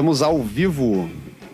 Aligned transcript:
Estamos 0.00 0.22
ao 0.22 0.42
vivo 0.42 1.10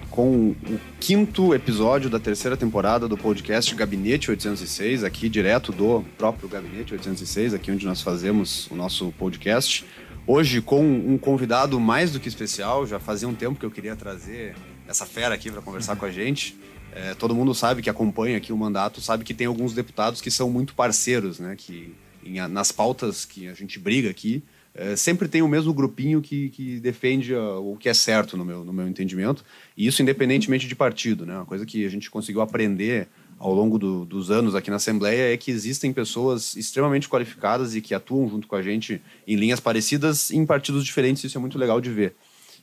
com 0.08 0.50
o 0.50 0.80
quinto 1.00 1.52
episódio 1.52 2.08
da 2.08 2.20
terceira 2.20 2.56
temporada 2.56 3.08
do 3.08 3.18
podcast 3.18 3.74
Gabinete 3.74 4.30
806, 4.30 5.02
aqui 5.02 5.28
direto 5.28 5.72
do 5.72 6.04
próprio 6.16 6.48
Gabinete 6.48 6.92
806, 6.94 7.54
aqui 7.54 7.72
onde 7.72 7.84
nós 7.84 8.02
fazemos 8.02 8.70
o 8.70 8.76
nosso 8.76 9.12
podcast. 9.18 9.84
Hoje 10.24 10.62
com 10.62 10.80
um 10.80 11.18
convidado 11.18 11.80
mais 11.80 12.12
do 12.12 12.20
que 12.20 12.28
especial, 12.28 12.86
já 12.86 13.00
fazia 13.00 13.26
um 13.26 13.34
tempo 13.34 13.58
que 13.58 13.66
eu 13.66 13.70
queria 13.70 13.96
trazer 13.96 14.54
essa 14.86 15.04
fera 15.04 15.34
aqui 15.34 15.50
para 15.50 15.60
conversar 15.60 15.96
com 15.96 16.04
a 16.04 16.10
gente. 16.12 16.56
É, 16.92 17.14
todo 17.14 17.34
mundo 17.34 17.52
sabe 17.52 17.82
que 17.82 17.90
acompanha 17.90 18.36
aqui 18.36 18.52
o 18.52 18.56
mandato, 18.56 19.00
sabe 19.00 19.24
que 19.24 19.34
tem 19.34 19.48
alguns 19.48 19.72
deputados 19.72 20.20
que 20.20 20.30
são 20.30 20.48
muito 20.48 20.72
parceiros, 20.72 21.40
né? 21.40 21.56
Que 21.58 21.92
em, 22.24 22.38
nas 22.46 22.70
pautas 22.70 23.24
que 23.24 23.48
a 23.48 23.54
gente 23.54 23.76
briga 23.80 24.08
aqui, 24.08 24.40
é, 24.76 24.94
sempre 24.94 25.26
tem 25.26 25.40
o 25.40 25.48
mesmo 25.48 25.72
grupinho 25.72 26.20
que, 26.20 26.50
que 26.50 26.78
defende 26.78 27.34
o 27.34 27.76
que 27.76 27.88
é 27.88 27.94
certo 27.94 28.36
no 28.36 28.44
meu, 28.44 28.62
no 28.62 28.72
meu 28.72 28.86
entendimento, 28.86 29.42
e 29.76 29.86
isso 29.86 30.02
independentemente 30.02 30.68
de 30.68 30.76
partido. 30.76 31.24
Né? 31.24 31.34
Uma 31.34 31.46
coisa 31.46 31.64
que 31.64 31.84
a 31.84 31.88
gente 31.88 32.10
conseguiu 32.10 32.42
aprender 32.42 33.08
ao 33.38 33.54
longo 33.54 33.78
do, 33.78 34.04
dos 34.04 34.30
anos 34.30 34.54
aqui 34.54 34.70
na 34.70 34.76
Assembleia 34.76 35.32
é 35.32 35.36
que 35.36 35.50
existem 35.50 35.92
pessoas 35.92 36.54
extremamente 36.56 37.08
qualificadas 37.08 37.74
e 37.74 37.80
que 37.80 37.94
atuam 37.94 38.28
junto 38.28 38.46
com 38.46 38.54
a 38.54 38.62
gente 38.62 39.00
em 39.26 39.36
linhas 39.36 39.60
parecidas 39.60 40.30
em 40.30 40.44
partidos 40.44 40.84
diferentes, 40.84 41.24
isso 41.24 41.36
é 41.36 41.40
muito 41.40 41.58
legal 41.58 41.80
de 41.80 41.90
ver. 41.90 42.14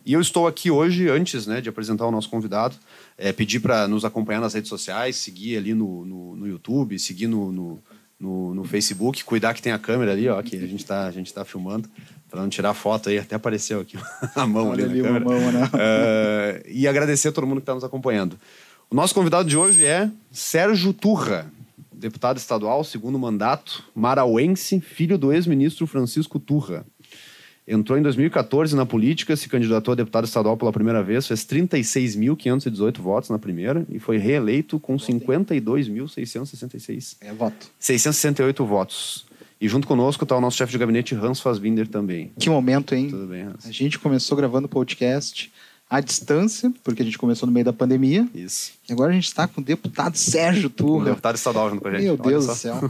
E 0.05 0.13
eu 0.13 0.19
estou 0.19 0.47
aqui 0.47 0.69
hoje, 0.69 1.09
antes 1.09 1.47
né, 1.47 1.61
de 1.61 1.69
apresentar 1.69 2.05
o 2.05 2.11
nosso 2.11 2.29
convidado, 2.29 2.75
é, 3.17 3.31
pedir 3.31 3.61
para 3.61 3.87
nos 3.87 4.03
acompanhar 4.03 4.41
nas 4.41 4.53
redes 4.53 4.67
sociais, 4.67 5.15
seguir 5.15 5.57
ali 5.57 5.73
no, 5.73 6.05
no, 6.05 6.35
no 6.35 6.47
YouTube, 6.47 6.99
seguir 6.99 7.27
no, 7.27 7.51
no 7.51 7.79
no, 8.19 8.53
no 8.53 8.63
Facebook, 8.63 9.23
cuidar 9.23 9.53
que 9.53 9.61
tem 9.61 9.73
a 9.73 9.79
câmera 9.79 10.11
ali, 10.11 10.29
ó, 10.29 10.41
que 10.41 10.55
a 10.55 10.67
gente 10.67 10.79
está 10.79 11.11
tá 11.33 11.45
filmando, 11.45 11.89
para 12.29 12.41
não 12.41 12.49
tirar 12.49 12.73
foto 12.73 13.09
aí, 13.09 13.19
até 13.19 13.35
apareceu 13.35 13.81
aqui 13.81 13.97
a 14.35 14.47
mão 14.47 14.69
Olha 14.69 14.85
ali, 14.85 14.99
ali 14.99 15.11
na. 15.11 15.19
Mão, 15.19 15.51
né? 15.51 15.65
uh, 15.65 16.67
e 16.67 16.87
agradecer 16.87 17.27
a 17.27 17.31
todo 17.31 17.45
mundo 17.45 17.57
que 17.57 17.63
está 17.63 17.75
nos 17.75 17.83
acompanhando. 17.83 18.39
O 18.89 18.95
nosso 18.95 19.13
convidado 19.13 19.47
de 19.47 19.57
hoje 19.57 19.85
é 19.85 20.09
Sérgio 20.31 20.93
Turra, 20.93 21.51
deputado 21.91 22.37
estadual, 22.37 22.83
segundo 22.83 23.17
mandato, 23.17 23.83
marauense, 23.95 24.79
filho 24.79 25.17
do 25.17 25.33
ex-ministro 25.33 25.87
Francisco 25.87 26.39
Turra. 26.39 26.85
Entrou 27.67 27.97
em 27.97 28.01
2014 28.01 28.75
na 28.75 28.85
política, 28.85 29.37
se 29.37 29.47
candidatou 29.47 29.93
a 29.93 29.95
deputado 29.95 30.25
estadual 30.25 30.57
pela 30.57 30.71
primeira 30.71 31.01
vez, 31.01 31.25
fez 31.25 31.45
36.518 31.45 32.99
votos 32.99 33.29
na 33.29 33.39
primeira 33.39 33.85
e 33.89 33.99
foi 33.99 34.17
reeleito 34.17 34.77
com 34.79 34.97
52.666. 34.97 37.15
É 37.21 37.31
voto. 37.31 37.71
668 37.79 38.65
votos. 38.65 39.25
E 39.61 39.69
junto 39.69 39.87
conosco 39.87 40.25
está 40.25 40.35
o 40.35 40.41
nosso 40.41 40.57
chefe 40.57 40.73
de 40.73 40.77
gabinete, 40.77 41.15
Hans 41.15 41.39
Fassbinder, 41.39 41.87
também. 41.87 42.33
Que 42.37 42.49
momento, 42.49 42.93
hein? 42.93 43.07
Tudo 43.09 43.27
bem, 43.27 43.43
Hans. 43.43 43.65
A 43.65 43.71
gente 43.71 43.97
começou 43.97 44.35
gravando 44.35 44.67
podcast 44.67 45.49
à 45.93 45.99
distância, 45.99 46.73
porque 46.83 47.03
a 47.03 47.05
gente 47.05 47.19
começou 47.19 47.45
no 47.45 47.53
meio 47.53 47.63
da 47.63 47.71
pandemia. 47.71 48.27
Isso. 48.33 48.71
E 48.89 48.91
agora 48.91 49.11
a 49.11 49.13
gente 49.13 49.27
está 49.27 49.47
com 49.47 49.61
o 49.61 49.63
deputado 49.63 50.17
Sérgio 50.17 50.67
Turra. 50.67 51.03
O 51.03 51.05
deputado 51.05 51.35
estadual 51.35 51.69
junto 51.69 51.83
com 51.83 51.87
a 51.87 51.91
gente. 51.91 52.01
Meu 52.01 52.17
Deus 52.17 52.47
do 52.47 52.55
céu. 52.55 52.77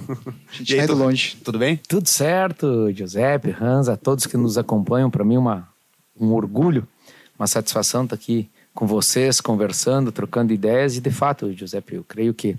A 0.49 0.53
gente 0.55 0.71
está 0.71 0.85
indo 0.85 0.95
longe. 0.95 1.35
Tudo 1.43 1.59
bem? 1.59 1.81
Tudo 1.85 2.07
certo, 2.07 2.89
Giuseppe, 2.93 3.53
Hans, 3.59 3.89
a 3.89 3.97
todos 3.97 4.25
que 4.25 4.37
nos 4.37 4.57
acompanham. 4.57 5.11
Para 5.11 5.25
mim, 5.25 5.35
uma, 5.35 5.67
um 6.17 6.31
orgulho, 6.31 6.87
uma 7.37 7.45
satisfação 7.45 8.05
estar 8.05 8.15
tá 8.15 8.21
aqui 8.23 8.49
com 8.73 8.87
vocês, 8.87 9.41
conversando, 9.41 10.09
trocando 10.09 10.53
ideias. 10.53 10.95
E, 10.95 11.01
de 11.01 11.11
fato, 11.11 11.51
Giuseppe, 11.51 11.95
eu 11.95 12.05
creio 12.05 12.33
que 12.33 12.55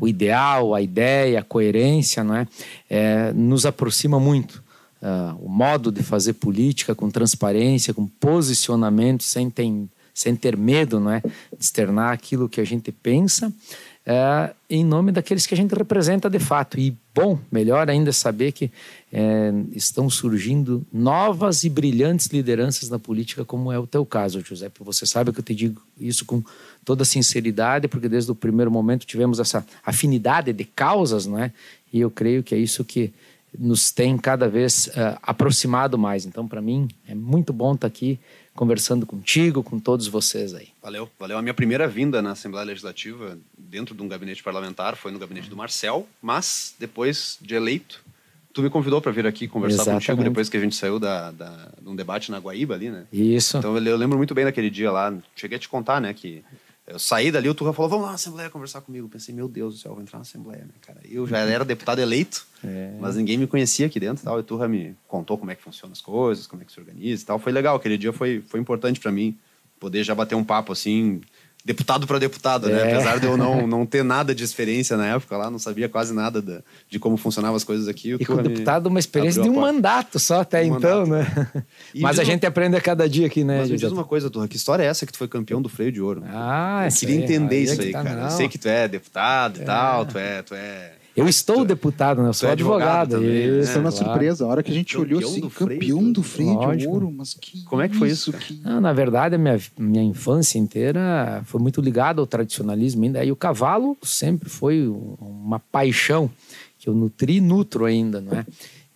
o 0.00 0.06
ideal, 0.06 0.76
a 0.76 0.80
ideia, 0.80 1.40
a 1.40 1.42
coerência, 1.42 2.22
não 2.22 2.36
é, 2.36 2.46
é 2.88 3.32
nos 3.32 3.66
aproxima 3.66 4.20
muito 4.20 4.62
uh, 5.02 5.36
o 5.44 5.48
modo 5.48 5.90
de 5.90 6.02
fazer 6.02 6.34
política 6.34 6.94
com 6.94 7.10
transparência, 7.10 7.94
com 7.94 8.06
posicionamento, 8.06 9.22
sem 9.22 9.50
ter, 9.50 9.70
sem 10.14 10.34
ter 10.34 10.56
medo 10.56 11.00
não 11.00 11.12
é, 11.12 11.20
de 11.20 11.64
externar 11.64 12.12
aquilo 12.12 12.48
que 12.48 12.60
a 12.60 12.64
gente 12.64 12.90
pensa, 12.90 13.48
uh, 13.48 14.54
em 14.68 14.84
nome 14.84 15.12
daqueles 15.12 15.46
que 15.46 15.54
a 15.54 15.56
gente 15.56 15.74
representa 15.74 16.28
de 16.28 16.38
fato. 16.38 16.78
E, 16.78 16.96
bom, 17.14 17.38
melhor 17.50 17.88
ainda 17.88 18.12
saber 18.12 18.52
que 18.52 18.66
uh, 18.66 19.68
estão 19.72 20.10
surgindo 20.10 20.84
novas 20.92 21.64
e 21.64 21.68
brilhantes 21.68 22.26
lideranças 22.26 22.88
na 22.88 22.98
política, 22.98 23.44
como 23.44 23.70
é 23.70 23.78
o 23.78 23.86
teu 23.86 24.04
caso, 24.04 24.40
José. 24.40 24.70
Você 24.80 25.06
sabe 25.06 25.32
que 25.32 25.40
eu 25.40 25.44
te 25.44 25.54
digo 25.54 25.80
isso 25.98 26.24
com 26.24 26.42
toda 26.84 27.04
sinceridade, 27.04 27.88
porque 27.88 28.08
desde 28.08 28.30
o 28.30 28.34
primeiro 28.34 28.70
momento 28.70 29.06
tivemos 29.06 29.38
essa 29.38 29.64
afinidade 29.84 30.52
de 30.52 30.64
causas, 30.64 31.26
não 31.26 31.38
é? 31.38 31.52
E 31.92 32.00
eu 32.00 32.10
creio 32.10 32.42
que 32.42 32.54
é 32.54 32.58
isso 32.58 32.84
que 32.84 33.12
nos 33.56 33.90
tem 33.90 34.16
cada 34.18 34.48
vez 34.48 34.88
uh, 34.88 35.18
aproximado 35.22 35.96
mais. 35.96 36.26
Então, 36.26 36.46
para 36.46 36.60
mim, 36.60 36.88
é 37.06 37.14
muito 37.14 37.52
bom 37.52 37.74
estar 37.74 37.80
tá 37.82 37.86
aqui 37.86 38.18
conversando 38.54 39.06
contigo, 39.06 39.62
com 39.62 39.78
todos 39.78 40.08
vocês 40.08 40.52
aí. 40.52 40.68
Valeu, 40.82 41.08
valeu. 41.18 41.38
A 41.38 41.42
minha 41.42 41.54
primeira 41.54 41.86
vinda 41.86 42.20
na 42.20 42.32
Assembleia 42.32 42.66
Legislativa, 42.66 43.38
dentro 43.56 43.94
de 43.94 44.02
um 44.02 44.08
gabinete 44.08 44.42
parlamentar, 44.42 44.96
foi 44.96 45.12
no 45.12 45.18
gabinete 45.18 45.48
do 45.48 45.56
Marcel, 45.56 46.08
mas 46.20 46.74
depois 46.78 47.38
de 47.40 47.54
eleito, 47.54 48.04
tu 48.52 48.60
me 48.60 48.68
convidou 48.68 49.00
para 49.00 49.12
vir 49.12 49.26
aqui 49.28 49.46
conversar 49.46 49.82
Exatamente. 49.82 50.06
contigo 50.06 50.24
depois 50.24 50.48
que 50.48 50.56
a 50.56 50.60
gente 50.60 50.74
saiu 50.74 50.98
da, 50.98 51.30
da, 51.30 51.68
de 51.80 51.88
um 51.88 51.94
debate 51.94 52.32
na 52.32 52.38
Guaíba 52.38 52.74
ali, 52.74 52.90
né? 52.90 53.06
Isso. 53.12 53.58
Então 53.58 53.78
eu 53.78 53.96
lembro 53.96 54.18
muito 54.18 54.34
bem 54.34 54.44
daquele 54.44 54.70
dia 54.70 54.90
lá. 54.90 55.14
Cheguei 55.36 55.56
a 55.56 55.60
te 55.60 55.68
contar, 55.68 56.00
né, 56.00 56.12
que 56.12 56.42
eu 56.88 56.98
saí 56.98 57.30
dali, 57.30 57.48
o 57.48 57.54
Turra 57.54 57.72
falou, 57.72 57.90
vamos 57.90 58.04
lá 58.04 58.10
na 58.10 58.14
Assembleia 58.14 58.48
conversar 58.48 58.80
comigo. 58.80 59.08
Pensei, 59.08 59.34
meu 59.34 59.46
Deus 59.46 59.74
do 59.74 59.80
céu, 59.80 59.92
vou 59.92 60.02
entrar 60.02 60.18
na 60.18 60.22
Assembleia, 60.22 60.62
né, 60.62 60.72
cara? 60.80 60.98
Eu 61.04 61.26
já 61.26 61.38
era 61.38 61.64
deputado 61.64 61.98
eleito, 61.98 62.46
é. 62.64 62.92
mas 62.98 63.16
ninguém 63.16 63.36
me 63.36 63.46
conhecia 63.46 63.86
aqui 63.86 64.00
dentro 64.00 64.24
tal. 64.24 64.38
E 64.38 64.40
o 64.40 64.42
Turra 64.42 64.66
me 64.66 64.96
contou 65.06 65.36
como 65.36 65.50
é 65.50 65.54
que 65.54 65.62
funcionam 65.62 65.92
as 65.92 66.00
coisas, 66.00 66.46
como 66.46 66.62
é 66.62 66.64
que 66.64 66.72
se 66.72 66.80
organiza 66.80 67.22
e 67.22 67.26
tal. 67.26 67.38
Foi 67.38 67.52
legal, 67.52 67.76
aquele 67.76 67.98
dia 67.98 68.12
foi, 68.12 68.42
foi 68.46 68.58
importante 68.58 69.00
para 69.00 69.12
mim 69.12 69.36
poder 69.78 70.02
já 70.02 70.14
bater 70.14 70.34
um 70.34 70.42
papo 70.42 70.72
assim, 70.72 71.20
deputado 71.68 72.06
para 72.06 72.18
deputado, 72.18 72.66
né? 72.68 72.80
É. 72.80 72.92
Apesar 72.94 73.20
de 73.20 73.26
eu 73.26 73.36
não, 73.36 73.66
não 73.68 73.84
ter 73.84 74.02
nada 74.02 74.34
de 74.34 74.42
experiência 74.42 74.96
na 74.96 75.06
época 75.06 75.36
lá, 75.36 75.50
não 75.50 75.58
sabia 75.58 75.86
quase 75.86 76.14
nada 76.14 76.40
de, 76.40 76.60
de 76.88 76.98
como 76.98 77.18
funcionavam 77.18 77.56
as 77.56 77.62
coisas 77.62 77.86
aqui. 77.86 78.16
E 78.18 78.24
com 78.24 78.34
o 78.34 78.42
deputado, 78.42 78.86
uma 78.86 78.98
experiência 78.98 79.42
de 79.42 79.50
um 79.50 79.60
mandato 79.60 80.18
só 80.18 80.40
até 80.40 80.62
um 80.62 80.78
então, 80.78 81.06
mandato. 81.06 81.38
né? 81.38 81.64
E 81.94 82.00
mas 82.00 82.18
a 82.18 82.24
gente 82.24 82.46
aprende 82.46 82.76
a 82.76 82.80
cada 82.80 83.08
dia 83.08 83.26
aqui, 83.26 83.44
né? 83.44 83.60
Mas 83.60 83.70
me 83.70 83.76
diz 83.76 83.92
uma 83.92 84.04
coisa, 84.04 84.30
Turra, 84.30 84.48
que 84.48 84.56
história 84.56 84.82
é 84.82 84.86
essa 84.86 85.04
que 85.04 85.12
tu 85.12 85.18
foi 85.18 85.28
campeão 85.28 85.60
do 85.60 85.68
freio 85.68 85.92
de 85.92 86.00
ouro? 86.00 86.22
Ah, 86.26 86.86
Eu 86.86 86.96
queria 86.96 87.16
entender 87.16 87.56
aí, 87.56 87.64
isso 87.64 87.80
aí, 87.80 87.92
tá 87.92 88.02
cara. 88.02 88.22
Eu 88.22 88.30
sei 88.30 88.48
que 88.48 88.58
tu 88.58 88.68
é 88.68 88.88
deputado 88.88 89.58
e 89.58 89.62
é. 89.62 89.64
tal, 89.64 90.06
tu 90.06 90.18
é, 90.18 90.42
tu 90.42 90.54
é 90.54 90.92
eu 91.18 91.28
estou 91.28 91.64
deputado, 91.64 92.22
né? 92.22 92.28
Eu 92.28 92.32
sou 92.32 92.48
advogado. 92.48 93.16
advogado 93.16 93.22
também, 93.22 93.60
isso 93.60 93.72
é 93.72 93.80
uma 93.80 93.90
claro. 93.90 94.04
surpresa. 94.06 94.44
A 94.44 94.48
hora 94.48 94.62
que 94.62 94.70
a 94.70 94.74
gente 94.74 94.96
campeão 94.96 95.18
olhou 95.18 95.30
assim, 95.30 95.40
do 95.40 95.50
campeão 95.50 96.12
do 96.12 96.22
freio 96.22 96.76
de 96.76 96.86
ouro, 96.86 97.10
mas 97.10 97.34
que 97.34 97.62
Como 97.64 97.82
é 97.82 97.88
que 97.88 97.96
foi 97.96 98.08
isso? 98.08 98.32
Que... 98.32 98.60
Não, 98.62 98.80
na 98.80 98.92
verdade, 98.92 99.34
a 99.34 99.38
minha, 99.38 99.60
minha 99.78 100.02
infância 100.02 100.58
inteira 100.58 101.42
foi 101.44 101.60
muito 101.60 101.80
ligada 101.80 102.20
ao 102.20 102.26
tradicionalismo 102.26 103.04
ainda. 103.04 103.24
E 103.24 103.32
o 103.32 103.36
cavalo 103.36 103.96
sempre 104.02 104.48
foi 104.48 104.86
uma 105.20 105.58
paixão 105.58 106.30
que 106.78 106.88
eu 106.88 106.94
nutri 106.94 107.36
e 107.36 107.40
nutro 107.40 107.84
ainda, 107.84 108.20
não 108.20 108.38
é? 108.38 108.46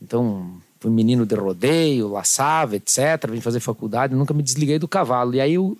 Então, 0.00 0.56
fui 0.80 0.90
menino 0.90 1.24
de 1.24 1.34
rodeio, 1.34 2.08
laçava, 2.08 2.76
etc. 2.76 3.30
Vim 3.30 3.40
fazer 3.40 3.60
faculdade, 3.60 4.14
nunca 4.14 4.34
me 4.34 4.42
desliguei 4.42 4.78
do 4.78 4.88
cavalo. 4.88 5.34
E 5.34 5.40
aí 5.40 5.54
eu 5.54 5.76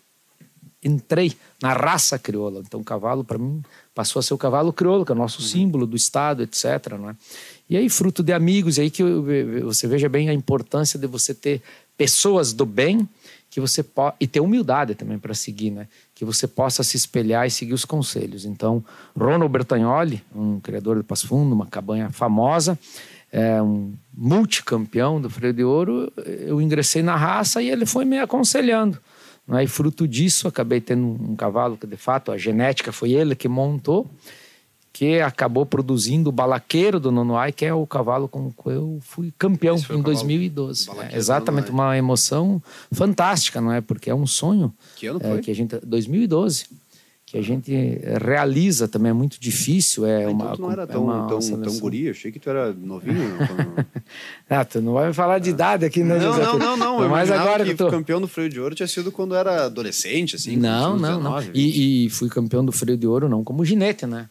entrei 0.83 1.33
na 1.63 1.73
raça 1.73 2.19
crioula. 2.19 2.63
Então, 2.67 2.81
o 2.81 2.85
cavalo, 2.85 3.25
para 3.25 3.39
mim, 3.39 3.63
passou 3.95 4.21
a 4.21 4.23
ser 4.23 4.35
o 4.35 4.39
cavalo 4.39 4.73
crioulo, 4.73 5.05
que 5.05 5.13
é 5.13 5.15
o 5.15 5.19
nosso 5.19 5.43
uhum. 5.43 5.49
símbolo 5.49 5.87
do 5.87 5.97
Estado, 5.97 6.43
etc. 6.43 6.65
Não 6.99 7.11
é? 7.11 7.17
E 7.69 7.77
aí, 7.77 7.89
fruto 7.89 8.23
de 8.23 8.33
amigos, 8.33 8.79
aí 8.79 8.91
que 8.91 9.03
você 9.63 9.87
veja 9.87 10.09
bem 10.09 10.29
a 10.29 10.35
importância 10.35 10.99
de 10.99 11.07
você 11.07 11.35
ter 11.35 11.63
pessoas 11.97 12.53
do 12.53 12.67
bem 12.67 13.09
que 13.51 13.61
você 13.61 13.83
pode 13.83 14.17
e 14.19 14.27
ter 14.27 14.41
humildade 14.41 14.95
também 14.95 15.19
para 15.19 15.35
seguir, 15.35 15.71
né? 15.71 15.87
Que 16.15 16.25
você 16.25 16.49
possa 16.49 16.83
se 16.83 16.97
espelhar 16.97 17.47
e 17.47 17.51
seguir 17.51 17.75
os 17.75 17.85
conselhos. 17.85 18.47
Então, 18.47 18.83
Ronald 19.15 19.53
Bertagnoli, 19.53 20.23
um 20.35 20.59
criador 20.59 20.97
de 20.97 21.03
Passo 21.03 21.29
Fundo, 21.29 21.55
uma 21.55 21.67
cabanha 21.67 22.11
famosa, 22.11 22.79
é 23.31 23.63
um 23.63 23.93
multicampeão 24.15 25.21
do 25.21 25.29
freio 25.29 25.53
de 25.53 25.65
ouro, 25.65 26.13
eu 26.27 26.61
ingressei 26.61 27.03
na 27.03 27.17
raça 27.17 27.63
e 27.63 27.69
ele 27.69 27.85
foi 27.85 28.05
me 28.07 28.19
aconselhando. 28.19 28.99
Né? 29.47 29.65
E 29.65 29.67
fruto 29.67 30.07
disso, 30.07 30.49
acabei 30.49 30.81
tendo 30.81 31.07
um 31.07 31.37
cavalo 31.37 31.77
que, 31.77 31.87
de 31.87 31.97
fato, 31.97 32.33
a 32.33 32.39
genética 32.39 32.93
foi 32.93 33.13
ele 33.13 33.35
que 33.35 33.49
montou, 33.49 34.11
que 34.93 35.21
acabou 35.21 35.65
produzindo 35.65 36.29
o 36.29 36.33
balaqueiro 36.33 37.01
do 37.01 37.11
Nonoai, 37.11 37.51
que 37.51 37.65
é 37.65 37.73
o 37.73 37.87
cavalo 37.87 38.29
com 38.29 38.49
o 38.49 38.53
qual 38.53 38.75
eu 38.75 38.99
fui 39.01 39.33
campeão 39.39 39.77
em 39.91 40.03
2012. 40.03 40.91
É, 41.11 41.17
exatamente, 41.17 41.71
uma 41.71 41.97
emoção 41.97 42.63
fantástica, 42.93 43.61
não 43.61 43.73
é? 43.73 43.81
Porque 43.81 44.11
é 44.11 44.15
um 44.15 44.27
sonho. 44.27 44.73
Que 44.97 45.07
ano 45.07 45.19
foi? 45.19 45.39
É, 45.39 45.41
que 45.41 45.51
a 45.51 45.55
gente, 45.55 45.79
2012 45.79 46.67
que 47.33 47.39
a 47.39 47.43
gente 47.43 47.73
realiza 48.23 48.87
também 48.87 49.09
é 49.09 49.13
muito 49.15 49.41
difícil. 49.41 50.05
É 50.05 50.25
então 50.25 50.33
uma, 50.33 50.55
tu 50.55 50.61
não 50.61 50.71
era 50.71 50.87
tão, 50.87 51.11
é 51.11 51.29
tão, 51.29 51.63
tão 51.63 51.79
guri, 51.79 52.11
achei 52.11 52.31
que 52.31 52.39
tu 52.39 52.51
era 52.51 52.75
novinho. 52.75 53.39
ah, 54.51 54.63
tu 54.67 54.83
não 54.83 54.93
vai 54.93 55.09
me 55.09 55.15
falar 55.15 55.39
de 55.39 55.49
idade 55.49 55.87
aqui, 55.87 56.05
né, 56.05 56.19
Não, 56.19 56.59
não, 56.59 56.59
não, 56.59 56.77
não. 56.77 57.09
Mas 57.09 57.31
agora 57.31 57.65
que, 57.65 57.75
tô... 57.75 57.89
campeão 57.89 58.21
do 58.21 58.29
freio 58.29 58.51
de 58.51 58.61
ouro 58.61 58.75
tinha 58.75 58.87
sido 58.87 59.11
quando 59.11 59.35
era 59.35 59.65
adolescente, 59.65 60.37
assim. 60.37 60.59
Não, 60.59 60.99
não, 60.99 61.17
19, 61.17 61.47
não. 61.47 61.55
E, 61.55 62.05
e, 62.05 62.11
fui 62.11 62.29
campeão 62.29 62.63
do 62.63 62.71
freio 62.71 62.99
de 62.99 63.07
ouro 63.07 63.31
não 63.31 63.43
como 63.43 63.65
ginete, 63.65 64.05
né? 64.05 64.29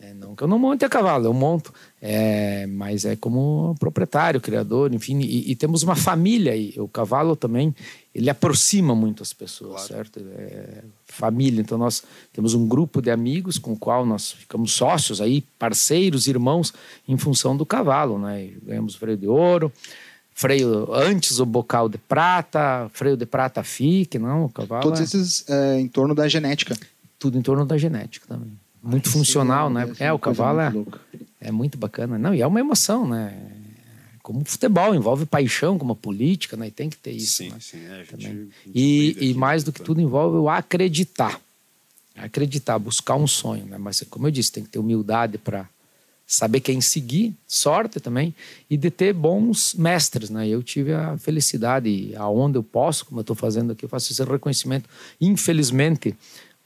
É, 0.00 0.12
não 0.12 0.34
que 0.34 0.42
eu 0.42 0.48
não 0.48 0.58
monte 0.58 0.84
a 0.84 0.88
cavalo, 0.88 1.26
eu 1.26 1.32
monto. 1.32 1.72
É, 2.02 2.66
mas 2.66 3.04
é 3.04 3.14
como 3.14 3.74
proprietário, 3.78 4.40
criador, 4.40 4.94
enfim. 4.94 5.18
E, 5.20 5.50
e, 5.50 5.54
temos 5.54 5.82
uma 5.82 5.94
família 5.94 6.52
aí. 6.52 6.72
O 6.78 6.88
cavalo 6.88 7.36
também, 7.36 7.74
ele 8.14 8.30
aproxima 8.30 8.94
muito 8.94 9.22
as 9.22 9.34
pessoas, 9.34 9.86
claro. 9.86 9.88
certo? 9.88 10.20
É 10.34 10.82
família. 11.06 11.60
Então 11.60 11.76
nós 11.76 12.02
temos 12.32 12.54
um 12.54 12.66
grupo 12.66 13.02
de 13.02 13.10
amigos 13.10 13.58
com 13.58 13.72
o 13.72 13.76
qual 13.76 14.06
nós 14.06 14.32
ficamos 14.32 14.72
sócios 14.72 15.20
aí, 15.20 15.42
parceiros, 15.58 16.26
irmãos, 16.26 16.72
em 17.06 17.18
função 17.18 17.54
do 17.54 17.66
cavalo, 17.66 18.18
né? 18.18 18.44
E 18.44 18.58
ganhamos 18.64 18.94
freio 18.94 19.18
de 19.18 19.26
ouro 19.26 19.70
freio 20.32 20.90
antes 20.94 21.38
o 21.38 21.44
bocal 21.44 21.86
de 21.86 21.98
prata, 21.98 22.88
freio 22.94 23.14
de 23.14 23.26
prata 23.26 23.62
fique, 23.62 24.18
não, 24.18 24.46
o 24.46 24.48
cavalo. 24.48 24.82
Todos 24.82 25.00
é... 25.00 25.02
esses 25.02 25.44
é, 25.46 25.78
em 25.78 25.86
torno 25.86 26.14
da 26.14 26.26
genética. 26.28 26.74
Tudo 27.18 27.36
em 27.36 27.42
torno 27.42 27.66
da 27.66 27.76
genética 27.76 28.26
também. 28.26 28.50
Muito 28.82 29.10
funcional, 29.10 29.68
né? 29.68 29.92
É, 29.98 30.10
o 30.10 30.18
cavalo 30.18 30.60
é, 30.60 30.72
é 31.40 31.50
muito 31.50 31.78
bacana. 31.78 32.18
Não, 32.18 32.34
e 32.34 32.42
é 32.42 32.46
uma 32.46 32.60
emoção, 32.60 33.08
né? 33.08 33.34
Como 34.22 34.44
futebol, 34.44 34.94
envolve 34.94 35.24
paixão, 35.24 35.78
como 35.78 35.92
a 35.92 35.96
política, 35.96 36.56
né? 36.56 36.68
E 36.68 36.70
tem 36.70 36.90
que 36.90 36.96
ter 36.96 37.12
isso. 37.12 37.38
Sim, 37.38 37.48
né? 37.50 37.56
sim. 37.60 37.78
É, 37.78 37.92
a 37.92 38.04
gente, 38.04 38.26
a 38.26 38.30
gente 38.30 38.50
e, 38.74 39.30
e 39.30 39.34
mais 39.34 39.64
do 39.64 39.72
que 39.72 39.82
tudo 39.82 40.00
envolve 40.00 40.36
o 40.36 40.48
acreditar. 40.48 41.40
Acreditar, 42.14 42.78
buscar 42.78 43.16
um 43.16 43.26
sonho, 43.26 43.64
né? 43.64 43.78
Mas 43.78 44.04
como 44.10 44.26
eu 44.26 44.30
disse, 44.30 44.52
tem 44.52 44.62
que 44.62 44.68
ter 44.68 44.78
humildade 44.78 45.38
para 45.38 45.68
saber 46.30 46.60
quem 46.60 46.80
seguir, 46.80 47.34
sorte 47.44 47.98
também, 47.98 48.32
e 48.68 48.76
de 48.76 48.88
ter 48.88 49.12
bons 49.12 49.74
mestres, 49.74 50.30
né? 50.30 50.46
Eu 50.46 50.62
tive 50.62 50.92
a 50.92 51.18
felicidade, 51.18 52.14
aonde 52.14 52.56
eu 52.56 52.62
posso, 52.62 53.04
como 53.04 53.18
eu 53.18 53.22
estou 53.22 53.34
fazendo 53.34 53.72
aqui, 53.72 53.84
eu 53.84 53.88
faço 53.88 54.12
esse 54.12 54.22
reconhecimento. 54.22 54.88
Infelizmente, 55.20 56.14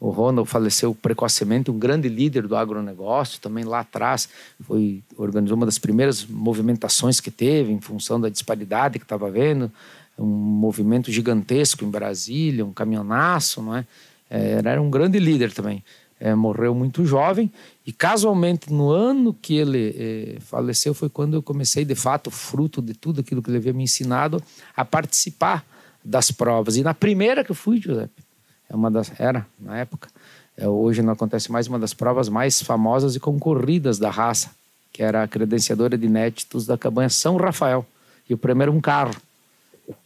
o 0.05 0.11
Ronald 0.11 0.47
faleceu 0.47 0.95
precocemente, 0.95 1.71
um 1.71 1.79
grande 1.79 2.11
líder 2.11 2.47
do 2.47 2.55
agronegócio, 2.55 3.41
também 3.41 3.65
lá 3.65 3.81
atrás 3.81 4.29
foi 4.61 5.03
organizou 5.17 5.57
uma 5.57 5.65
das 5.65 5.79
primeiras 5.79 6.27
movimentações 6.27 7.21
que 7.21 7.31
teve 7.31 7.73
em 7.73 7.81
função 7.81 8.21
da 8.21 8.29
disparidade 8.29 8.99
que 8.99 9.05
estava 9.07 9.29
havendo, 9.29 9.73
um 10.19 10.27
movimento 10.27 11.11
gigantesco 11.11 11.87
em 11.87 11.91
Brasília, 11.91 12.67
um 12.67 12.73
caminhonaço, 12.73 13.63
não 13.63 13.77
é? 13.77 13.87
é 14.29 14.61
era 14.63 14.81
um 14.81 14.91
grande 14.91 15.19
líder 15.19 15.53
também 15.53 15.83
é, 16.21 16.35
morreu 16.35 16.75
muito 16.75 17.05
jovem 17.07 17.51
e 17.87 17.93
casualmente 17.93 18.71
no 18.73 18.91
ano 18.91 19.33
que 19.33 19.55
ele 19.55 19.95
é, 19.99 20.41
faleceu 20.41 20.93
foi 20.93 21.09
quando 21.09 21.35
eu 21.35 21.43
comecei 21.43 21.85
de 21.85 21.95
fato 21.95 22.31
fruto 22.31 22.81
de 22.83 22.93
tudo 22.93 23.21
aquilo 23.21 23.43
que 23.43 23.51
ele 23.51 23.57
havia 23.57 23.73
me 23.73 23.85
ensinado 23.85 24.43
a 24.77 24.85
participar 24.85 25.65
das 26.05 26.31
provas 26.31 26.77
e 26.77 26.83
na 26.83 26.93
primeira 26.93 27.43
que 27.43 27.51
eu 27.51 27.57
fui 27.57 27.81
Giuseppe 27.81 28.24
é 28.69 28.75
uma 28.75 28.91
das 28.91 29.13
era 29.19 29.47
na 29.59 29.79
época 29.79 30.09
é, 30.57 30.69
hoje 30.69 31.03
não 31.03 31.13
acontece 31.13 31.51
mais 31.51 31.67
uma 31.67 31.79
das 31.79 31.95
provas 31.95 32.29
mais 32.29 32.63
famosas 32.63 33.17
e 33.17 33.21
concorridas 33.21 33.99
da 33.99 34.11
raça 34.11 34.51
que 34.93 35.03
era 35.03 35.23
a 35.23 35.29
credenciadora 35.29 35.99
de 35.99 36.07
inéditos 36.07 36.67
da 36.67 36.79
cabanha 36.79 37.09
São 37.09 37.37
Rafael 37.37 37.87
e 38.29 38.35
o 38.35 38.39
primeiro 38.39 38.73
um 38.73 38.81
carro 38.81 39.15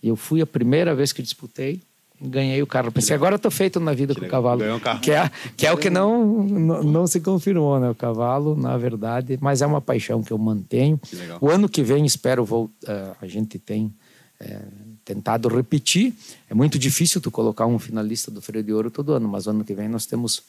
e 0.02 0.08
eu 0.08 0.16
fui 0.16 0.40
a 0.40 0.46
primeira 0.46 0.94
vez 0.94 1.12
que 1.12 1.22
disputei 1.22 1.80
ganhei 2.20 2.60
o 2.62 2.66
carro. 2.66 2.90
Pensei, 2.90 3.14
agora 3.14 3.36
estou 3.36 3.50
feito 3.50 3.78
na 3.78 3.92
vida 3.92 4.14
que 4.14 4.20
com 4.20 4.26
o 4.26 4.28
cavalo. 4.28 4.64
Um 4.74 4.80
carro. 4.80 5.00
Que 5.00 5.12
é, 5.12 5.30
que 5.56 5.66
é 5.66 5.72
o 5.72 5.76
que 5.76 5.88
não, 5.88 6.42
não, 6.44 6.82
não, 6.82 7.06
se 7.06 7.20
confirmou, 7.20 7.78
né? 7.78 7.88
O 7.88 7.94
cavalo, 7.94 8.56
na 8.56 8.76
verdade, 8.76 9.38
mas 9.40 9.62
é 9.62 9.66
uma 9.66 9.80
paixão 9.80 10.22
que 10.22 10.32
eu 10.32 10.38
mantenho. 10.38 11.00
O 11.40 11.48
ano 11.48 11.68
que 11.68 11.82
vem, 11.82 12.04
espero, 12.04 12.44
vou, 12.44 12.64
uh, 12.64 13.16
a 13.20 13.26
gente 13.26 13.58
tem 13.58 13.92
é, 14.40 14.60
tentado 15.08 15.48
repetir. 15.48 16.12
É 16.50 16.54
muito 16.54 16.78
difícil 16.78 17.18
tu 17.18 17.30
colocar 17.30 17.64
um 17.64 17.78
finalista 17.78 18.30
do 18.30 18.42
Freio 18.42 18.62
de 18.62 18.72
Ouro 18.74 18.90
todo 18.90 19.14
ano, 19.14 19.26
mas 19.26 19.46
ano 19.46 19.64
que 19.64 19.74
vem 19.74 19.88
nós 19.88 20.04
temos 20.04 20.42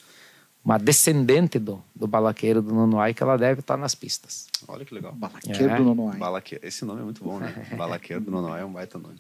uma 0.63 0.77
descendente 0.77 1.57
do, 1.57 1.81
do 1.95 2.06
balaqueiro 2.06 2.61
do 2.61 2.73
Nonoai 2.73 3.13
que 3.13 3.23
ela 3.23 3.38
deve 3.38 3.61
estar 3.61 3.77
nas 3.77 3.95
pistas. 3.95 4.47
Olha 4.67 4.83
que 4.83 4.94
legal. 4.94 5.13
Balaqueiro 5.13 5.69
é. 5.69 5.77
do 5.77 5.83
Nonoai. 5.85 6.17
Balaqueiro. 6.17 6.67
Esse 6.67 6.83
nome 6.83 7.00
é 7.00 7.03
muito 7.06 7.23
bom, 7.23 7.39
né? 7.39 7.65
balaqueiro 7.77 8.21
do 8.21 8.29
Nonoai 8.29 8.61
é 8.61 8.65
um 8.65 8.71
baita 8.71 9.00
nome. 9.00 9.15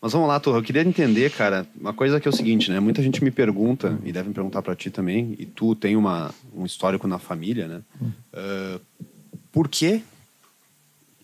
Mas 0.00 0.12
vamos 0.12 0.28
lá, 0.28 0.40
Torra. 0.40 0.58
Eu 0.58 0.62
queria 0.62 0.82
entender, 0.82 1.30
cara, 1.32 1.66
uma 1.78 1.92
coisa 1.92 2.18
que 2.18 2.26
é 2.26 2.30
o 2.30 2.34
seguinte, 2.34 2.70
né? 2.70 2.80
Muita 2.80 3.02
gente 3.02 3.22
me 3.22 3.32
pergunta, 3.32 3.98
e 4.04 4.12
devem 4.12 4.32
perguntar 4.32 4.62
para 4.62 4.74
ti 4.76 4.90
também, 4.90 5.34
e 5.38 5.44
tu 5.44 5.74
tem 5.74 5.96
uma, 5.96 6.32
um 6.54 6.64
histórico 6.64 7.08
na 7.08 7.18
família, 7.18 7.66
né? 7.66 7.82
Uh, 8.32 8.80
por 9.50 9.68
que 9.68 10.00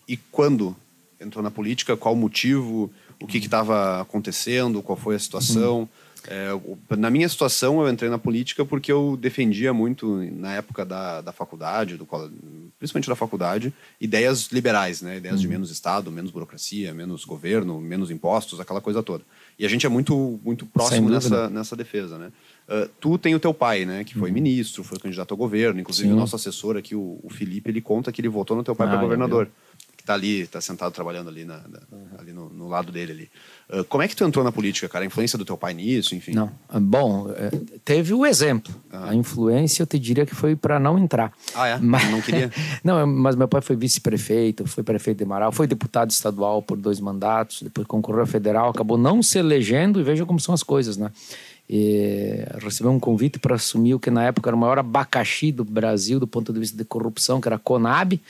e 0.07 0.17
quando 0.17 0.75
entrou 1.21 1.41
na 1.41 1.49
política? 1.49 1.95
Qual 1.95 2.13
o 2.13 2.17
motivo? 2.17 2.91
O 3.19 3.27
que 3.27 3.37
estava 3.37 4.01
acontecendo? 4.01 4.81
Qual 4.81 4.97
foi 4.97 5.15
a 5.15 5.19
situação? 5.19 5.89
É, 6.27 6.49
na 6.97 7.09
minha 7.09 7.29
situação, 7.29 7.81
eu 7.81 7.89
entrei 7.89 8.09
na 8.09 8.17
política 8.17 8.65
porque 8.65 8.91
eu 8.91 9.15
defendia 9.15 9.73
muito, 9.73 10.17
na 10.33 10.53
época 10.53 10.83
da, 10.83 11.21
da 11.21 11.31
faculdade, 11.31 11.97
do, 11.97 12.07
principalmente 12.79 13.07
da 13.07 13.15
faculdade, 13.15 13.73
ideias 14.01 14.49
liberais, 14.51 15.01
né? 15.01 15.17
ideias 15.17 15.35
uhum. 15.35 15.41
de 15.41 15.47
menos 15.47 15.71
Estado, 15.71 16.11
menos 16.11 16.31
burocracia, 16.31 16.93
menos 16.93 17.25
governo, 17.25 17.79
menos 17.79 18.09
impostos, 18.09 18.59
aquela 18.59 18.81
coisa 18.81 19.03
toda. 19.03 19.23
E 19.57 19.65
a 19.65 19.69
gente 19.69 19.85
é 19.85 19.89
muito, 19.89 20.39
muito 20.43 20.65
próximo 20.65 21.09
nessa, 21.09 21.49
nessa 21.49 21.75
defesa. 21.75 22.17
Né? 22.17 22.31
Uh, 22.67 22.89
tu 22.99 23.17
tem 23.17 23.35
o 23.35 23.39
teu 23.39 23.53
pai, 23.53 23.85
né, 23.85 24.03
que 24.03 24.15
foi 24.15 24.29
uhum. 24.29 24.33
ministro, 24.33 24.83
foi 24.83 24.97
candidato 24.97 25.31
ao 25.31 25.37
governo, 25.37 25.79
inclusive 25.79 26.07
Sim. 26.07 26.13
o 26.13 26.17
nosso 26.17 26.35
assessor 26.35 26.75
aqui, 26.75 26.95
o, 26.95 27.19
o, 27.21 27.29
Felipe, 27.29 27.69
ele 27.69 27.81
conta 27.81 28.11
que 28.11 28.19
ele 28.19 28.29
votou 28.29 28.57
no 28.57 28.63
teu 28.63 28.75
pai 28.75 28.87
ah, 28.87 28.91
para 28.91 29.01
governador 29.01 29.47
está 30.05 30.13
ali, 30.13 30.41
está 30.41 30.61
sentado 30.61 30.93
trabalhando 30.93 31.29
ali, 31.29 31.43
na, 31.43 31.57
na 31.57 31.79
uhum. 31.91 32.07
ali 32.19 32.31
no, 32.31 32.47
no, 32.49 32.67
lado 32.67 32.91
dele 32.91 33.11
ali. 33.11 33.29
Uh, 33.67 33.83
como 33.85 34.03
é 34.03 34.07
que 34.07 34.15
tu 34.15 34.23
entrou 34.23 34.45
na 34.45 34.51
política, 34.51 34.87
cara? 34.87 35.03
A 35.03 35.07
influência 35.07 35.35
do 35.35 35.43
teu 35.43 35.57
pai 35.57 35.73
nisso, 35.73 36.13
enfim? 36.13 36.31
Não, 36.31 36.51
ah, 36.69 36.79
bom, 36.79 37.31
é, 37.31 37.49
teve 37.83 38.13
o 38.13 38.23
exemplo. 38.23 38.73
Uhum. 38.93 39.03
A 39.03 39.15
influência 39.15 39.81
eu 39.81 39.87
te 39.87 39.97
diria 39.97 40.23
que 40.23 40.35
foi 40.35 40.55
para 40.55 40.79
não 40.79 40.99
entrar. 40.99 41.33
Ah, 41.55 41.67
é? 41.67 41.79
Mas, 41.79 42.09
não 42.11 42.21
queria? 42.21 42.51
não, 42.83 43.05
mas 43.07 43.35
meu 43.35 43.47
pai 43.47 43.61
foi 43.61 43.75
vice-prefeito, 43.75 44.67
foi 44.67 44.83
prefeito 44.83 45.17
de 45.17 45.25
Marau, 45.25 45.51
foi 45.51 45.65
deputado 45.65 46.11
estadual 46.11 46.61
por 46.61 46.77
dois 46.77 46.99
mandatos, 46.99 47.63
depois 47.63 47.87
concorreu 47.87 48.21
a 48.21 48.27
federal, 48.27 48.69
acabou 48.69 48.99
não 48.99 49.23
se 49.23 49.39
elegendo 49.39 49.99
e 49.99 50.03
veja 50.03 50.23
como 50.23 50.39
são 50.39 50.53
as 50.53 50.61
coisas, 50.61 50.97
né? 50.97 51.11
E 51.67 52.45
recebeu 52.61 52.91
um 52.91 52.99
convite 52.99 53.39
para 53.39 53.55
assumir 53.55 53.95
o 53.95 53.99
que 53.99 54.11
na 54.11 54.23
época 54.23 54.51
era 54.51 54.55
o 54.55 54.59
maior 54.59 54.77
abacaxi 54.77 55.51
do 55.51 55.65
Brasil 55.65 56.19
do 56.19 56.27
ponto 56.27 56.53
de 56.53 56.59
vista 56.59 56.77
de 56.77 56.85
corrupção, 56.85 57.41
que 57.41 57.47
era 57.47 57.55
a 57.55 57.59
Conab. 57.59 58.21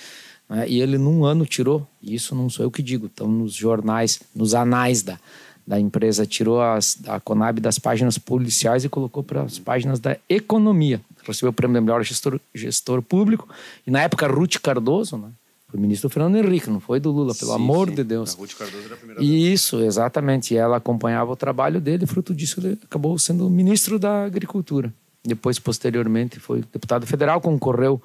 Né? 0.50 0.70
E 0.70 0.82
ele, 0.82 0.98
num 0.98 1.26
ano, 1.26 1.46
tirou, 1.46 1.88
isso 2.02 2.36
não 2.36 2.50
sou 2.50 2.66
eu 2.66 2.72
que 2.72 2.82
digo, 2.82 3.08
estão 3.08 3.28
nos 3.28 3.54
jornais, 3.54 4.20
nos 4.36 4.54
anais 4.54 5.02
da, 5.02 5.20
da 5.66 5.80
empresa, 5.80 6.26
tirou 6.26 6.62
as, 6.62 6.98
a 7.08 7.20
Conab 7.20 7.60
das 7.60 7.80
páginas 7.80 8.18
policiais 8.18 8.84
e 8.84 8.90
colocou 8.90 9.24
para 9.24 9.44
as 9.44 9.58
páginas 9.58 10.00
da 10.00 10.18
economia. 10.30 11.02
Recebeu 11.24 11.50
o 11.50 11.54
prêmio 11.54 11.76
de 11.76 11.82
melhor 11.82 12.04
gestor, 12.04 12.40
gestor 12.54 13.02
público. 13.02 13.48
E 13.86 13.92
na 13.92 14.02
época, 14.02 14.28
Ruth 14.28 14.58
Cardoso, 14.62 15.18
né? 15.18 15.30
Foi 15.68 15.80
ministro 15.80 16.10
Fernando 16.10 16.36
Henrique, 16.36 16.70
não 16.70 16.80
foi 16.80 17.00
do 17.00 17.12
Lula, 17.12 17.34
pelo 17.34 17.50
sim, 17.50 17.56
amor 17.56 17.90
sim. 17.90 17.96
de 17.96 18.04
Deus. 18.04 18.36
A 18.36 18.38
Ruth 18.38 18.54
Cardoso 18.54 18.86
era 18.86 18.94
a 18.94 18.98
primeira 18.98 19.24
Isso, 19.24 19.82
exatamente. 19.82 20.54
E 20.54 20.58
ela 20.58 20.78
acompanhava 20.78 21.32
o 21.32 21.36
trabalho 21.36 21.82
dele, 21.82 22.06
fruto 22.06 22.36
disso, 22.36 22.60
ele 22.60 22.78
acabou 22.84 23.18
sendo 23.18 23.50
ministro 23.50 23.98
da 23.98 24.24
Agricultura. 24.24 24.94
Depois, 25.24 25.58
posteriormente, 25.58 26.40
foi 26.40 26.64
deputado 26.72 27.08
federal, 27.08 27.42
concorreu 27.42 28.00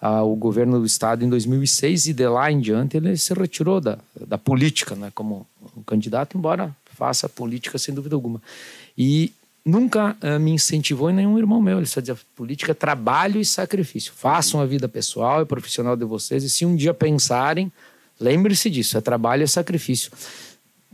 ao 0.00 0.34
governo 0.34 0.78
do 0.80 0.86
estado 0.86 1.24
em 1.24 1.28
2006 1.28 2.06
e 2.06 2.12
de 2.14 2.26
lá 2.26 2.50
em 2.50 2.58
diante 2.58 2.96
ele 2.96 3.16
se 3.16 3.34
retirou 3.34 3.80
da, 3.80 3.98
da 4.26 4.38
política, 4.38 4.94
né, 4.94 5.12
como 5.14 5.46
um 5.76 5.82
candidato, 5.82 6.38
embora 6.38 6.74
faça 6.94 7.28
política 7.28 7.78
sem 7.78 7.94
dúvida 7.94 8.14
alguma. 8.14 8.40
E 8.96 9.32
nunca 9.64 10.16
uh, 10.22 10.40
me 10.40 10.52
incentivou 10.52 11.10
em 11.10 11.14
nenhum 11.14 11.38
irmão 11.38 11.60
meu. 11.60 11.78
Ele 11.78 11.86
só 11.86 12.00
dizia: 12.00 12.16
política 12.34 12.72
é 12.72 12.74
trabalho 12.74 13.40
e 13.40 13.44
sacrifício. 13.44 14.12
Façam 14.14 14.60
a 14.60 14.66
vida 14.66 14.88
pessoal 14.88 15.42
e 15.42 15.46
profissional 15.46 15.96
de 15.96 16.04
vocês 16.04 16.44
e 16.44 16.50
se 16.50 16.64
um 16.64 16.74
dia 16.74 16.94
pensarem, 16.94 17.70
lembre-se 18.18 18.68
disso: 18.70 18.96
é 18.96 19.00
trabalho 19.00 19.44
e 19.44 19.48
sacrifício. 19.48 20.10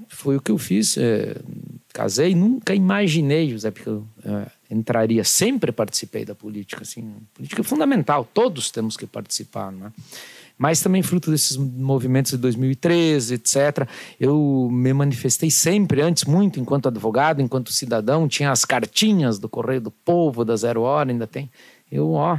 Foi 0.09 0.37
o 0.37 0.41
que 0.41 0.51
eu 0.51 0.59
fiz. 0.59 0.97
É, 0.97 1.37
casei, 1.93 2.35
nunca 2.35 2.75
imaginei, 2.75 3.51
José, 3.51 3.71
porque 3.71 3.91
é, 4.25 4.47
entraria. 4.71 5.25
Sempre 5.25 5.73
participei 5.73 6.25
da 6.25 6.35
política, 6.35 6.83
assim, 6.83 7.15
política 7.35 7.61
é 7.61 7.65
fundamental, 7.65 8.29
todos 8.33 8.71
temos 8.71 8.97
que 8.97 9.07
participar, 9.07 9.71
né? 9.73 9.93
Mas 10.59 10.81
também 10.81 11.03
fruto 11.03 11.31
desses 11.31 11.57
movimentos 11.57 12.33
de 12.33 12.39
2013, 12.39 13.35
etc. 13.35 13.87
Eu 14.19 14.71
me 14.73 14.93
manifestei 14.95 15.51
sempre, 15.51 16.01
antes 16.01 16.25
muito, 16.25 16.59
enquanto 16.59 16.89
advogado, 16.89 17.43
enquanto 17.43 17.73
cidadão, 17.73 18.27
tinha 18.27 18.51
as 18.51 18.65
cartinhas 18.65 19.39
do 19.39 19.51
Correio 19.51 19.83
do 19.83 19.91
Povo, 19.91 20.47
da 20.47 20.57
Zero 20.57 20.81
Hora, 20.81 21.11
ainda 21.11 21.27
tem. 21.27 21.51
Eu, 21.93 22.13
ó, 22.13 22.39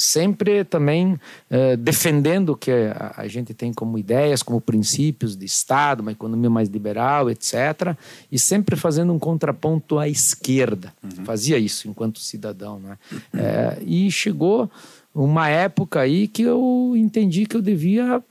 sempre 0.00 0.62
também 0.62 1.18
eh, 1.50 1.76
defendendo 1.76 2.50
o 2.50 2.56
que 2.56 2.70
a, 2.70 3.14
a, 3.16 3.26
gente 3.26 3.52
tem 3.52 3.72
como 3.72 3.98
ideias, 3.98 4.44
como 4.44 4.60
princípios 4.60 5.36
de 5.36 5.44
Estado, 5.44 6.02
uma 6.02 6.12
economia 6.12 6.48
mais 6.48 6.68
liberal, 6.68 7.28
etc. 7.28 7.96
E 8.30 8.38
sempre 8.38 8.76
fazendo 8.76 9.12
um 9.12 9.18
contraponto 9.18 9.98
à 9.98 10.08
esquerda. 10.08 10.94
Uhum. 11.02 11.24
Fazia 11.24 11.58
isso 11.58 11.88
enquanto 11.88 12.20
cidadão. 12.20 12.78
Né? 12.78 12.96
É, 13.34 13.78
e 13.84 14.08
chegou 14.08 14.70
uma 15.12 15.48
época 15.48 15.98
aí 15.98 16.28
que 16.28 16.42
eu 16.42 16.94
entendi 16.96 17.44
que 17.44 17.56
eu 17.56 17.62
devia 17.62 18.22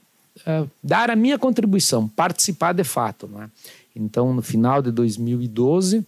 eh, 0.46 0.64
dar 0.82 1.10
a 1.10 1.16
minha 1.16 1.38
contribuição, 1.38 2.08
participar 2.08 2.72
de 2.72 2.82
fato. 2.82 3.28
Né? 3.28 3.50
Então, 3.94 4.32
no 4.32 4.40
final 4.40 4.80
de 4.80 4.90
2012, 4.90 6.02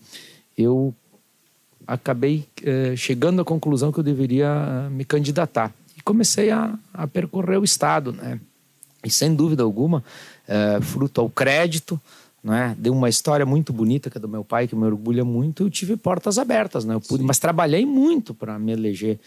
eu 0.57 0.95
acabei 1.91 2.47
eh, 2.63 2.95
chegando 2.97 3.43
à 3.43 3.45
conclusão 3.45 3.91
que 3.91 3.99
eu 3.99 4.05
deveria 4.05 4.47
eh, 4.47 4.91
me 4.91 5.05
candidatar. 5.05 5.73
e 5.97 6.03
comecei 6.03 6.51
a, 6.51 6.79
a 6.95 7.07
percorrer 7.09 7.59
o 7.59 7.65
estado, 7.65 8.13
né? 8.13 8.39
E 9.05 9.11
sem 9.11 9.35
dúvida 9.35 9.63
alguma, 9.63 10.05
é, 10.47 10.79
fruto 10.81 11.21
ao 11.23 11.31
crédito, 11.31 11.99
né? 12.45 12.77
Deu 12.79 12.93
uma 12.93 13.09
história 13.09 13.45
muito 13.45 13.73
bonita 13.73 14.09
que 14.09 14.19
é 14.19 14.21
do 14.21 14.29
meu 14.29 14.45
pai 14.45 14.69
que 14.69 14.77
me 14.77 14.85
orgulha 14.85 15.25
muito. 15.25 15.65
Eu 15.65 15.71
tive 15.71 15.97
portas 15.97 16.39
abertas, 16.39 16.85
né? 16.85 16.95
Eu 16.95 17.01
pude, 17.01 17.25
mas 17.25 17.39
trabalhei 17.39 17.85
muito 17.85 18.35
para 18.35 18.59
me 18.59 18.73
eleger 18.73 19.19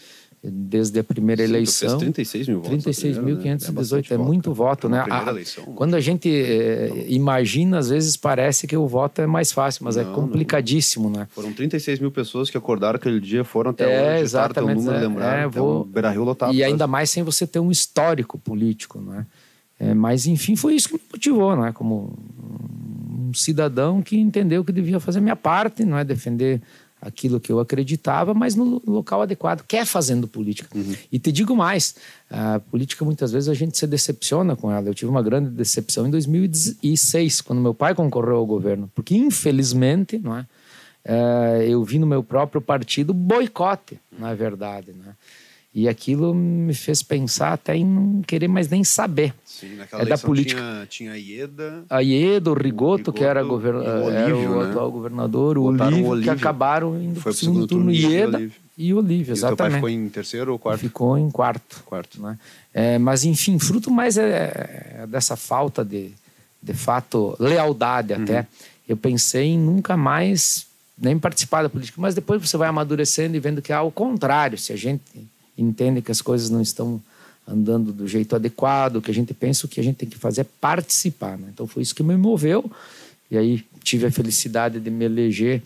desde 0.46 0.98
a 0.98 1.04
primeira 1.04 1.42
Sim, 1.42 1.48
eleição. 1.50 1.88
fez 1.88 2.00
36 2.00 2.48
mil 2.48 2.60
votos. 2.60 2.84
36.518 2.84 4.10
né? 4.10 4.14
é, 4.14 4.18
muito 4.18 4.42
cara. 4.44 4.54
voto, 4.54 4.88
né? 4.88 5.02
primeira 5.02 5.30
A- 5.30 5.32
eleição. 5.32 5.64
quando 5.74 5.94
a 5.94 6.00
gente 6.00 6.28
eh, 6.28 7.06
imagina, 7.08 7.78
às 7.78 7.88
vezes 7.88 8.16
parece 8.16 8.66
que 8.66 8.76
o 8.76 8.86
voto 8.86 9.20
é 9.22 9.26
mais 9.26 9.50
fácil, 9.52 9.84
mas 9.84 9.96
é 9.96 10.02
Não, 10.02 10.10
não. 10.10 10.14
complicadíssimo, 10.20 11.08
né? 11.08 11.26
Foram 11.30 11.52
36 11.52 11.98
mil 11.98 12.10
pessoas 12.10 12.50
que 12.50 12.56
acordaram 12.58 12.96
aquele 12.96 13.20
dia, 13.20 13.42
foram 13.44 13.70
até 13.70 13.84
É, 13.90 14.14
teu 14.16 14.22
exatamente, 14.22 14.76
número, 14.76 14.96
é, 14.96 15.00
lembraram, 15.00 15.42
é, 15.42 15.48
vou- 15.48 15.84
Beira-Rio 15.84 16.24
lotado. 16.24 16.52
E 16.52 16.58
quase. 16.58 16.64
ainda 16.64 16.86
mais 16.86 17.08
sem 17.10 17.22
você 17.22 17.46
ter 17.46 17.58
um 17.60 17.70
histórico 17.70 18.38
político, 18.38 19.00
né? 19.00 19.26
É, 19.80 19.92
mas 19.94 20.26
enfim, 20.26 20.54
foi 20.56 20.74
isso 20.74 20.88
que 20.88 20.94
me 20.94 21.00
motivou, 21.12 21.56
né? 21.56 21.72
Como 21.72 22.16
um 23.28 23.32
cidadão 23.34 24.00
que 24.02 24.16
entendeu 24.16 24.64
que 24.64 24.70
devia 24.72 25.00
fazer 25.00 25.18
a 25.18 25.22
minha 25.22 25.34
parte, 25.36 25.84
não 25.84 25.98
é 25.98 26.04
defender 26.04 26.60
aquilo 27.04 27.38
que 27.38 27.52
eu 27.52 27.60
acreditava, 27.60 28.32
mas 28.32 28.56
no 28.56 28.82
local 28.86 29.22
adequado, 29.22 29.62
que 29.66 29.76
é 29.76 29.84
fazendo 29.84 30.26
política. 30.26 30.68
E 31.12 31.18
te 31.18 31.30
digo 31.30 31.54
mais, 31.54 31.94
a 32.30 32.58
política 32.58 33.04
muitas 33.04 33.30
vezes 33.30 33.48
a 33.48 33.54
gente 33.54 33.76
se 33.76 33.86
decepciona 33.86 34.56
com 34.56 34.72
ela. 34.72 34.88
Eu 34.88 34.94
tive 34.94 35.10
uma 35.10 35.22
grande 35.22 35.50
decepção 35.50 36.06
em 36.06 36.10
2006, 36.10 37.42
quando 37.42 37.60
meu 37.60 37.74
pai 37.74 37.94
concorreu 37.94 38.36
ao 38.36 38.46
governo, 38.46 38.90
porque 38.94 39.14
infelizmente, 39.14 40.18
não 40.18 40.38
é? 40.38 40.46
Eh, 41.04 41.66
eu 41.68 41.84
vi 41.84 41.98
no 41.98 42.06
meu 42.06 42.22
próprio 42.22 42.62
partido 42.62 43.12
boicote, 43.12 44.00
na 44.18 44.34
verdade, 44.34 44.92
né? 44.92 45.14
E 45.74 45.88
aquilo 45.88 46.32
me 46.32 46.72
fez 46.72 47.02
pensar 47.02 47.52
até 47.54 47.74
em 47.76 47.84
não 47.84 48.22
querer 48.22 48.46
mais 48.46 48.68
nem 48.68 48.84
saber. 48.84 49.34
Sim, 49.44 49.76
é 49.92 50.04
da 50.04 50.16
política. 50.16 50.60
Tinha, 50.60 50.86
tinha 50.86 51.12
a 51.12 51.16
Ieda, 51.16 51.84
A 51.90 51.98
Iedo, 52.00 52.52
o 52.52 52.54
Rigoto, 52.54 52.96
Rigoto 52.98 53.12
que 53.12 53.24
era, 53.24 53.40
e 53.42 53.44
governa- 53.44 53.80
o 53.80 54.08
era 54.10 54.24
Olívio, 54.30 54.50
o 54.52 54.62
né? 54.62 54.70
atual 54.70 54.92
governador, 54.92 55.58
o 55.58 55.62
Botaram 55.62 55.88
o 55.88 55.90
Olívio, 55.90 56.04
que 56.04 56.10
Olívio. 56.12 56.32
acabaram 56.32 57.02
indo 57.02 57.20
para 57.20 57.30
o 57.30 57.34
segundo 57.34 57.66
turno. 57.66 57.86
turno, 57.86 57.90
Ieda 57.92 58.06
e 58.08 58.12
Ieda 58.14 58.36
Olívio. 58.36 58.60
e 58.78 58.94
Olívio, 58.94 59.32
e 59.32 59.32
o 59.32 59.34
teu 59.34 59.42
pai 59.42 59.50
exatamente. 59.50 59.74
ficou 59.74 59.88
em 59.88 60.08
terceiro 60.08 60.52
ou 60.52 60.58
quarto? 60.60 60.80
Ficou 60.80 61.18
em 61.18 61.28
quarto. 61.30 61.82
Quarto. 61.84 62.22
né? 62.22 62.38
É, 62.72 62.96
mas, 62.98 63.24
enfim, 63.24 63.58
fruto 63.58 63.90
mais 63.90 64.16
é, 64.16 65.00
é 65.02 65.06
dessa 65.08 65.34
falta 65.34 65.84
de, 65.84 66.10
de 66.62 66.72
fato, 66.74 67.34
lealdade 67.40 68.12
Uhum. 68.14 68.22
até. 68.22 68.46
Eu 68.88 68.96
pensei 68.96 69.46
em 69.48 69.58
nunca 69.58 69.96
mais 69.96 70.66
nem 70.96 71.18
participar 71.18 71.62
da 71.62 71.68
política, 71.68 72.00
mas 72.00 72.14
depois 72.14 72.40
você 72.40 72.56
vai 72.56 72.68
amadurecendo 72.68 73.36
e 73.36 73.40
vendo 73.40 73.60
que 73.60 73.72
é 73.72 73.74
ao 73.74 73.90
contrário. 73.90 74.56
Se 74.56 74.72
a 74.72 74.76
gente 74.76 75.02
entende 75.56 76.02
que 76.02 76.10
as 76.10 76.20
coisas 76.20 76.50
não 76.50 76.60
estão 76.60 77.00
andando 77.46 77.92
do 77.92 78.08
jeito 78.08 78.34
adequado, 78.34 79.02
que 79.02 79.10
a 79.10 79.14
gente 79.14 79.34
pensa, 79.34 79.66
o 79.66 79.68
que 79.68 79.80
a 79.80 79.84
gente 79.84 79.96
tem 79.96 80.08
que 80.08 80.18
fazer 80.18 80.42
é 80.42 80.46
participar. 80.60 81.36
né? 81.36 81.48
Então 81.52 81.66
foi 81.66 81.82
isso 81.82 81.94
que 81.94 82.02
me 82.02 82.16
moveu. 82.16 82.70
E 83.30 83.36
aí 83.36 83.64
tive 83.82 84.06
a 84.06 84.10
felicidade 84.10 84.80
de 84.80 84.90
me 84.90 85.04
eleger 85.04 85.62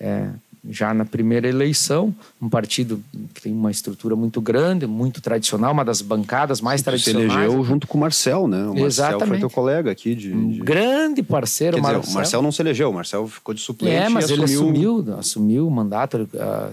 é, 0.00 0.30
já 0.68 0.92
na 0.92 1.04
primeira 1.04 1.48
eleição, 1.48 2.14
um 2.40 2.48
partido 2.48 3.02
que 3.34 3.42
tem 3.42 3.52
uma 3.52 3.70
estrutura 3.70 4.16
muito 4.16 4.40
grande, 4.40 4.86
muito 4.86 5.20
tradicional, 5.20 5.72
uma 5.72 5.84
das 5.84 6.00
bancadas 6.00 6.60
mais 6.60 6.82
tradicionais. 6.82 7.32
elegeu 7.32 7.64
junto 7.64 7.86
com 7.86 7.98
o 7.98 8.00
Marcel, 8.00 8.46
né? 8.46 8.62
O 8.64 8.68
Marcel 8.68 8.76
foi 8.76 8.86
Exatamente. 8.86 9.40
teu 9.40 9.50
colega 9.50 9.90
aqui 9.90 10.14
de... 10.14 10.32
Um 10.32 10.50
de... 10.50 10.60
grande 10.60 11.22
parceiro, 11.22 11.76
Quer 11.76 11.82
dizer, 11.82 11.92
Marcel. 11.94 12.10
o 12.10 12.14
Marcel 12.14 12.42
não 12.42 12.52
se 12.52 12.62
elegeu, 12.62 12.90
o 12.90 12.94
Marcel 12.94 13.28
ficou 13.28 13.54
de 13.54 13.60
suplente 13.60 13.96
É, 13.96 14.08
mas 14.08 14.30
ele 14.30 14.44
assumiu... 14.44 14.98
assumiu, 14.98 15.18
assumiu 15.18 15.66
o 15.66 15.70
mandato, 15.70 16.28
ah, 16.38 16.70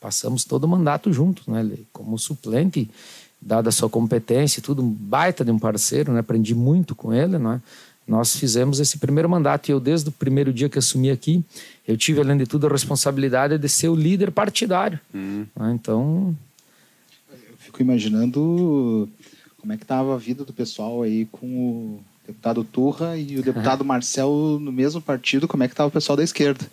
passamos 0.00 0.44
todo 0.44 0.64
o 0.64 0.68
mandato 0.68 1.12
juntos, 1.12 1.46
né? 1.46 1.60
Ele, 1.60 1.86
como 1.92 2.18
suplente, 2.18 2.90
dada 3.40 3.68
a 3.68 3.72
sua 3.72 3.88
competência 3.88 4.58
e 4.58 4.62
tudo, 4.62 4.82
um 4.82 4.90
baita 4.90 5.44
de 5.44 5.50
um 5.50 5.58
parceiro, 5.58 6.12
né? 6.12 6.20
Aprendi 6.20 6.54
muito 6.54 6.94
com 6.94 7.12
ele, 7.12 7.38
né? 7.38 7.60
Nós 8.08 8.34
fizemos 8.34 8.80
esse 8.80 8.98
primeiro 8.98 9.28
mandato 9.28 9.68
e 9.68 9.72
eu, 9.72 9.78
desde 9.78 10.08
o 10.08 10.12
primeiro 10.12 10.52
dia 10.52 10.68
que 10.68 10.78
assumi 10.78 11.10
aqui, 11.10 11.44
eu 11.86 11.96
tive, 11.96 12.20
além 12.20 12.36
de 12.36 12.46
tudo, 12.46 12.66
a 12.66 12.70
responsabilidade 12.70 13.56
de 13.56 13.68
ser 13.68 13.88
o 13.88 13.94
líder 13.94 14.32
partidário. 14.32 14.98
Hum. 15.14 15.46
né? 15.54 15.72
Então, 15.72 16.36
Eu 17.30 17.56
fico 17.58 17.80
imaginando 17.80 19.08
como 19.58 19.72
é 19.72 19.76
que 19.76 19.84
estava 19.84 20.14
a 20.14 20.18
vida 20.18 20.44
do 20.44 20.52
pessoal 20.52 21.02
aí 21.02 21.26
com 21.30 21.46
o 21.46 22.00
deputado 22.30 22.64
Turra 22.64 23.16
e 23.16 23.38
o 23.38 23.42
deputado 23.42 23.84
Marcel 23.84 24.58
no 24.60 24.72
mesmo 24.72 25.00
partido, 25.00 25.46
como 25.46 25.62
é 25.62 25.68
que 25.68 25.72
estava 25.74 25.88
o 25.88 25.92
pessoal 25.92 26.16
da 26.16 26.22
esquerda? 26.24 26.64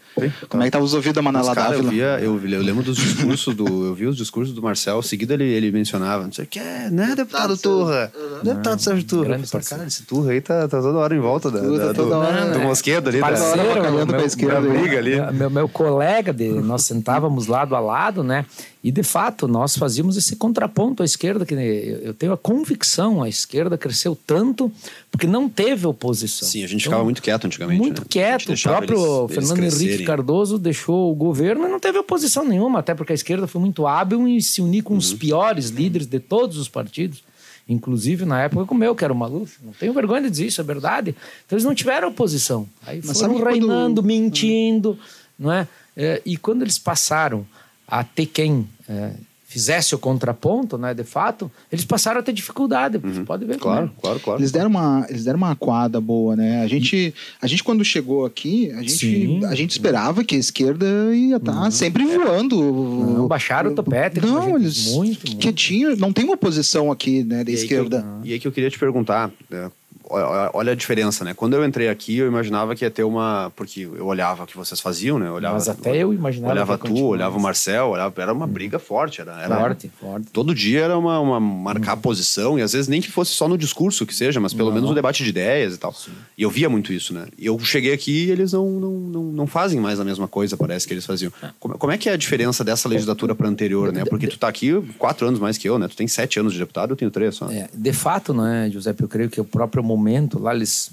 Como 0.50 0.62
é 0.64 0.66
que 0.66 0.70
estavam 0.70 0.86
os 0.86 0.94
ouvidos 0.94 1.16
da 1.16 1.22
Mas, 1.22 1.34
Manela 1.34 1.54
cara, 1.56 1.76
eu, 1.76 1.84
Dávila? 1.84 1.92
via, 1.92 2.20
eu, 2.26 2.40
eu 2.50 2.62
lembro 2.64 2.84
dos 2.84 2.98
discursos 2.98 3.56
do. 3.56 3.66
Eu 3.86 3.94
vi 3.94 4.06
os 4.08 4.16
discursos 4.18 4.54
do 4.54 4.62
Marcel. 4.62 5.02
Seguida 5.02 5.34
ele, 5.34 5.44
ele 5.46 5.72
mencionava, 5.72 6.24
não 6.24 6.32
sei 6.32 6.46
o 6.46 6.48
que, 6.48 6.60
né, 6.60 7.14
deputado 7.16 7.58
Turra? 7.58 8.12
Deputado 8.44 8.80
Sérgio 8.82 9.04
Turra. 9.06 9.24
Grande 9.26 9.38
Eu 9.38 9.42
pensei, 9.44 9.60
parceiro. 9.60 9.80
cara, 9.80 9.88
esse 9.88 10.04
Turra 10.04 10.32
aí 10.32 10.42
tá, 10.42 10.68
tá 10.68 10.82
toda 10.82 10.98
hora 10.98 11.16
em 11.16 11.20
volta 11.20 11.50
da, 11.52 11.60
Turra 11.60 11.78
da- 11.78 11.94
tá 11.94 12.02
do, 12.02 12.10
hora, 12.12 12.46
do 12.52 12.60
né? 12.60 12.66
mosquedo 12.66 13.08
ali. 13.10 13.20
da- 13.20 13.28
Parceiro, 13.28 13.62
avacalhando 13.72 14.12
meu- 14.14 14.26
esquerda 14.26 14.62
da 14.62 14.70
briga 14.70 14.98
ali. 14.98 15.16
Meu, 15.16 15.34
meu, 15.34 15.50
meu 15.50 15.70
colega, 15.70 16.32
de, 16.34 16.50
nós 16.50 16.84
sentávamos 16.84 17.48
lado 17.48 17.76
a 17.76 17.80
lado, 17.80 18.24
né? 18.24 18.46
E 18.84 18.92
de 18.92 19.04
fato 19.04 19.48
nós 19.48 19.76
fazíamos 19.76 20.16
esse 20.16 20.36
contraponto 20.36 21.02
à 21.04 21.06
esquerda, 21.06 21.46
que 21.46 21.54
eu, 21.54 21.60
eu 21.60 22.14
tenho 22.14 22.32
a 22.32 22.38
convicção, 22.38 23.22
a 23.22 23.28
esquerda 23.28 23.78
cresceu 23.78 24.18
tanto 24.26 24.72
porque 25.18 25.28
não 25.28 25.50
teve 25.50 25.88
oposição. 25.88 26.48
Sim, 26.48 26.64
a 26.64 26.68
gente 26.68 26.82
Então, 26.82 26.92
ficava 26.92 27.04
muito 27.04 27.22
quieto 27.22 27.46
antigamente. 27.46 27.80
muito 27.80 28.02
né? 28.02 28.08
Quieto. 28.10 28.54
O 28.54 28.62
próprio 28.62 28.98
eles- 28.98 29.10
eles 29.10 29.34
Fernando 29.50 29.58
Henrique 29.64 29.78
crescerem. 29.78 30.06
Cardoso 30.06 30.60
deixou 30.60 31.12
o 31.12 31.16
governo 31.16 31.66
e 31.66 31.70
não 31.70 31.80
teve 31.80 31.98
oposição 31.98 32.46
nenhuma, 32.46 32.80
até 32.80 32.94
porque 32.94 33.12
a 33.12 33.16
esquerda 33.16 33.48
foi 33.48 33.60
muito 33.60 33.88
hábil 33.88 34.28
em 34.28 34.40
se 34.40 34.62
unir 34.62 34.84
com 34.84 34.96
os 34.96 35.12
Uhum. 35.12 35.18
piores 35.18 35.70
líderes 35.70 36.08
de 36.08 36.20
todos 36.20 36.58
os 36.58 36.70
partidos. 36.70 37.24
Inclusive 37.70 38.24
na 38.26 38.42
época 38.44 38.66
com 38.66 38.76
o 38.76 38.78
meu, 38.78 38.96
que 38.96 39.04
era 39.04 39.12
o 39.12 39.16
Maluf. 39.16 39.58
Não 39.62 39.74
tenho 39.74 39.92
vergonha 39.92 40.22
de 40.22 40.30
dizer 40.30 40.46
isso, 40.46 40.62
é 40.62 40.64
verdade. 40.64 41.14
Então 41.46 41.56
eles 41.58 41.66
não 41.66 41.76
tiveram 41.76 42.08
oposição. 42.10 42.66
Aí 42.86 43.02
Mas 43.04 43.20
foram 43.20 43.34
que 43.36 43.42
quando- 43.42 43.52
reinando, 43.54 44.04
mentindo, 44.04 44.98
não 45.38 45.52
é? 45.52 45.68
É, 45.96 46.22
E 46.26 46.38
quando 46.38 46.62
eles 46.62 46.78
passaram 46.78 47.46
a 47.88 48.04
ter 48.04 48.26
quem 48.28 48.68
é, 48.88 49.12
fizesse 49.50 49.96
o 49.96 49.98
contraponto, 49.98 50.78
né, 50.78 50.94
de 50.94 51.06
fato, 51.06 51.50
eles 51.72 51.86
passaram 51.86 52.20
a 52.20 52.24
ter 52.24 52.34
dificuldade. 52.34 52.98
Você 52.98 53.22
pode 53.22 53.46
ver 53.46 53.58
como 53.58 53.74
é. 53.74 53.78
Claro, 53.78 53.92
claro, 54.02 54.20
claro. 54.20 54.40
Eles 54.42 54.52
deram 54.52 54.70
uma, 54.70 55.06
eles 55.10 55.24
deram 55.24 55.38
uma 55.38 55.52
aquada 55.52 56.02
boa, 56.02 56.36
né? 56.36 56.62
A 56.62 56.68
gente, 56.68 57.14
a 57.42 57.48
gente 57.48 57.64
quando 57.64 57.84
chegou 57.84 58.26
aqui, 58.26 58.70
a 58.72 58.82
gente, 58.82 58.92
Sim. 58.92 59.46
a 59.46 59.56
gente 59.56 59.72
esperava 59.72 60.22
que 60.24 60.36
a 60.36 60.40
esquerda 60.40 60.86
ia 61.16 61.38
estar 61.38 61.72
sempre 61.72 62.04
voando. 62.06 62.58
Não 62.62 63.28
baixaram 63.28 63.72
o 63.72 63.74
topete, 63.76 64.20
Não, 64.20 64.44
gente 64.44 64.56
eles 64.56 64.88
muito, 64.92 65.26
muito. 65.28 65.38
quietinho, 65.38 65.96
não 65.96 66.12
tem 66.12 66.26
uma 66.26 66.34
oposição 66.34 66.92
aqui, 66.92 67.24
né, 67.24 67.44
da 67.46 67.50
E 67.50 67.56
aí 67.56 67.68
que 67.68 67.74
eu- 67.74 67.84
esquerda. 67.84 68.06
e 68.26 68.34
aí 68.34 68.40
que 68.40 68.48
eu 68.48 68.52
queria 68.52 68.70
te 68.70 68.78
perguntar, 68.78 69.32
né, 69.50 69.72
olha, 70.10 70.72
a 70.72 70.76
diferença, 70.76 71.24
né? 71.24 71.34
Quando 71.34 71.56
eu 71.56 71.66
entrei 71.66 71.90
aqui, 71.90 72.18
eu 72.18 72.28
imaginava 72.28 72.76
que 72.76 72.84
ia 72.86 72.92
ter 72.92 73.04
uma... 73.04 73.52
Porque 73.56 73.82
eu 73.82 74.06
olhava 74.06 74.44
o 74.44 74.48
que 74.48 74.56
vocês 74.56 74.80
faziam, 74.80 75.20
né? 75.20 75.28
Eu 75.28 75.34
olhava, 75.34 75.56
Mas 75.56 75.70
até 75.70 75.96
eu 75.98 76.14
imaginava 76.14 76.54
Olhava 76.54 76.78
que 76.78 76.88
tu, 76.88 77.04
olhava 77.06 77.38
o. 77.38 77.42
Marcel, 77.42 77.90
olhava, 77.90 78.22
era 78.22 78.34
uma 78.34 78.48
briga 78.48 78.80
forte. 78.80 79.22
Era, 79.22 79.42
era 79.42 79.58
Forte, 79.60 79.92
forte. 80.00 80.28
Todo 80.32 80.54
dia 80.54 80.82
era 80.82 80.98
uma, 80.98 81.20
uma 81.20 81.40
marcar 81.40 81.94
a 81.94 81.98
posição, 81.98 82.58
e 82.58 82.62
às 82.62 82.74
vezes 82.74 82.88
nem 82.88 83.02
que 83.02 83.12
fosse 83.12 83.32
só 83.32 83.48
no 83.48 83.58
discurso 83.58 84.06
que 84.06 84.14
seja, 84.14 84.40
mas 84.40 84.54
pelo 84.54 84.70
Não. 84.70 84.76
menos 84.76 84.90
no 84.90 84.96
debate 84.96 85.24
de 85.24 85.30
ideias 85.30 85.76
e 85.76 85.78
tal. 85.78 85.94
E 86.38 86.44
eu 86.44 86.50
via 86.50 86.70
muito 86.70 86.94
isso, 86.94 87.14
né? 87.14 87.26
E 87.38 87.46
eu 87.46 87.58
cheguei 87.60 87.94
aqui 87.94 88.26
e 88.26 88.32
eles 88.32 88.54
não, 88.54 88.70
não, 88.70 88.92
não, 88.92 89.24
não 89.24 89.48
fazem 89.48 89.80
mais 89.80 90.00
a 90.00 90.06
mesma 90.06 90.28
coisa, 90.28 90.56
parece 90.58 90.88
que 90.88 90.94
eles 90.94 91.06
faziam. 91.06 91.32
Como, 91.60 91.78
como 91.78 91.92
é 91.92 91.98
que 91.98 92.10
é 92.10 92.14
a 92.14 92.18
diferença 92.18 92.64
dessa 92.64 92.88
legislatura 92.88 93.36
para 93.36 93.48
anterior, 93.48 93.92
né? 93.92 94.04
Porque 94.06 94.28
tu 94.28 94.38
tá 94.38 94.48
aqui 94.48 94.74
quatro 94.98 95.28
anos 95.28 95.40
mais 95.40 95.58
que 95.58 95.68
eu, 95.68 95.78
né? 95.80 95.88
Tu 95.88 95.96
tem 95.96 96.08
sete 96.08 96.40
anos 96.40 96.54
de 96.54 96.60
deputado, 96.60 96.92
eu 96.92 96.96
tenho 96.96 97.12
três 97.12 97.36
só. 97.36 97.50
É, 97.52 97.70
de 97.74 97.94
fato, 97.94 98.34
né, 98.34 98.70
Giuseppe, 98.72 99.04
eu 99.04 99.08
creio 99.08 99.30
que 99.30 99.40
o 99.40 99.46
próprio 99.46 99.84
momento 99.84 99.97
lá 100.40 100.54
eles 100.54 100.92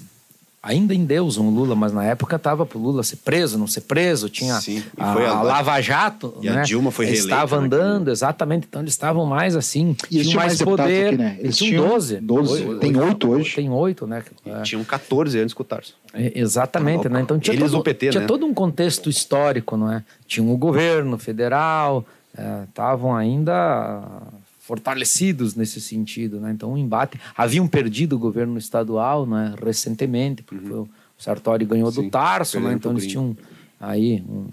ainda 0.61 0.95
endeusam 0.95 1.47
o 1.47 1.51
Lula, 1.51 1.75
mas 1.75 1.93
na 1.93 2.03
época 2.03 2.37
estava 2.37 2.65
pro 2.65 2.79
Lula 2.79 3.03
ser 3.03 3.17
preso, 3.17 3.55
não 3.55 3.67
ser 3.67 3.81
preso, 3.81 4.27
tinha 4.29 4.59
Sim, 4.59 4.77
e 4.97 5.01
a, 5.01 5.13
foi 5.13 5.25
a- 5.27 5.29
a 5.29 5.41
Lava 5.43 5.79
Jato, 5.79 6.33
e 6.41 6.49
a 6.49 6.53
né? 6.55 6.61
Dilma 6.63 6.89
foi 6.89 7.05
reeleita, 7.05 7.27
estavam 7.27 7.59
né, 7.61 7.65
andando, 7.67 8.09
exatamente, 8.09 8.65
então 8.67 8.81
eles 8.81 8.93
estavam 8.93 9.27
mais 9.27 9.55
assim, 9.55 9.95
E 10.09 10.23
tinham 10.23 10.33
mais 10.37 10.59
poder, 10.59 11.09
aqui, 11.09 11.17
né? 11.17 11.37
eles 11.39 11.55
tinham 11.55 11.87
12. 11.87 12.15
12. 12.19 12.79
Tem 12.79 12.97
oito 12.99 13.29
hoje. 13.29 13.53
Tem 13.55 13.69
oito, 13.69 14.07
né? 14.07 14.23
É. 14.43 14.61
Tinham 14.63 14.83
14 14.83 15.37
anos 15.37 15.53
com 15.53 15.61
o 15.61 15.65
Tarso. 15.65 15.93
É, 16.11 16.31
Exatamente, 16.33 17.07
né? 17.09 17.21
Então 17.21 17.37
tinha, 17.37 17.53
Eles 17.55 17.69
todo, 17.69 17.81
do 17.81 17.83
PT, 17.83 18.09
tinha 18.09 18.21
né? 18.21 18.27
todo 18.27 18.43
um 18.43 18.53
contexto 18.53 19.07
histórico, 19.07 19.77
não 19.77 19.91
é? 19.91 20.03
Tinha 20.27 20.43
o 20.51 20.57
governo 20.57 21.15
federal, 21.19 22.03
estavam 22.67 23.15
ainda 23.15 24.01
fortalecidos 24.65 25.53
nesse 25.53 25.79
sentido, 25.79 26.39
né? 26.39 26.51
Então 26.51 26.73
o 26.73 26.77
embate 26.77 27.19
haviam 27.37 27.67
perdido 27.67 28.15
o 28.15 28.19
governo 28.19 28.57
estadual, 28.57 29.23
né? 29.27 29.53
Recentemente, 29.63 30.41
porque 30.41 30.73
o 30.73 30.89
Sartori 31.19 31.65
ganhou 31.65 31.85
Uhum. 31.85 31.93
Sim, 31.93 32.03
do 32.05 32.09
Tarso, 32.09 32.59
né? 32.59 32.73
Então 32.73 32.91
eles 32.91 33.05
tinham 33.05 33.37
aí 33.79 34.23
um 34.27 34.47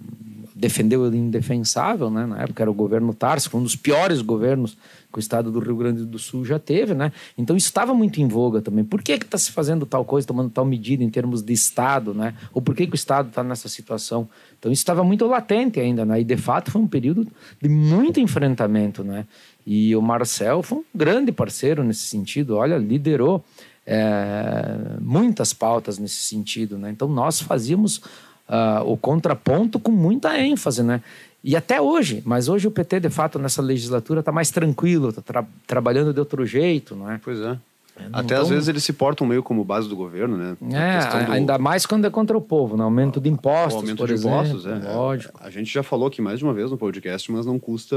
defendeu 0.63 1.03
o 1.03 1.15
indefensável, 1.15 2.09
né? 2.09 2.25
Na 2.25 2.43
época 2.43 2.63
era 2.63 2.71
o 2.71 2.75
governo 2.75 3.13
Tarso, 3.13 3.51
um 3.57 3.63
dos 3.65 3.75
piores 3.75 4.23
governos 4.23 4.79
que 5.13 5.19
o 5.19 5.21
estado 5.21 5.51
do 5.51 5.59
Rio 5.59 5.75
Grande 5.75 6.05
do 6.05 6.21
Sul 6.21 6.45
já 6.45 6.57
teve, 6.57 6.95
né? 6.95 7.11
Então 7.37 7.57
estava 7.57 7.93
muito 7.93 8.21
em 8.21 8.29
voga 8.29 8.63
também. 8.63 8.85
Por 8.85 9.03
que 9.03 9.13
está 9.13 9.37
se 9.37 9.51
fazendo 9.51 9.85
tal 9.85 10.05
coisa, 10.05 10.25
tomando 10.25 10.51
tal 10.51 10.65
medida 10.65 11.03
em 11.03 11.11
termos 11.11 11.43
de 11.43 11.53
estado, 11.53 12.15
né? 12.15 12.35
Ou 12.55 12.63
por 12.63 12.77
que, 12.77 12.87
que 12.87 12.93
o 12.93 12.95
estado 12.95 13.29
está 13.29 13.43
nessa 13.43 13.69
situação? 13.69 14.29
Então 14.57 14.71
isso 14.71 14.83
estava 14.83 15.03
muito 15.03 15.27
latente 15.27 15.81
ainda, 15.81 16.05
né? 16.05 16.21
E 16.21 16.25
de 16.25 16.37
fato 16.37 16.71
foi 16.71 16.81
um 16.81 16.87
período 16.87 17.27
de 17.61 17.69
muito 17.69 18.21
enfrentamento, 18.21 19.03
né? 19.03 19.27
E 19.67 19.97
o 19.97 20.01
Marcel 20.01 20.63
foi 20.63 20.79
um 20.79 20.85
grande 20.95 21.33
parceiro 21.33 21.83
nesse 21.83 22.03
sentido. 22.03 22.57
Olha, 22.57 22.79
liderou 22.79 23.45
é, 23.85 24.97
muitas 25.01 25.53
pautas 25.53 25.99
nesse 25.99 26.23
sentido, 26.23 26.79
né? 26.79 26.89
Então 26.89 27.09
nós 27.09 27.41
fazíamos 27.41 28.01
uh, 28.49 28.91
o 28.91 28.97
contraponto 28.97 29.79
com 29.79 29.91
muita 29.91 30.39
ênfase, 30.39 30.83
né? 30.83 31.03
E 31.45 31.57
até 31.57 31.81
hoje, 31.81 32.23
mas 32.25 32.49
hoje 32.49 32.69
o 32.69 32.71
PT, 32.71 33.01
de 33.01 33.11
fato, 33.11 33.39
nessa 33.39 33.61
legislatura 33.61 34.21
está 34.21 34.31
mais 34.31 34.51
tranquilo, 34.51 35.09
está 35.09 35.21
tra 35.21 35.45
trabalhando 35.67 36.13
de 36.13 36.21
outro 36.21 36.47
jeito, 36.47 36.95
não 36.95 37.11
é? 37.11 37.21
Pois 37.23 37.41
é. 37.41 37.59
é 37.99 38.05
Até 38.13 38.37
às 38.37 38.49
vezes 38.49 38.69
eles 38.69 38.85
se 38.85 38.93
portam 38.93 39.27
meio 39.27 39.43
como 39.43 39.65
base 39.65 39.89
do 39.89 39.97
governo, 39.97 40.37
né? 40.37 40.57
É, 40.71 41.25
do... 41.25 41.33
ainda 41.33 41.59
mais 41.59 41.85
quando 41.85 42.07
é 42.07 42.11
contra 42.11 42.39
o 42.39 42.41
povo, 42.41 42.75
no 42.75 42.79
né? 42.79 42.85
aumento 42.85 43.21
de 43.21 43.29
impostos, 43.29 43.75
o 43.75 43.77
aumento 43.79 43.99
por 43.99 44.07
de 44.07 44.15
exemplo, 44.15 44.39
impostos, 44.39 44.67
é, 44.67 44.95
Lógico. 44.95 45.41
A 45.43 45.51
gente 45.51 45.73
já 45.73 45.83
falou 45.83 46.07
aqui 46.07 46.23
mais 46.23 46.39
de 46.39 46.45
uma 46.45 46.55
vez 46.55 46.71
no 46.71 46.79
podcast, 46.79 47.33
mas 47.33 47.45
não 47.45 47.59
custa 47.59 47.97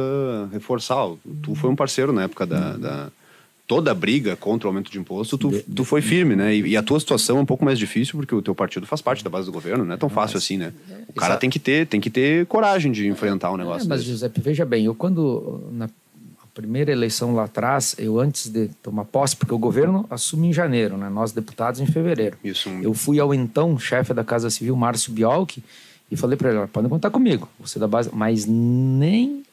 reforçar. 0.51 1.07
Tu 1.43 1.53
foi 1.53 1.69
um 1.69 1.75
parceiro 1.75 2.11
na 2.11 2.23
época 2.23 2.47
da, 2.47 2.77
da 2.77 3.11
toda 3.67 3.91
a 3.91 3.95
briga 3.95 4.35
contra 4.35 4.67
o 4.67 4.69
aumento 4.69 4.91
de 4.91 4.99
imposto, 4.99 5.37
tu, 5.37 5.51
tu 5.63 5.83
foi 5.83 6.01
firme, 6.01 6.35
né? 6.35 6.55
E, 6.55 6.67
e, 6.69 6.77
a 6.77 6.83
tua 6.83 6.99
situação 6.99 7.37
é 7.37 7.41
um 7.41 7.45
pouco 7.45 7.65
mais 7.65 7.79
difícil 7.79 8.17
porque 8.17 8.35
o 8.35 8.41
teu 8.41 8.53
partido 8.53 8.85
faz 8.85 9.01
parte 9.01 9.23
da 9.23 9.29
base 9.29 9.47
do 9.47 9.51
governo, 9.51 9.83
não 9.83 9.93
é 9.93 9.97
tão 9.97 10.09
fácil 10.09 10.37
assim, 10.37 10.57
né? 10.57 10.71
O 11.07 11.13
cara 11.13 11.35
tem 11.37 11.49
que 11.49 11.59
ter, 11.59 11.87
tem 11.87 11.99
que 11.99 12.09
ter 12.09 12.45
coragem 12.45 12.91
de 12.91 13.07
enfrentar 13.07 13.51
um 13.51 13.57
negócio. 13.57 13.85
É, 13.85 13.89
mas 13.89 13.99
desse. 13.99 14.11
Giuseppe, 14.11 14.39
veja 14.39 14.65
bem, 14.65 14.85
eu 14.85 14.93
quando 14.93 15.63
na 15.71 15.89
primeira 16.53 16.91
eleição 16.91 17.35
lá 17.35 17.43
atrás, 17.43 17.95
eu 17.99 18.19
antes 18.19 18.47
de 18.47 18.69
tomar 18.81 19.03
posse, 19.03 19.35
porque 19.35 19.53
o 19.53 19.57
governo 19.57 20.05
assume 20.09 20.47
em 20.47 20.53
janeiro, 20.53 20.95
né? 20.95 21.09
Nós 21.09 21.31
deputados 21.31 21.81
em 21.81 21.85
fevereiro. 21.85 22.37
Isso. 22.43 22.69
Eu 22.69 22.93
fui 22.93 23.19
ao 23.19 23.33
então 23.33 23.77
chefe 23.77 24.13
da 24.13 24.23
Casa 24.23 24.49
Civil, 24.49 24.75
Márcio 24.75 25.11
Bialchi, 25.11 25.61
e 26.09 26.15
falei 26.15 26.37
para 26.37 26.51
ele: 26.51 26.67
pode 26.67 26.87
contar 26.87 27.09
comigo, 27.09 27.49
você 27.59 27.79
da 27.79 27.87
base, 27.87 28.09
mas 28.13 28.45
nem 28.45 29.43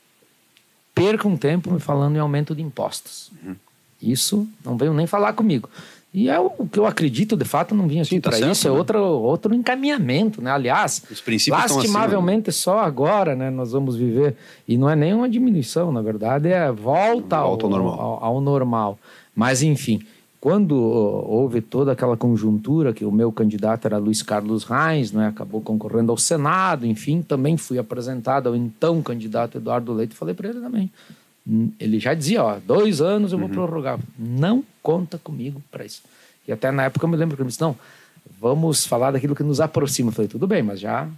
perca 0.94 1.26
um 1.26 1.36
tempo 1.36 1.72
me 1.72 1.80
falando 1.80 2.16
em 2.16 2.20
aumento 2.20 2.54
de 2.54 2.62
impostos. 2.62 3.32
Uhum. 3.42 3.56
Isso 4.02 4.46
não 4.64 4.76
veio 4.76 4.92
nem 4.92 5.06
falar 5.06 5.32
comigo. 5.32 5.68
E 6.14 6.28
é 6.28 6.38
o 6.38 6.50
que 6.70 6.78
eu 6.78 6.84
acredito, 6.84 7.34
de 7.36 7.44
fato, 7.46 7.74
não 7.74 7.88
vinha 7.88 8.02
aqui 8.02 8.20
tá 8.20 8.28
para 8.28 8.50
isso, 8.50 8.68
é 8.68 8.70
né? 8.70 8.76
outro, 8.76 8.98
outro 8.98 9.54
encaminhamento, 9.54 10.42
né? 10.42 10.50
Aliás, 10.50 11.02
lastimavelmente 11.48 12.50
assim, 12.50 12.58
né? 12.58 12.62
só 12.62 12.80
agora, 12.80 13.34
né, 13.34 13.48
nós 13.48 13.72
vamos 13.72 13.96
viver, 13.96 14.36
e 14.68 14.76
não 14.76 14.90
é 14.90 14.94
nem 14.94 15.14
uma 15.14 15.26
diminuição, 15.26 15.90
na 15.90 16.02
verdade, 16.02 16.48
é 16.48 16.70
volta, 16.70 16.82
volta 16.82 17.36
ao, 17.36 17.52
ao, 17.52 17.70
normal. 17.70 18.00
Ao, 18.00 18.24
ao, 18.24 18.40
normal. 18.42 18.98
Mas, 19.34 19.62
enfim, 19.62 20.02
quando 20.38 20.76
houve 20.76 21.62
toda 21.62 21.92
aquela 21.92 22.14
conjuntura, 22.16 22.92
que 22.92 23.06
o 23.06 23.10
meu 23.10 23.32
candidato 23.32 23.86
era 23.86 23.96
Luiz 23.96 24.22
Carlos 24.22 24.64
Reis, 24.64 25.12
né, 25.12 25.28
acabou 25.28 25.62
concorrendo 25.62 26.12
ao 26.12 26.18
Senado, 26.18 26.84
enfim, 26.84 27.22
também 27.22 27.56
fui 27.56 27.78
apresentado 27.78 28.50
ao 28.50 28.54
então 28.54 29.00
candidato 29.00 29.56
Eduardo 29.56 29.94
Leite, 29.94 30.14
falei 30.14 30.34
para 30.34 30.50
ele 30.50 30.60
também, 30.60 30.90
ele 31.78 31.98
já 31.98 32.14
dizia, 32.14 32.42
ó, 32.42 32.58
dois 32.64 33.00
anos 33.00 33.32
eu 33.32 33.38
vou 33.38 33.48
uhum. 33.48 33.54
prorrogar. 33.54 33.98
Não 34.18 34.64
conta 34.82 35.18
comigo 35.18 35.62
para 35.70 35.84
isso. 35.84 36.02
E 36.46 36.52
até 36.52 36.70
na 36.70 36.84
época 36.84 37.04
eu 37.04 37.08
me 37.08 37.16
lembro 37.16 37.36
que 37.36 37.42
ele 37.42 37.48
disse, 37.48 37.60
não, 37.60 37.76
vamos 38.40 38.86
falar 38.86 39.10
daquilo 39.10 39.34
que 39.34 39.42
nos 39.42 39.60
aproxima. 39.60 40.08
Eu 40.08 40.12
falei, 40.12 40.28
tudo 40.28 40.46
bem, 40.46 40.62
mas 40.62 40.80
já 40.80 41.08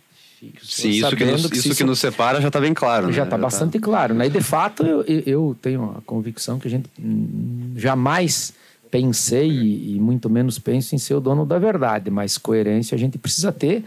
Sim, 0.63 0.91
isso, 0.91 1.17
que 1.17 1.25
nos, 1.25 1.47
que 1.47 1.57
isso, 1.57 1.75
que 1.75 1.85
nos 1.85 1.99
separa 1.99 2.41
já 2.41 2.49
está 2.49 2.61
bem 2.61 2.75
claro. 2.75 3.11
Já 3.13 3.25
está 3.25 3.37
né? 3.37 3.43
bastante 3.43 3.79
tá... 3.79 3.85
claro. 3.85 4.15
Né? 4.15 4.27
E 4.27 4.31
de 4.31 4.41
fato, 4.41 4.85
eu, 4.85 5.05
eu 5.07 5.57
tenho 5.61 5.95
a 5.97 6.03
convicção 6.03 6.59
que 6.59 6.69
a 6.69 6.71
gente 6.71 6.91
jamais 7.77 8.53
pensei 8.91 9.51
e, 9.51 9.97
e, 9.97 10.01
muito 10.01 10.31
menos 10.31 10.59
penso 10.59 10.95
em 10.95 10.99
ser 10.99 11.15
o 11.15 11.21
dono 11.21 11.45
da 11.45 11.59
verdade, 11.59 12.11
mas 12.11 12.39
coerência 12.39 12.95
a 12.95 12.99
gente 12.99 13.19
precisa 13.19 13.51
ter 13.51 13.85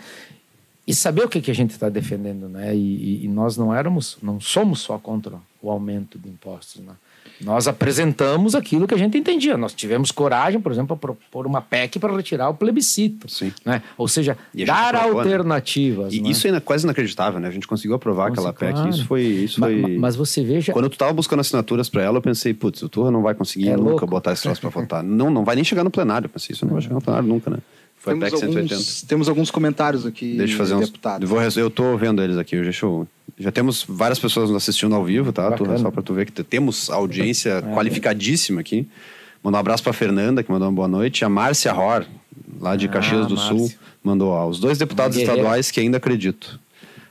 e 0.87 0.95
saber 0.95 1.25
o 1.25 1.29
que, 1.29 1.41
que 1.41 1.51
a 1.51 1.55
gente 1.55 1.71
está 1.71 1.89
defendendo, 1.89 2.47
né? 2.47 2.73
E, 2.73 3.25
e, 3.25 3.27
nós 3.27 3.57
não 3.57 3.75
éramos, 3.75 4.17
não 4.23 4.39
somos 4.39 4.79
só 4.79 4.97
contra 4.97 5.33
o 5.61 5.69
aumento 5.69 6.17
de 6.17 6.29
impostos, 6.29 6.81
né? 6.81 6.93
Nós 7.41 7.67
apresentamos 7.67 8.55
aquilo 8.55 8.87
que 8.87 8.95
a 8.95 8.97
gente 8.97 9.15
entendia. 9.15 9.57
Nós 9.57 9.73
tivemos 9.73 10.11
coragem, 10.11 10.59
por 10.59 10.71
exemplo, 10.71 10.97
para 10.97 11.13
propor 11.13 11.45
uma 11.45 11.61
PEC 11.61 11.99
para 11.99 12.15
retirar 12.15 12.49
o 12.49 12.53
plebiscito. 12.53 13.29
Sim. 13.29 13.53
Né? 13.63 13.83
Ou 13.95 14.07
seja, 14.07 14.35
dar 14.65 14.93
né? 14.93 15.01
alternativas. 15.01 16.13
Né? 16.13 16.21
E 16.23 16.31
isso 16.31 16.47
é 16.47 16.59
quase 16.59 16.85
inacreditável, 16.85 17.39
né? 17.39 17.47
A 17.47 17.51
gente 17.51 17.67
conseguiu 17.67 17.95
aprovar 17.95 18.29
aquela 18.29 18.51
PEC. 18.51 18.73
Claro. 18.73 18.89
Isso 18.89 19.05
foi. 19.05 19.21
Isso 19.21 19.59
mas, 19.59 19.81
foi... 19.81 19.97
mas 19.97 20.15
você 20.15 20.43
veja. 20.43 20.73
Quando 20.73 20.89
tu 20.89 20.93
estava 20.93 21.13
buscando 21.13 21.41
assinaturas 21.41 21.89
para 21.89 22.01
ela, 22.01 22.17
eu 22.17 22.21
pensei, 22.21 22.53
putz, 22.55 22.81
o 22.81 22.89
Turra 22.89 23.11
não 23.11 23.21
vai 23.21 23.35
conseguir 23.35 23.69
é 23.69 23.77
nunca 23.77 23.89
louco. 23.89 24.07
botar 24.07 24.33
esse 24.33 24.41
troço 24.41 24.61
para 24.61 24.69
votar. 24.71 25.03
Não, 25.03 25.29
não 25.29 25.43
vai 25.43 25.55
nem 25.55 25.63
chegar 25.63 25.83
no 25.83 25.91
plenário. 25.91 26.25
Eu 26.25 26.29
pensei, 26.29 26.53
isso 26.53 26.65
não 26.65 26.73
vai 26.73 26.81
chegar 26.81 26.95
no 26.95 27.01
plenário 27.01 27.27
nunca, 27.27 27.51
né? 27.51 27.57
Foi 28.07 28.13
temos 28.13 28.29
PEC 28.29 28.39
180. 28.39 28.73
Alguns, 28.73 29.01
temos 29.01 29.29
alguns 29.29 29.51
comentários 29.51 30.05
aqui, 30.05 30.35
Deixa 30.37 30.53
eu 30.53 30.57
fazer 30.57 30.75
uns, 30.75 30.85
deputado. 30.87 31.27
Vou, 31.27 31.41
eu 31.41 31.67
estou 31.67 31.97
vendo 31.97 32.23
eles 32.23 32.37
aqui. 32.37 32.59
Deixa 32.61 32.85
eu, 32.85 33.07
já 33.37 33.51
temos 33.51 33.85
várias 33.87 34.17
pessoas 34.17 34.49
nos 34.49 34.63
assistindo 34.63 34.95
ao 34.95 35.03
vivo, 35.03 35.31
tá? 35.33 35.51
Tu, 35.51 35.65
só 35.79 35.91
para 35.91 36.01
tu 36.01 36.13
ver 36.13 36.25
que 36.25 36.43
temos 36.43 36.89
audiência 36.89 37.49
é, 37.51 37.61
qualificadíssima 37.73 38.61
aqui. 38.61 38.87
Mandar 39.43 39.57
um 39.57 39.61
abraço 39.61 39.83
para 39.83 39.93
Fernanda, 39.93 40.41
que 40.41 40.51
mandou 40.51 40.67
uma 40.67 40.73
boa 40.73 40.87
noite. 40.87 41.25
A 41.25 41.29
Márcia 41.29 41.71
Ror, 41.71 42.05
lá 42.59 42.75
de 42.75 42.85
ah, 42.85 42.89
Caxias 42.89 43.27
do 43.27 43.35
Márcia. 43.35 43.57
Sul, 43.57 43.71
mandou 44.03 44.29
ó, 44.29 44.47
os 44.47 44.59
dois 44.59 44.77
deputados 44.77 45.17
estaduais 45.17 45.69
que 45.69 45.79
ainda 45.79 45.97
acredito. 45.97 46.59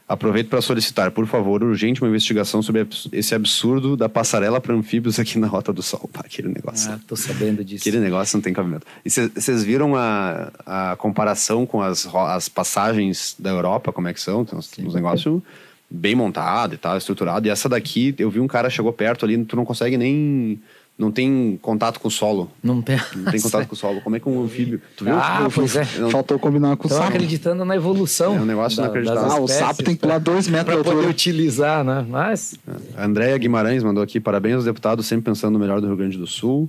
Aproveito 0.09 0.49
para 0.49 0.63
solicitar, 0.63 1.11
por 1.11 1.27
favor, 1.27 1.65
urgente 1.65 2.01
uma 2.01 2.09
investigação 2.09 2.63
sobre 2.63 2.87
esse 3.11 3.35
absurdo 3.35 3.97
da 3.97 4.09
passarela 4.09 4.61
para 4.61 4.73
anfíbios 4.73 5.19
aqui 5.19 5.37
na 5.37 5.49
Rota 5.49 5.73
do 5.73 5.83
Sol. 5.83 6.09
Pá, 6.13 6.21
aquele 6.21 6.47
negócio. 6.47 6.93
Ah, 6.93 7.01
tô 7.09 7.17
sabendo 7.17 7.65
disso. 7.65 7.83
Aquele 7.83 7.99
negócio 7.99 8.37
não 8.37 8.43
tem 8.43 8.53
cabimento. 8.53 8.87
E 9.05 9.11
vocês 9.11 9.65
viram 9.65 9.97
a, 9.97 10.53
a 10.65 10.97
comparação 10.97 11.67
com 11.67 11.83
as, 11.83 12.07
as 12.15 12.49
passagens 12.49 13.35
da 13.37 13.51
Europa, 13.51 13.93
como 13.93 14.07
é 14.07 14.15
que 14.15 14.21
são? 14.21 14.45
Tem 14.45 14.57
uns, 14.57 14.71
uns 14.79 14.95
negócios 14.95 15.43
bem 15.91 16.15
montados 16.15 16.77
e 16.77 16.79
tal, 16.79 16.97
estruturado. 16.97 17.47
E 17.49 17.51
essa 17.51 17.69
daqui, 17.69 18.15
eu 18.19 18.31
vi 18.31 18.39
um 18.39 18.47
cara 18.47 18.71
chegou 18.71 18.93
perto 18.93 19.25
ali, 19.25 19.45
tu 19.45 19.57
não 19.57 19.65
consegue 19.65 19.97
nem 19.97 20.61
não 20.99 21.13
tem 21.13 21.59
contato 21.61 22.01
com 22.01 22.09
o 22.09 22.11
solo. 22.11 22.51
Não 22.63 22.81
tem. 22.81 22.99
Não 23.15 23.31
tem 23.31 23.41
contato 23.41 23.69
com 23.69 23.75
o 23.75 23.77
solo. 23.77 24.01
Como 24.01 24.17
é 24.17 24.21
que 24.21 24.27
um 24.29 24.43
anfíbio. 24.43 24.81
Tu 24.97 25.05
viu? 25.05 25.15
Ah, 25.15 25.47
pois 25.55 25.77
é. 25.77 25.87
Não... 25.99 26.11
Faltou 26.11 26.39
combinar 26.39 26.75
com 26.77 26.89
o 26.89 26.91
sapo. 26.91 27.09
acreditando 27.09 27.65
na 27.67 27.77
evolução. 27.77 28.35
É 28.35 28.41
um 28.41 28.47
negócio 28.47 28.79
da, 28.79 28.85
inacreditável. 28.85 29.31
Ah, 29.31 29.41
o 29.41 29.47
sapo 29.47 29.83
tem 29.83 29.95
que 29.95 30.01
pular 30.01 30.19
dois 30.19 30.49
metros 30.49 30.75
para 30.75 30.85
poder 30.85 31.07
utilizar, 31.07 31.85
né? 31.85 32.05
Mas. 32.09 32.55
A 32.97 33.05
Andréia 33.05 33.37
Guimarães 33.37 33.83
mandou 33.83 34.03
aqui: 34.03 34.19
parabéns 34.19 34.57
aos 34.57 34.65
deputados, 34.65 35.07
sempre 35.07 35.31
pensando 35.31 35.53
no 35.53 35.59
melhor 35.59 35.83
do 35.83 35.87
Rio 35.87 35.97
Grande 35.97 36.17
do 36.17 36.27
Sul. 36.27 36.69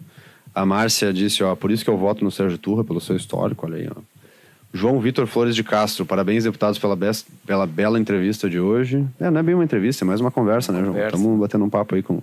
A 0.54 0.66
Márcia 0.66 1.14
disse: 1.14 1.42
ó, 1.42 1.56
por 1.56 1.72
isso 1.72 1.86
que 1.86 1.90
eu 1.90 1.98
voto 1.98 2.26
no 2.26 2.32
Sérgio 2.32 2.58
Turra, 2.58 2.84
pelo 2.84 3.00
seu 3.00 3.16
histórico, 3.16 3.66
olha 3.66 3.78
aí, 3.78 3.90
ó. 3.90 4.02
João 4.74 5.00
Vitor 5.00 5.26
Flores 5.26 5.56
de 5.56 5.64
Castro, 5.64 6.06
parabéns, 6.06 6.44
deputados, 6.44 6.78
pela, 6.78 6.96
be 6.96 7.08
pela 7.46 7.66
bela 7.66 7.98
entrevista 7.98 8.50
de 8.50 8.60
hoje. 8.60 9.06
É, 9.20 9.32
não 9.32 9.40
é 9.40 9.44
bem 9.44 9.56
uma 9.56 9.64
entrevista, 9.64 10.04
é 10.04 10.06
mais 10.06 10.20
uma 10.20 10.30
conversa, 10.30 10.74
né, 10.74 10.84
João? 10.84 10.98
Estamos 10.98 11.40
batendo 11.40 11.64
um 11.64 11.70
papo 11.70 11.96
aí 11.96 12.04
com 12.04 12.22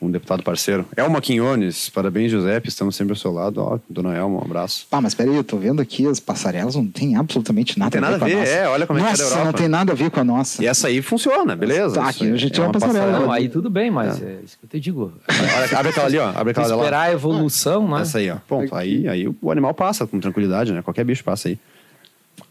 um 0.00 0.10
deputado 0.10 0.42
parceiro. 0.42 0.86
Elma 0.96 1.20
Quinhones, 1.20 1.88
parabéns, 1.88 2.30
Giuseppe, 2.30 2.68
estamos 2.68 2.94
sempre 2.94 3.12
ao 3.12 3.16
seu 3.16 3.32
lado. 3.32 3.60
Ó, 3.60 3.78
dona 3.88 4.14
Elma, 4.14 4.40
um 4.40 4.44
abraço. 4.44 4.86
Ah, 4.90 5.00
mas 5.00 5.14
peraí, 5.14 5.34
eu 5.34 5.44
tô 5.44 5.56
vendo 5.56 5.80
aqui 5.80 6.06
as 6.06 6.20
passarelas, 6.20 6.74
não 6.74 6.86
tem 6.86 7.16
absolutamente 7.16 7.78
nada, 7.78 7.86
não 7.86 7.90
tem 7.90 8.00
nada 8.00 8.24
a 8.24 8.26
ver, 8.26 8.34
com 8.34 8.38
a 8.38 8.40
nossa. 8.40 8.52
É, 8.52 8.68
olha 8.68 8.86
como 8.86 8.98
nossa, 8.98 9.12
é 9.12 9.14
que 9.14 9.20
é 9.20 9.24
da 9.24 9.30
Europa. 9.30 9.44
não 9.44 9.52
tem 9.52 9.68
nada 9.68 9.92
a 9.92 9.94
ver 9.94 10.10
com 10.10 10.20
a 10.20 10.24
nossa. 10.24 10.62
E 10.62 10.66
essa 10.66 10.88
aí 10.88 11.00
funciona, 11.00 11.56
beleza? 11.56 11.96
Tá, 11.96 12.08
aqui 12.08 12.30
a 12.30 12.36
gente 12.36 12.58
é 12.58 12.62
uma, 12.62 12.72
passarela. 12.72 12.98
passarela. 12.98 13.26
Não, 13.26 13.32
aí 13.32 13.48
tudo 13.48 13.70
bem, 13.70 13.90
mas 13.90 14.20
é. 14.20 14.24
é 14.24 14.38
isso 14.44 14.58
que 14.58 14.66
eu 14.66 14.70
te 14.70 14.80
digo. 14.80 15.12
Olha, 15.28 15.78
abre 15.78 15.90
aquela 15.90 16.06
ali, 16.06 16.18
ó. 16.18 16.28
Abre 16.34 16.50
aquela 16.50 16.66
Esperar 16.66 16.90
lá. 16.90 17.02
a 17.04 17.12
evolução, 17.12 17.88
né? 17.88 18.02
Essa 18.02 18.18
aí, 18.18 18.30
ó. 18.30 18.36
Ponto. 18.46 18.74
Aí, 18.74 19.08
aí 19.08 19.26
o 19.40 19.50
animal 19.50 19.72
passa 19.74 20.06
com 20.06 20.20
tranquilidade, 20.20 20.72
né? 20.72 20.82
Qualquer 20.82 21.04
bicho 21.04 21.24
passa 21.24 21.48
aí. 21.48 21.58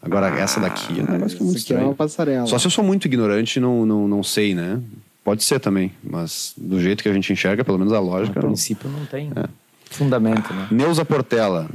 Agora, 0.00 0.32
ah, 0.32 0.38
essa 0.38 0.60
daqui 0.60 1.00
é 1.00 1.02
um 1.02 1.12
negócio 1.12 1.36
que 1.36 1.42
é 1.42 1.46
muito 1.46 1.58
estranho. 1.58 1.82
É 1.82 1.84
uma 1.86 1.94
passarela. 1.94 2.46
Só 2.46 2.58
se 2.58 2.66
eu 2.66 2.70
sou 2.70 2.84
muito 2.84 3.06
ignorante 3.06 3.58
não, 3.58 3.86
não, 3.86 4.06
não 4.06 4.22
sei, 4.22 4.54
né? 4.54 4.80
Pode 5.24 5.42
ser 5.42 5.58
também, 5.58 5.90
mas 6.02 6.52
do 6.54 6.78
jeito 6.78 7.02
que 7.02 7.08
a 7.08 7.12
gente 7.12 7.32
enxerga, 7.32 7.64
pelo 7.64 7.78
menos 7.78 7.94
a 7.94 7.98
lógica. 7.98 8.38
A 8.38 8.42
princípio 8.42 8.90
não, 8.90 9.00
não 9.00 9.06
tem 9.06 9.32
é. 9.34 9.48
fundamento, 9.86 10.52
né? 10.52 10.68
Neuza 10.70 11.02
Portela. 11.02 11.68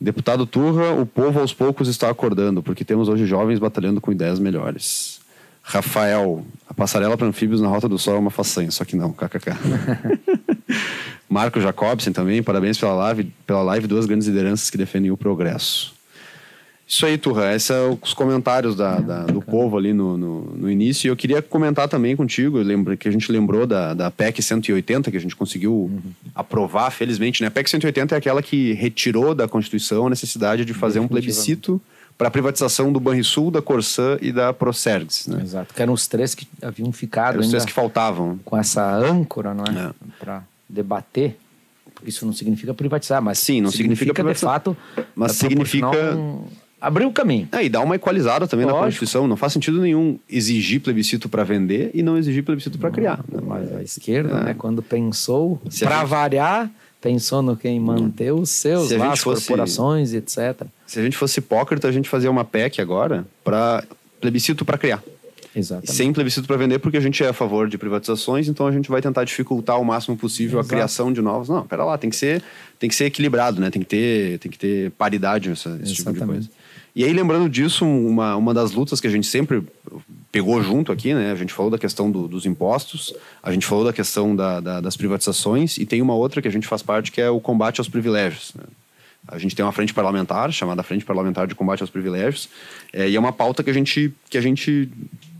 Deputado 0.00 0.46
Turra, 0.46 0.90
o 0.90 1.04
povo 1.04 1.38
aos 1.38 1.52
poucos 1.52 1.86
está 1.86 2.08
acordando, 2.08 2.62
porque 2.62 2.84
temos 2.84 3.08
hoje 3.08 3.26
jovens 3.26 3.58
batalhando 3.58 4.00
com 4.00 4.10
ideias 4.10 4.38
melhores. 4.38 5.20
Rafael, 5.62 6.44
a 6.68 6.74
passarela 6.74 7.16
para 7.16 7.26
anfíbios 7.26 7.60
na 7.60 7.68
Rota 7.68 7.88
do 7.88 7.98
Sol 7.98 8.16
é 8.16 8.18
uma 8.18 8.30
façanha, 8.30 8.70
só 8.70 8.84
que 8.84 8.96
não, 8.96 9.12
kkk. 9.12 9.50
Marco 11.28 11.60
Jacobsen 11.60 12.12
também, 12.12 12.42
parabéns 12.42 12.78
pela 12.78 12.94
live, 12.94 13.32
pela 13.46 13.62
live, 13.62 13.86
duas 13.86 14.06
grandes 14.06 14.26
lideranças 14.26 14.70
que 14.70 14.76
defendem 14.76 15.10
o 15.10 15.16
progresso. 15.16 15.91
Isso 16.86 17.06
aí, 17.06 17.16
Turra. 17.16 17.54
Esses 17.54 17.68
são 17.68 17.98
os 18.02 18.12
comentários 18.12 18.76
da, 18.76 18.98
da, 19.00 19.24
do 19.24 19.40
povo 19.40 19.78
ali 19.78 19.92
no, 19.94 20.16
no, 20.16 20.40
no, 20.56 20.70
início. 20.70 21.06
E 21.06 21.10
eu 21.10 21.16
queria 21.16 21.40
comentar 21.40 21.88
também 21.88 22.14
contigo, 22.14 22.58
lembro 22.58 22.96
que 22.96 23.08
a 23.08 23.10
gente 23.10 23.32
lembrou 23.32 23.66
da, 23.66 23.94
da 23.94 24.10
PEC 24.10 24.42
180, 24.42 25.10
que 25.10 25.16
a 25.16 25.20
gente 25.20 25.34
conseguiu 25.34 25.72
uhum. 25.72 26.00
aprovar, 26.34 26.90
felizmente. 26.90 27.40
Né? 27.40 27.48
A 27.48 27.50
PEC 27.50 27.70
180 27.70 28.14
é 28.14 28.18
aquela 28.18 28.42
que 28.42 28.72
retirou 28.74 29.34
da 29.34 29.48
Constituição 29.48 30.06
a 30.06 30.10
necessidade 30.10 30.64
de 30.64 30.74
fazer 30.74 31.00
um 31.00 31.08
plebiscito 31.08 31.80
para 32.18 32.28
a 32.28 32.30
privatização 32.30 32.92
do 32.92 33.00
Banrisul, 33.00 33.50
da 33.50 33.62
Corsã 33.62 34.18
e 34.20 34.30
da 34.30 34.52
Procergs. 34.52 35.26
Né? 35.26 35.42
Exato, 35.42 35.74
que 35.74 35.82
eram 35.82 35.92
os 35.92 36.06
três 36.06 36.34
que 36.34 36.46
haviam 36.60 36.92
ficado 36.92 37.30
Eram 37.30 37.40
os 37.40 37.46
ainda 37.46 37.56
três 37.58 37.64
que 37.64 37.72
faltavam. 37.72 38.38
com 38.44 38.56
essa 38.56 38.94
âncora, 38.94 39.54
não 39.54 39.64
é? 39.64 39.86
É. 39.88 39.92
Para 40.18 40.42
debater. 40.68 41.36
Isso 42.04 42.26
não 42.26 42.32
significa 42.32 42.74
privatizar, 42.74 43.22
mas 43.22 43.38
Sim, 43.38 43.60
não 43.60 43.70
significa 43.70 44.10
de 44.10 44.14
privatizar. 44.14 44.52
fato 44.52 44.76
Mas 45.14 45.32
é, 45.32 45.34
significa- 45.34 45.88
abrir 46.82 47.04
o 47.06 47.12
caminho. 47.12 47.48
É, 47.52 47.64
e 47.64 47.68
dá 47.68 47.80
uma 47.80 47.94
equalizada 47.94 48.46
também 48.48 48.66
na 48.66 48.72
Lógico. 48.72 48.86
Constituição. 48.88 49.26
Não 49.28 49.36
faz 49.36 49.52
sentido 49.52 49.80
nenhum 49.80 50.18
exigir 50.28 50.80
plebiscito 50.80 51.28
para 51.28 51.44
vender 51.44 51.90
e 51.94 52.02
não 52.02 52.18
exigir 52.18 52.42
plebiscito 52.44 52.78
para 52.78 52.90
criar. 52.90 53.20
né? 53.30 53.40
Mas 53.46 53.72
a 53.74 53.82
esquerda, 53.82 54.38
É. 54.38 54.44
né, 54.46 54.54
quando 54.58 54.82
pensou, 54.82 55.60
para 55.80 55.98
gente- 56.00 56.08
variar, 56.08 56.70
pensou 57.00 57.40
no 57.42 57.56
quem 57.56 57.78
manter 57.80 58.32
os 58.32 58.50
seus, 58.50 58.88
Se 58.88 58.96
lá, 58.96 59.12
as 59.12 59.20
fosse- 59.20 59.46
corporações, 59.46 60.12
etc. 60.12 60.66
Se 60.86 60.98
a 60.98 61.02
gente 61.02 61.16
fosse 61.16 61.38
hipócrita, 61.38 61.88
a 61.88 61.92
gente 61.92 62.08
fazia 62.08 62.30
uma 62.30 62.44
PEC 62.44 62.80
agora 62.80 63.24
para 63.44 63.84
plebiscito 64.20 64.64
para 64.64 64.76
criar. 64.76 65.02
Exatamente. 65.54 65.92
Sem 65.92 66.12
plebiscito 66.14 66.46
para 66.46 66.56
vender, 66.56 66.78
porque 66.78 66.96
a 66.96 67.00
gente 67.00 67.22
é 67.22 67.28
a 67.28 67.32
favor 67.34 67.68
de 67.68 67.76
privatizações, 67.76 68.48
então 68.48 68.66
a 68.66 68.72
gente 68.72 68.88
vai 68.88 69.02
tentar 69.02 69.22
dificultar 69.24 69.78
o 69.78 69.84
máximo 69.84 70.16
possível 70.16 70.58
Exato. 70.60 70.74
a 70.74 70.76
criação 70.78 71.12
de 71.12 71.20
novos. 71.20 71.48
Não, 71.50 71.66
pera 71.66 71.84
lá, 71.84 71.98
tem 71.98 72.08
que 72.08 72.16
ser, 72.16 72.42
tem 72.78 72.88
que 72.88 72.96
ser 72.96 73.04
equilibrado, 73.04 73.60
né? 73.60 73.68
Tem 73.70 73.82
que 73.82 73.88
ter, 73.88 74.38
tem 74.38 74.50
que 74.50 74.58
ter 74.58 74.90
paridade 74.92 75.50
nessa, 75.50 75.78
esse 75.82 75.92
tipo 75.94 76.10
de 76.10 76.16
Exatamente. 76.16 76.48
coisa. 76.48 76.61
E 76.94 77.04
aí, 77.04 77.12
lembrando 77.12 77.48
disso, 77.48 77.86
uma, 77.86 78.36
uma 78.36 78.52
das 78.52 78.72
lutas 78.72 79.00
que 79.00 79.06
a 79.06 79.10
gente 79.10 79.26
sempre 79.26 79.62
pegou 80.30 80.62
junto 80.62 80.92
aqui, 80.92 81.14
né? 81.14 81.32
A 81.32 81.34
gente 81.34 81.52
falou 81.52 81.70
da 81.70 81.78
questão 81.78 82.10
do- 82.10 82.28
dos 82.28 82.44
impostos, 82.46 83.14
a 83.42 83.52
gente 83.52 83.64
falou 83.66 83.84
da 83.84 83.92
questão 83.92 84.34
da- 84.36 84.60
da- 84.60 84.80
das 84.80 84.96
privatizações, 84.96 85.78
e 85.78 85.86
tem 85.86 86.02
uma 86.02 86.14
outra 86.14 86.40
que 86.42 86.48
a 86.48 86.50
gente 86.50 86.66
faz 86.66 86.82
parte, 86.82 87.10
que 87.10 87.20
é 87.20 87.30
o 87.30 87.40
combate 87.40 87.80
aos 87.80 87.88
privilégios. 87.88 88.52
né? 88.54 88.64
A 89.28 89.38
gente 89.38 89.54
tem 89.54 89.64
uma 89.64 89.70
frente 89.72 89.94
parlamentar, 89.94 90.52
chamada 90.52 90.82
Frente 90.82 91.04
Parlamentar 91.04 91.46
de 91.46 91.54
Combate 91.54 91.80
aos 91.80 91.90
Privilégios, 91.90 92.48
é, 92.92 93.08
e 93.08 93.14
é 93.14 93.20
uma 93.20 93.32
pauta 93.32 93.62
que 93.62 93.70
a 93.70 93.72
gente, 93.72 94.12
que 94.28 94.36
a 94.36 94.40
gente 94.40 94.88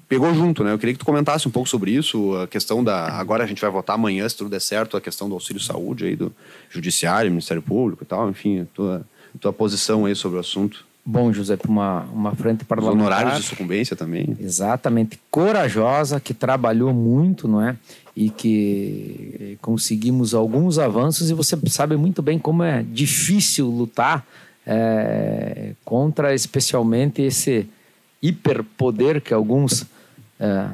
pegou 0.09 0.33
junto, 0.35 0.63
né? 0.63 0.73
Eu 0.73 0.79
queria 0.79 0.93
que 0.93 0.99
tu 1.01 1.05
comentasse 1.05 1.49
um 1.49 1.51
pouco 1.51 1.69
sobre 1.69 1.91
isso, 1.91 2.37
a 2.37 2.47
questão 2.47 2.85
da... 2.85 3.09
Agora 3.19 3.43
a 3.43 3.47
gente 3.47 3.61
vai 3.61 3.71
votar 3.71 3.97
amanhã, 3.97 4.29
se 4.29 4.37
tudo 4.37 4.51
der 4.51 4.61
certo, 4.61 4.97
a 4.97 5.01
questão 5.01 5.29
do 5.29 5.35
auxílio 5.35 5.61
saúde 5.61 6.05
aí, 6.05 6.15
do 6.15 6.33
Judiciário, 6.71 7.31
Ministério 7.31 7.63
Público 7.63 8.05
e 8.05 8.07
tal, 8.07 8.31
enfim, 8.31 8.61
a 8.61 8.67
tua, 8.73 9.03
tua 9.41 9.53
posição 9.53 10.05
aí 10.07 10.15
sobre 10.15 10.37
o 10.37 10.41
assunto. 10.41 10.85
Bom, 11.05 11.33
José, 11.33 11.57
para 11.57 11.69
uma, 11.69 12.03
uma 12.13 12.35
frente 12.35 12.63
Os 12.63 12.69
parlamentar... 12.69 13.01
honorários 13.01 13.43
de 13.43 13.49
sucumbência 13.49 13.97
também. 13.97 14.37
Exatamente, 14.39 15.19
corajosa, 15.31 16.21
que 16.21 16.33
trabalhou 16.33 16.95
muito, 16.95 17.49
não 17.49 17.61
é? 17.61 17.77
E 18.15 18.31
que 18.31 19.59
conseguimos 19.61 20.33
alguns 20.33 20.79
avanços, 20.79 21.29
e 21.29 21.35
você 21.35 21.59
sabe 21.67 21.97
muito 21.97 22.23
bem 22.23 22.39
como 22.39 22.63
é 22.63 22.85
difícil 22.85 23.67
lutar 23.67 24.25
é, 24.65 25.73
contra, 25.85 26.35
especialmente, 26.35 27.21
esse 27.21 27.69
hiperpoder 28.23 29.21
que 29.21 29.35
alguns 29.35 29.85
é, 30.39 30.69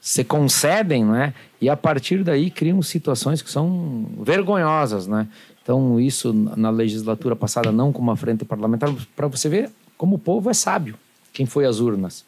se 0.00 0.22
concedem, 0.22 1.04
não 1.04 1.16
é? 1.16 1.34
E 1.60 1.68
a 1.68 1.76
partir 1.76 2.22
daí 2.22 2.50
criam 2.50 2.80
situações 2.82 3.42
que 3.42 3.50
são 3.50 4.06
vergonhosas, 4.20 5.08
né? 5.08 5.26
Então, 5.62 6.00
isso 6.00 6.32
na 6.32 6.70
legislatura 6.70 7.36
passada, 7.36 7.70
não 7.70 7.92
como 7.92 8.10
uma 8.10 8.16
frente 8.16 8.44
parlamentar, 8.44 8.92
para 9.14 9.28
você 9.28 9.48
ver 9.48 9.70
como 9.96 10.16
o 10.16 10.18
povo 10.18 10.50
é 10.50 10.54
sábio, 10.54 10.96
quem 11.32 11.46
foi 11.46 11.64
às 11.64 11.78
urnas. 11.78 12.24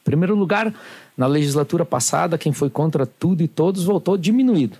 Em 0.00 0.04
primeiro 0.04 0.34
lugar, 0.34 0.74
na 1.16 1.26
legislatura 1.26 1.84
passada, 1.84 2.36
quem 2.36 2.52
foi 2.52 2.68
contra 2.68 3.06
tudo 3.06 3.42
e 3.42 3.48
todos 3.48 3.84
voltou 3.84 4.18
diminuído. 4.18 4.76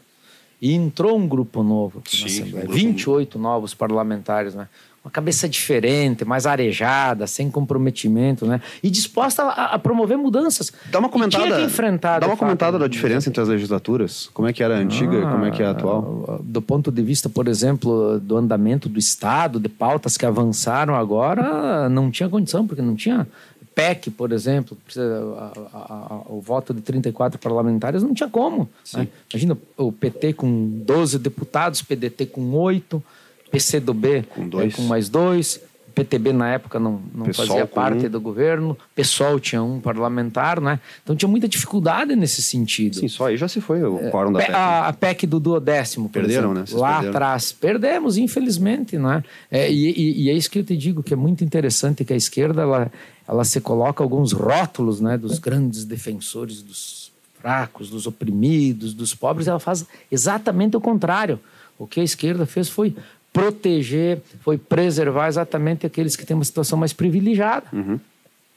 E 0.63 0.73
entrou 0.73 1.19
um 1.19 1.27
grupo 1.27 1.63
novo 1.65 1.99
aqui 1.99 2.23
na 2.23 2.29
Sim, 2.29 2.43
Assembleia. 2.43 2.65
um 2.65 2.69
grupo- 2.69 2.83
28 2.87 3.39
novos 3.39 3.75
parlamentares, 3.75 4.55
né? 4.55 4.69
Uma 5.05 5.11
cabeça 5.11 5.49
diferente, 5.49 6.25
mais 6.25 6.47
arejada, 6.47 7.27
sem 7.27 7.51
comprometimento, 7.51 8.47
né? 8.47 8.61
E 8.81 8.89
disposta 8.89 9.43
a, 9.43 9.75
a 9.75 9.79
promover 9.81 10.17
mudanças. 10.17 10.73
Dá 10.93 11.01
uma 11.01 11.09
E 11.09 11.11
comentada. 11.11 11.45
tinha 11.45 11.57
que 11.57 11.65
enfrentar, 11.65 12.21
Dá 12.21 12.27
uma 12.29 12.37
fato, 12.37 12.39
comentada 12.39 12.79
da 12.79 12.85
né? 12.85 12.89
diferença 12.89 13.29
entre 13.29 13.43
as 13.43 13.49
legislaturas. 13.49 14.31
Como 14.33 14.47
é 14.47 14.53
que 14.53 14.63
era 14.63 14.77
a 14.77 14.79
antiga 14.79 15.17
e 15.19 15.23
como 15.23 15.45
é 15.45 15.51
que 15.51 15.61
é 15.61 15.67
a 15.67 15.71
atual? 15.73 16.25
Ah, 16.29 16.39
Do 16.41 16.63
ponto 16.63 16.93
de 16.93 17.03
vista, 17.03 17.29
por 17.29 17.49
exemplo, 17.49 18.21
do 18.21 18.37
andamento 18.37 18.89
do 18.89 19.01
Estado, 19.01 19.59
de 19.59 19.69
pautas 19.69 20.17
que 20.17 20.25
avançaram 20.25 20.95
agora, 20.95 21.89
não 21.89 22.09
tinha 22.09 22.29
condição, 22.29 22.65
porque 22.65 22.81
não 22.81 22.95
tinha 22.95 23.27
PEC, 23.75 24.11
por 24.11 24.33
exemplo, 24.33 24.77
a- 24.97 25.53
a- 25.73 25.79
a- 26.15 26.23
o 26.29 26.41
voto 26.41 26.75
de 26.75 26.81
34 26.81 27.39
parlamentares 27.39 28.03
não 28.03 28.13
tinha 28.15 28.29
como. 28.29 28.69
né? 28.95 29.09
Imagina 29.33 29.57
o 29.77 29.91
PT 29.93 30.33
com 30.35 30.83
12 30.85 31.19
deputados, 31.19 31.83
PDT 31.83 32.27
com 32.27 32.53
8, 32.53 33.03
PCdoB 33.51 34.23
Com 34.35 34.49
dois. 34.49 34.73
eh, 34.73 34.77
com 34.77 34.83
mais 34.83 35.09
dois. 35.09 35.61
PTB 35.95 36.33
na 36.33 36.49
época 36.55 36.81
não, 36.81 37.03
não 37.15 37.35
fazia 37.35 37.67
parte 37.67 38.07
um. 38.07 38.09
do 38.09 38.19
governo, 38.19 38.75
PSOL 38.95 39.39
tinha 39.39 39.63
um 39.63 39.79
parlamentar, 39.79 40.59
né? 40.59 40.81
Então 41.03 41.15
tinha 41.15 41.29
muita 41.29 41.47
dificuldade 41.47 42.17
nesse 42.17 42.41
sentido. 42.43 42.97
Sim, 42.97 43.09
só 43.09 43.27
aí 43.27 43.37
já 43.37 43.47
se 43.47 43.61
foi 43.61 43.83
o 43.85 43.99
quórum 44.11 44.33
da 44.33 44.39
Pe- 44.39 44.47
PEC. 44.47 44.57
A, 44.57 44.89
a 44.89 44.93
PEC 44.95 45.27
do 45.27 45.39
duodécimo, 45.39 46.09
por 46.09 46.15
Perderam, 46.23 46.45
exemplo, 46.45 46.55
né? 46.61 46.67
Vocês 46.67 46.81
lá 46.81 46.93
perderam. 46.95 47.11
atrás. 47.11 47.53
Perdemos, 47.53 48.17
infelizmente, 48.17 48.97
não 48.97 49.13
é? 49.13 49.23
É, 49.51 49.71
e, 49.71 49.91
e- 49.91 50.23
e 50.23 50.31
é 50.31 50.33
isso 50.33 50.51
que 50.51 50.61
eu 50.61 50.65
te 50.65 50.75
digo, 50.79 51.03
que 51.03 51.13
é 51.13 51.17
muito 51.17 51.45
interessante 51.45 52.07
que 52.07 52.13
a 52.15 52.17
esquerda, 52.17 52.63
ela, 52.63 52.91
ela 53.27 53.45
se 53.45 53.61
coloca 53.61 54.03
alguns 54.03 54.33
rótulos, 54.33 55.01
né? 55.01 55.17
Dos 55.17 55.39
grandes 55.39 55.85
defensores 55.85 56.63
dos 56.63 57.13
fracos, 57.41 57.91
dos 57.91 58.07
oprimidos, 58.07 58.95
dos 58.95 59.15
pobres. 59.15 59.49
Ela 59.49 59.59
faz 59.59 59.87
exatamente 60.11 60.77
o 60.77 60.81
contrário. 60.81 61.41
O 61.79 61.87
que 61.87 62.01
a 62.01 62.05
esquerda 62.05 62.47
fez 62.47 62.69
foi 62.69 62.95
proteger, 63.33 64.21
foi 64.41 64.59
preservar 64.59 65.29
exatamente 65.29 65.87
aqueles 65.87 66.15
que 66.15 66.27
têm 66.27 66.35
uma 66.37 66.45
situação 66.45 66.79
mais 66.79 66.93
privilegiada 66.93 67.67
Uhum. 67.73 67.99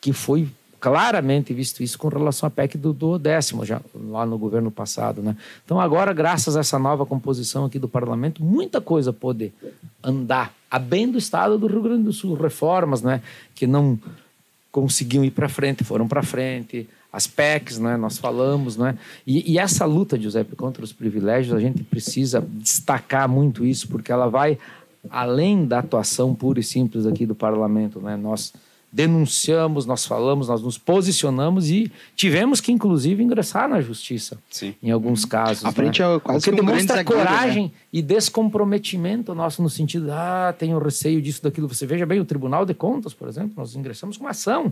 que 0.01 0.12
foi 0.12 0.49
claramente 0.80 1.51
visto 1.51 1.82
isso 1.82 1.97
com 1.97 2.10
relação 2.10 2.45
à 2.45 2.49
PEC 2.51 2.78
do, 2.78 2.93
do 2.93 3.17
décimo, 3.17 3.65
já 3.65 3.82
lá 3.95 4.23
no 4.23 4.38
governo 4.38 4.69
passado. 4.69 5.19
Né? 5.19 5.36
Então, 5.63 5.80
agora, 5.80 6.13
graças 6.13 6.56
a 6.56 6.60
essa 6.60 6.78
nova 6.78 7.06
composição 7.08 7.65
aqui 7.65 7.80
do 7.80 7.88
parlamento, 7.88 8.43
muita 8.43 8.80
coisa 8.80 9.12
pode 9.12 9.51
andar 10.04 10.54
a 10.69 10.78
bem 10.78 11.10
do 11.10 11.17
estado 11.17 11.58
do 11.58 11.65
Rio 11.65 11.82
Grande 11.82 12.04
do 12.04 12.13
Sul. 12.13 12.36
Reformas 12.36 13.01
né, 13.01 13.23
que 13.56 13.65
não 13.65 13.97
conseguiam 14.75 15.23
ir 15.23 15.31
para 15.31 15.47
frente, 15.47 15.85
foram 15.85 16.05
para 16.05 16.21
frente. 16.21 16.89
As 17.09 17.25
PECs, 17.25 17.79
né, 17.79 17.95
nós 17.95 18.17
falamos, 18.17 18.75
né? 18.75 18.97
E, 19.25 19.53
e 19.53 19.57
essa 19.57 19.85
luta, 19.85 20.19
Giuseppe, 20.19 20.53
contra 20.53 20.83
os 20.83 20.91
privilégios, 20.91 21.55
a 21.55 21.61
gente 21.61 21.81
precisa 21.81 22.45
destacar 22.45 23.29
muito 23.29 23.65
isso, 23.65 23.88
porque 23.88 24.11
ela 24.11 24.27
vai 24.27 24.57
além 25.09 25.65
da 25.65 25.79
atuação 25.79 26.35
pura 26.35 26.59
e 26.59 26.63
simples 26.63 27.05
aqui 27.05 27.25
do 27.25 27.33
parlamento, 27.33 28.01
né? 28.01 28.17
Nós 28.17 28.51
denunciamos, 28.95 29.86
nós 29.86 30.05
falamos, 30.05 30.47
nós 30.47 30.62
nos 30.62 30.77
posicionamos 30.77 31.69
e 31.69 31.91
tivemos 32.15 32.62
que, 32.62 32.71
inclusive, 32.71 33.21
ingressar 33.21 33.67
na 33.67 33.81
justiça 33.81 34.38
Sim. 34.49 34.73
em 34.81 34.89
alguns 34.89 35.25
casos. 35.25 35.65
A 35.65 35.71
frente 35.73 36.01
né? 36.01 36.15
é 36.15 36.19
quase 36.21 36.39
o 36.39 36.41
que 36.53 36.62
um 36.62 36.65
demonstra 36.65 37.03
coragem 37.03 37.73
e 37.91 38.01
descomprometimento 38.01 39.36
nosso 39.36 39.62
no 39.62 39.69
sentido, 39.69 40.10
ah, 40.13 40.55
tenho 40.58 40.79
receio 40.79 41.21
disso, 41.21 41.43
daquilo. 41.43 41.67
Você 41.67 41.86
veja 41.86 42.05
bem, 42.05 42.21
o 42.21 42.25
Tribunal 42.25 42.65
de 42.65 42.73
Contas, 42.73 43.13
por 43.13 43.27
exemplo, 43.27 43.51
nós 43.58 43.75
ingressamos 43.75 44.15
com 44.15 44.29
ação. 44.29 44.71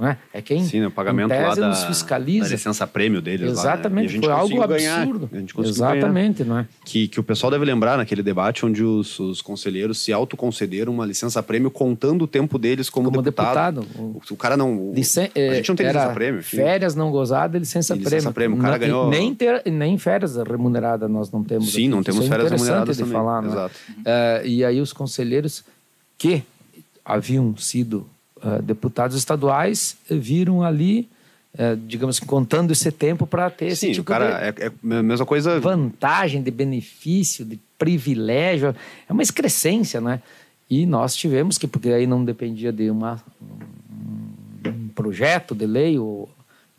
Não 0.00 0.08
é? 0.08 0.16
é 0.32 0.40
quem, 0.40 0.64
Sim, 0.64 0.80
né, 0.80 0.86
o 0.86 0.90
pagamento 0.90 1.30
em 1.32 1.42
lá 1.42 1.48
tese, 1.50 1.60
da, 1.60 1.68
nos 1.68 1.84
fiscaliza. 1.84 2.44
da 2.48 2.54
licença 2.54 2.86
prêmio 2.86 3.20
deles 3.20 3.50
Exatamente, 3.50 3.84
lá, 3.84 3.90
né? 3.90 4.00
A 4.00 4.08
gente 4.08 4.24
foi 4.24 4.32
algo 4.32 4.66
ganhar, 4.66 5.00
absurdo. 5.02 5.28
conseguiu 5.28 5.62
ganhar. 5.62 5.68
Exatamente, 5.96 6.42
não 6.44 6.58
é? 6.58 6.66
Que, 6.86 7.06
que 7.06 7.20
o 7.20 7.22
pessoal 7.22 7.50
deve 7.50 7.64
lembrar 7.66 7.98
naquele 7.98 8.22
debate 8.22 8.64
onde 8.64 8.82
os, 8.82 9.18
os 9.20 9.42
conselheiros 9.42 9.98
se 10.02 10.10
autoconcederam 10.12 10.92
uma 10.92 11.04
licença 11.04 11.42
prêmio 11.42 11.70
contando 11.70 12.22
o 12.22 12.26
tempo 12.26 12.58
deles 12.58 12.88
como, 12.88 13.10
Como 13.10 13.20
deputado. 13.20 13.82
deputado. 13.82 14.02
O, 14.02 14.22
o 14.32 14.36
cara 14.36 14.56
não. 14.56 14.74
o- 14.90 14.94
Licen- 14.94 15.30
a 15.36 15.54
gente 15.56 15.68
não 15.68 15.76
tem 15.76 15.86
licença 15.86 16.08
prêmio. 16.14 16.42
Férias 16.42 16.94
não 16.94 17.10
gozadas 17.10 17.56
e 17.56 17.58
licença 17.60 17.94
E 17.94 17.98
licença 17.98 18.32
prêmio. 18.32 18.32
prêmio, 18.32 18.58
o 18.58 18.60
cara 18.60 18.72
Não- 18.72 18.78
ganhou- 18.80 19.10
Nem, 19.10 19.34
ter, 19.34 19.62
nem 19.70 19.98
férias 19.98 20.36
remuneradas 20.36 21.10
nós 21.10 21.30
não 21.30 21.44
temos. 21.44 21.70
Sim, 21.72 21.80
aqui. 21.82 21.88
não 21.88 22.00
Isso 22.00 22.10
temos 22.10 22.24
é 22.24 22.28
férias 22.28 22.46
interessante 22.46 22.66
remuneradas 22.68 22.96
de 22.96 23.02
também, 23.02 23.12
falar, 23.12 23.42
né? 23.42 23.48
exato. 23.48 23.74
Eh, 24.06 24.42
e 24.46 24.64
aí 24.64 24.80
os 24.80 24.92
conselheiros 24.94 25.62
que 26.16 26.42
haviam 27.04 27.56
sido 27.56 28.06
eh, 28.42 28.62
deputados 28.62 29.16
estaduais 29.16 29.96
viram 30.08 30.62
ali, 30.62 31.08
eh, 31.56 31.76
digamos 31.86 32.18
que 32.18 32.26
contando 32.26 32.70
esse 32.70 32.90
tempo 32.90 33.26
para 33.26 33.50
ter 33.50 33.66
esse 33.66 33.86
Sim, 33.86 33.92
tipo 33.92 34.02
o 34.02 34.04
cara 34.04 34.52
de 34.52 34.62
é, 34.62 34.66
é 34.66 34.96
a 34.98 35.02
mesma 35.02 35.26
coisa. 35.26 35.60
vantagem, 35.60 36.42
de 36.42 36.50
benefício, 36.50 37.44
de 37.44 37.58
privilégio. 37.78 38.74
É 39.08 39.12
uma 39.12 39.22
excrescência, 39.22 40.00
né? 40.00 40.22
E 40.68 40.86
nós 40.86 41.16
tivemos 41.16 41.58
que, 41.58 41.66
porque 41.66 41.88
aí 41.90 42.06
não 42.06 42.24
dependia 42.24 42.72
de 42.72 42.88
uma, 42.90 43.20
um, 43.42 44.68
um 44.68 44.88
projeto 44.88 45.54
de 45.54 45.66
lei 45.66 45.98
ou 45.98 46.28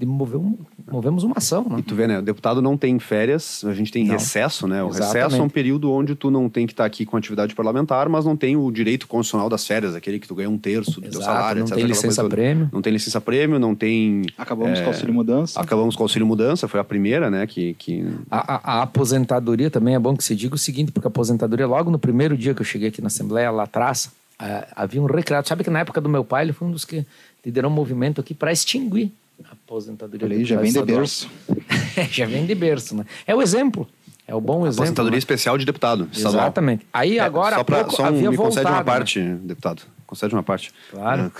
de 0.01 0.05
mover 0.07 0.37
um, 0.39 0.57
movemos 0.91 1.23
uma 1.23 1.35
ação, 1.37 1.63
né? 1.69 1.77
E 1.77 1.83
tu 1.83 1.93
vê, 1.93 2.07
né? 2.07 2.17
O 2.17 2.21
deputado 2.23 2.59
não 2.61 2.75
tem 2.75 2.97
férias, 2.97 3.63
a 3.63 3.73
gente 3.73 3.91
tem 3.91 4.03
Não. 4.05 4.13
recesso, 4.13 4.67
né? 4.67 4.83
O 4.83 4.89
Exatamente. 4.89 5.13
recesso 5.15 5.41
é 5.41 5.45
um 5.45 5.49
período 5.49 5.91
onde 5.91 6.15
tu 6.15 6.31
não 6.31 6.49
tem 6.49 6.65
que 6.65 6.73
estar 6.73 6.85
aqui 6.85 7.05
com 7.05 7.15
atividade 7.15 7.53
parlamentar, 7.53 8.09
mas 8.09 8.25
não 8.25 8.35
tem 8.35 8.57
o 8.57 8.71
direito 8.71 9.07
constitucional 9.07 9.47
das 9.47 9.65
férias, 9.65 9.93
aquele 9.93 10.19
que 10.19 10.27
tu 10.27 10.33
ganha 10.33 10.49
um 10.49 10.57
terço 10.57 10.99
do 10.99 11.01
teu 11.09 11.21
Exato, 11.21 11.25
salário, 11.25 11.59
não 11.59 11.65
etc. 11.67 11.77
tem 11.77 11.85
licença 11.85 12.27
prêmio. 12.27 12.69
Não 12.73 12.81
tem 12.81 12.91
licença 12.93 13.21
prêmio, 13.21 13.59
não 13.59 13.75
tem. 13.75 14.23
Acabamos 14.37 14.79
é, 14.79 14.81
com 14.81 14.89
o 14.89 14.93
auxílio 14.93 15.13
mudança. 15.13 15.61
Acabamos 15.61 15.95
com 15.95 16.01
o 16.01 16.05
auxílio 16.05 16.25
mudança, 16.25 16.67
foi 16.67 16.79
a 16.79 16.83
primeira, 16.83 17.29
né? 17.29 17.45
Que, 17.45 17.75
que... 17.75 18.03
A, 18.31 18.55
a- 18.55 18.79
a 18.79 18.81
aposentadoria 18.81 19.69
também 19.69 19.93
é 19.93 19.99
bom 19.99 20.17
que 20.17 20.23
se 20.23 20.35
diga 20.35 20.55
o 20.55 20.57
seguinte, 20.57 20.91
porque 20.91 21.07
a 21.07 21.09
aposentadoria, 21.09 21.67
logo 21.67 21.91
no 21.91 21.99
primeiro 21.99 22.35
dia 22.35 22.55
que 22.55 22.61
eu 22.61 22.65
cheguei 22.65 22.87
aqui 22.89 23.01
na 23.01 23.07
Assembleia, 23.07 23.51
lá 23.51 23.63
atrás, 23.63 24.09
ah, 24.39 24.67
havia 24.75 24.99
um 25.01 25.05
recreado. 25.05 25.47
Sabe 25.47 25.63
que 25.63 25.69
na 25.69 25.79
época 25.81 26.01
do 26.01 26.09
meu 26.09 26.23
pai, 26.25 26.45
ele 26.45 26.53
foi 26.53 26.67
um 26.67 26.71
dos 26.71 26.85
que 26.85 27.05
liderou 27.45 27.69
um 27.69 27.73
movimento 27.73 28.19
aqui 28.21 28.33
para 28.33 28.51
extinguir 28.51 29.11
aposentadoria. 29.49 30.27
Olha 30.27 30.37
aí, 30.37 30.45
já 30.45 30.59
vem 30.59 30.71
de 30.71 30.81
berço. 30.83 31.29
já 32.11 32.25
vem 32.25 32.45
de 32.45 32.55
berço, 32.55 32.95
né? 32.95 33.05
É 33.25 33.35
o 33.35 33.41
exemplo. 33.41 33.87
É 34.27 34.35
o 34.35 34.41
bom 34.41 34.65
exemplo. 34.65 34.83
Aposentadoria 34.83 35.15
né? 35.15 35.19
especial 35.19 35.57
de 35.57 35.65
deputado 35.65 36.07
estadual. 36.11 36.43
Exatamente. 36.43 36.87
Aí 36.93 37.17
É, 37.17 37.21
agora 37.21 37.57
só 37.57 37.63
pra, 37.63 37.77
pouco 37.77 37.95
só 37.95 38.03
um, 38.03 38.05
havia 38.07 38.29
me 38.31 38.37
concede 38.37 38.63
voltado, 38.63 38.69
uma 38.69 38.77
né? 38.77 38.83
parte, 38.83 39.19
deputado. 39.21 39.81
Concede 40.05 40.35
uma 40.35 40.43
parte. 40.43 40.71
Claro. 40.91 41.31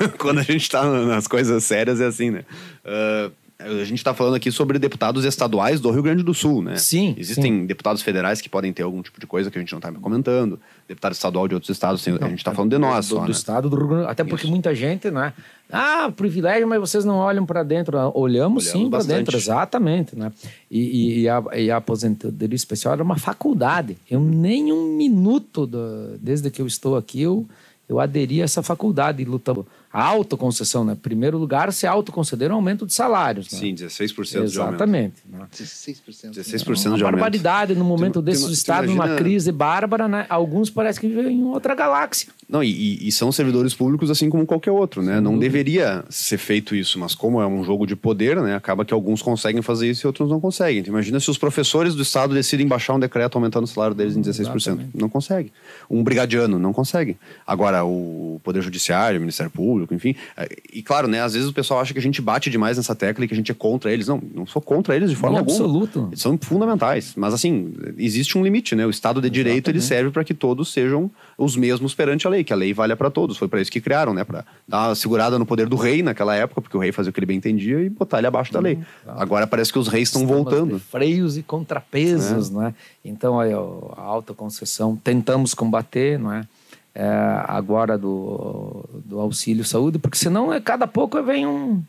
É, 0.00 0.08
Quando 0.18 0.38
a 0.38 0.42
gente 0.42 0.62
está 0.62 0.84
nas 0.84 1.26
coisas 1.26 1.62
sérias 1.64 2.00
é 2.00 2.06
assim, 2.06 2.30
né? 2.30 2.44
Ah, 2.84 3.30
a 3.64 3.84
gente 3.84 3.98
está 3.98 4.12
falando 4.14 4.34
aqui 4.34 4.50
sobre 4.50 4.78
deputados 4.78 5.24
estaduais 5.24 5.80
do 5.80 5.90
Rio 5.90 6.02
Grande 6.02 6.22
do 6.22 6.32
Sul, 6.34 6.62
né? 6.62 6.76
Sim, 6.76 7.14
Existem 7.18 7.64
deputados 7.66 8.02
federais 8.02 8.40
que 8.40 8.48
podem 8.48 8.72
ter 8.72 8.82
algum 8.82 9.00
tipo 9.02 9.20
de 9.20 9.26
coisa 9.26 9.50
que 9.50 9.58
a 9.58 9.60
gente 9.60 9.72
não 9.72 9.78
está 9.78 9.92
comentando. 9.92 10.58
Deputado 10.88 11.12
estadual 11.12 11.48
de 11.48 11.54
outros 11.54 11.70
estados, 11.70 12.02
tem- 12.02 12.14
a 12.20 12.28
gente 12.28 12.38
está 12.38 12.52
falando 12.52 12.70
de 12.72 12.78
nós 12.78 13.08
do, 13.08 13.14
só, 13.16 13.20
do 13.20 13.26
né? 13.26 13.30
estado 13.30 13.70
do 13.70 13.76
Rio 13.76 13.88
Grande 13.88 14.06
Até 14.10 14.24
porque 14.24 14.46
muita 14.46 14.74
gente, 14.74 15.10
né? 15.10 15.32
Ah, 15.70 16.12
privilégio, 16.14 16.68
mas 16.68 16.78
vocês 16.80 17.04
não 17.04 17.16
olham 17.16 17.46
para 17.46 17.62
dentro. 17.62 17.96
Olhamos, 18.14 18.16
Olhamos 18.22 18.64
sim 18.64 18.90
para 18.90 19.02
dentro, 19.04 19.36
exatamente, 19.36 20.14
né? 20.16 20.30
E, 20.70 20.80
e- 20.80 21.20
e 21.22 21.28
a, 21.28 21.42
e 21.56 21.70
a 21.70 21.76
aposentadoria 21.78 22.54
especial 22.56 22.94
era 22.94 23.02
uma 23.02 23.16
faculdade. 23.16 23.96
Eu 24.10 24.20
nem 24.20 24.70
um 24.72 24.94
minuto, 24.96 25.66
do- 25.66 26.18
desde 26.20 26.50
que 26.50 26.60
eu 26.60 26.66
estou 26.66 26.96
aqui, 26.96 27.22
eu, 27.22 27.46
eu 27.88 27.98
aderi 28.00 28.42
a 28.42 28.44
essa 28.44 28.62
faculdade 28.62 29.24
lutando. 29.24 29.66
A 29.92 30.02
autoconcessão, 30.04 30.84
né? 30.84 30.94
Em 30.94 30.96
primeiro 30.96 31.36
lugar, 31.36 31.70
se 31.72 31.86
autoconceder 31.86 32.50
um 32.50 32.54
aumento 32.54 32.86
de 32.86 32.94
salários. 32.94 33.52
né? 33.52 33.58
Sim, 33.58 33.74
16% 33.74 34.46
de 34.48 34.58
aumento. 34.58 34.74
Exatamente. 34.74 35.14
né? 35.30 35.46
16%. 35.52 36.30
16% 36.34 36.86
Uma 36.92 36.96
de 36.96 37.04
aumento. 37.04 37.20
barbaridade 37.20 37.74
no 37.74 37.84
momento 37.84 38.14
Tu- 38.14 38.20
tu- 38.20 38.22
desses 38.22 38.46
tu 38.46 38.52
estados, 38.52 38.88
numa 38.88 39.04
imagina- 39.04 39.18
crise 39.18 39.52
bárbara, 39.52 40.08
né? 40.08 40.24
Alguns 40.30 40.70
parecem 40.70 41.00
que 41.02 41.08
vivem 41.14 41.38
em 41.40 41.44
outra 41.44 41.74
galáxia. 41.74 42.28
Não, 42.48 42.62
e- 42.62 42.98
e, 43.08 43.10
são 43.12 43.32
servidores 43.32 43.72
públicos 43.74 44.10
assim 44.10 44.28
como 44.28 44.44
qualquer 44.44 44.70
outro, 44.72 45.00
né? 45.02 45.20
Não 45.20 45.38
deveria 45.38 46.04
ser 46.10 46.36
feito 46.36 46.74
isso, 46.76 46.98
mas 46.98 47.14
como 47.14 47.40
é 47.40 47.46
um 47.46 47.64
jogo 47.64 47.86
de 47.86 47.96
poder, 47.96 48.36
né? 48.42 48.54
Acaba 48.54 48.84
que 48.84 48.92
alguns 48.92 49.22
conseguem 49.22 49.62
fazer 49.62 49.88
isso 49.90 50.04
e 50.04 50.08
outros 50.08 50.28
não 50.28 50.38
conseguem. 50.40 50.80
Então, 50.80 50.92
imagina 50.92 51.18
se 51.18 51.30
os 51.30 51.38
professores 51.38 51.94
do 51.94 52.02
Estado 52.02 52.34
decidem 52.34 52.66
baixar 52.66 52.92
um 52.94 53.00
decreto 53.00 53.36
aumentando 53.36 53.64
o 53.64 53.66
salário 53.66 53.94
deles 53.94 54.16
em 54.16 54.20
16%. 54.20 54.74
Exatamente. 54.74 54.90
Não 55.00 55.08
consegue. 55.08 55.50
Um 55.88 56.02
brigadiano 56.02 56.58
não 56.58 56.72
consegue. 56.72 57.16
Agora, 57.46 57.84
o 57.84 58.38
Poder 58.44 58.60
Judiciário, 58.62 59.18
o 59.18 59.20
Ministério 59.20 59.50
Público, 59.50 59.94
enfim. 59.94 60.14
é, 60.36 60.48
E 60.72 60.82
claro, 60.82 61.08
né? 61.08 61.22
Às 61.22 61.32
vezes 61.34 61.48
o 61.48 61.52
pessoal 61.52 61.80
acha 61.80 61.92
que 61.94 61.98
a 61.98 62.02
gente 62.02 62.20
bate 62.20 62.50
demais 62.50 62.76
nessa 62.76 62.94
tecla 62.94 63.24
e 63.24 63.28
que 63.28 63.34
a 63.34 63.36
gente 63.36 63.50
é 63.50 63.54
contra 63.54 63.90
eles. 63.92 64.08
Não, 64.08 64.20
não 64.34 64.46
sou 64.46 64.60
contra 64.60 64.94
eles 64.94 65.08
de 65.10 65.16
forma 65.16 65.36
Em 65.36 65.38
alguma. 65.38 65.56
absoluto. 65.56 66.08
Eles 66.10 66.20
são 66.20 66.36
fundamentais. 66.38 67.14
Mas, 67.16 67.32
assim, 67.32 67.72
existe 67.96 68.36
um 68.36 68.44
limite, 68.44 68.74
né? 68.74 68.84
O 68.86 68.90
Estado 68.90 69.20
de 69.22 69.30
Direito 69.30 69.70
ele 69.70 69.80
serve 69.80 70.10
para 70.10 70.22
que 70.24 70.34
todos 70.34 70.72
sejam 70.72 71.10
os 71.36 71.56
mesmos 71.56 71.94
perante 71.94 72.26
a 72.26 72.30
lei, 72.30 72.44
que 72.44 72.52
a 72.52 72.56
lei 72.56 72.72
valha 72.72 72.96
para 72.96 73.10
todos. 73.10 73.36
Foi 73.36 73.48
para 73.48 73.60
isso 73.60 73.70
que 73.70 73.80
criaram, 73.80 74.14
né? 74.14 74.24
Para 74.24 74.44
dar 74.66 74.88
uma 74.88 74.94
segurada 74.94 75.38
no 75.38 75.46
poder 75.46 75.68
do 75.68 75.76
rei 75.76 76.02
naquela 76.02 76.34
época, 76.34 76.60
porque 76.60 76.76
o 76.76 76.80
rei 76.80 76.92
fazia 76.92 77.10
o 77.10 77.12
que 77.12 77.18
ele 77.18 77.26
bem 77.26 77.36
entendia 77.36 77.80
e 77.80 77.88
botar 77.88 78.18
ele 78.18 78.26
abaixo 78.26 78.52
da 78.52 78.60
lei. 78.60 78.78
Agora 79.06 79.46
parece 79.46 79.72
que 79.72 79.78
os 79.78 79.88
reis 79.88 80.08
estão 80.08 80.26
voltando. 80.26 80.78
freios 80.78 81.36
e 81.36 81.42
contrapesos, 81.42 82.50
é? 82.62 82.74
Então, 83.04 83.38
aí, 83.40 83.52
ó, 83.54 83.92
a 83.96 84.02
autoconcessão, 84.02 84.96
tentamos 84.96 85.54
combater, 85.54 86.18
não 86.18 86.32
é? 86.32 86.46
É, 86.94 87.08
agora 87.48 87.96
do, 87.96 88.84
do 89.06 89.18
auxílio 89.18 89.64
saúde, 89.64 89.98
porque 89.98 90.18
senão 90.18 90.52
é, 90.52 90.60
cada 90.60 90.86
pouco 90.86 91.22
vem 91.22 91.46
um, 91.46 91.82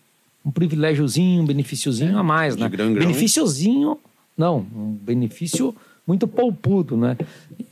um 0.45 0.49
privilégiozinho, 0.49 1.43
um 1.43 1.45
benefíciozinho 1.45 2.17
a 2.17 2.23
mais, 2.23 2.55
né? 2.55 2.69
grão 2.69 2.93
grão. 2.93 3.07
Benefíciozinho, 3.07 3.97
não, 4.37 4.59
um 4.73 4.97
benefício 5.01 5.75
muito 6.05 6.27
poupudo, 6.27 6.97
né? 6.97 7.17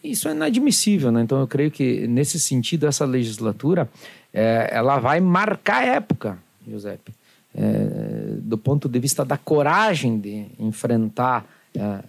Isso 0.03 0.27
é 0.27 0.31
inadmissível, 0.31 1.11
né? 1.11 1.21
Então 1.21 1.39
eu 1.39 1.47
creio 1.47 1.69
que 1.71 2.07
nesse 2.07 2.39
sentido 2.39 2.87
essa 2.87 3.05
legislatura 3.05 3.89
é, 4.33 4.69
ela 4.71 4.99
vai 4.99 5.19
marcar 5.19 5.83
a 5.83 5.85
época, 5.85 6.37
Giuseppe, 6.67 7.13
é, 7.53 8.35
do 8.39 8.57
ponto 8.57 8.87
de 8.87 8.99
vista 8.99 9.25
da 9.25 9.37
coragem 9.37 10.17
de 10.19 10.45
enfrentar 10.57 11.45
é, 11.75 11.99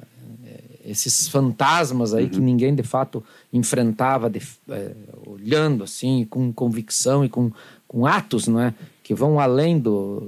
esses 0.84 1.28
fantasmas 1.28 2.12
aí 2.14 2.28
que 2.28 2.38
Uhum. 2.38 2.44
ninguém 2.44 2.74
de 2.74 2.82
fato 2.82 3.22
enfrentava 3.52 4.28
de- 4.28 4.42
é, 4.68 4.90
olhando 5.26 5.84
assim 5.84 6.24
com 6.28 6.52
convicção 6.52 7.24
e 7.24 7.28
com, 7.28 7.50
com 7.86 8.04
atos 8.06 8.48
não 8.48 8.60
é 8.60 8.74
que 9.12 9.18
vão 9.18 9.38
além 9.38 9.78
do, 9.78 10.22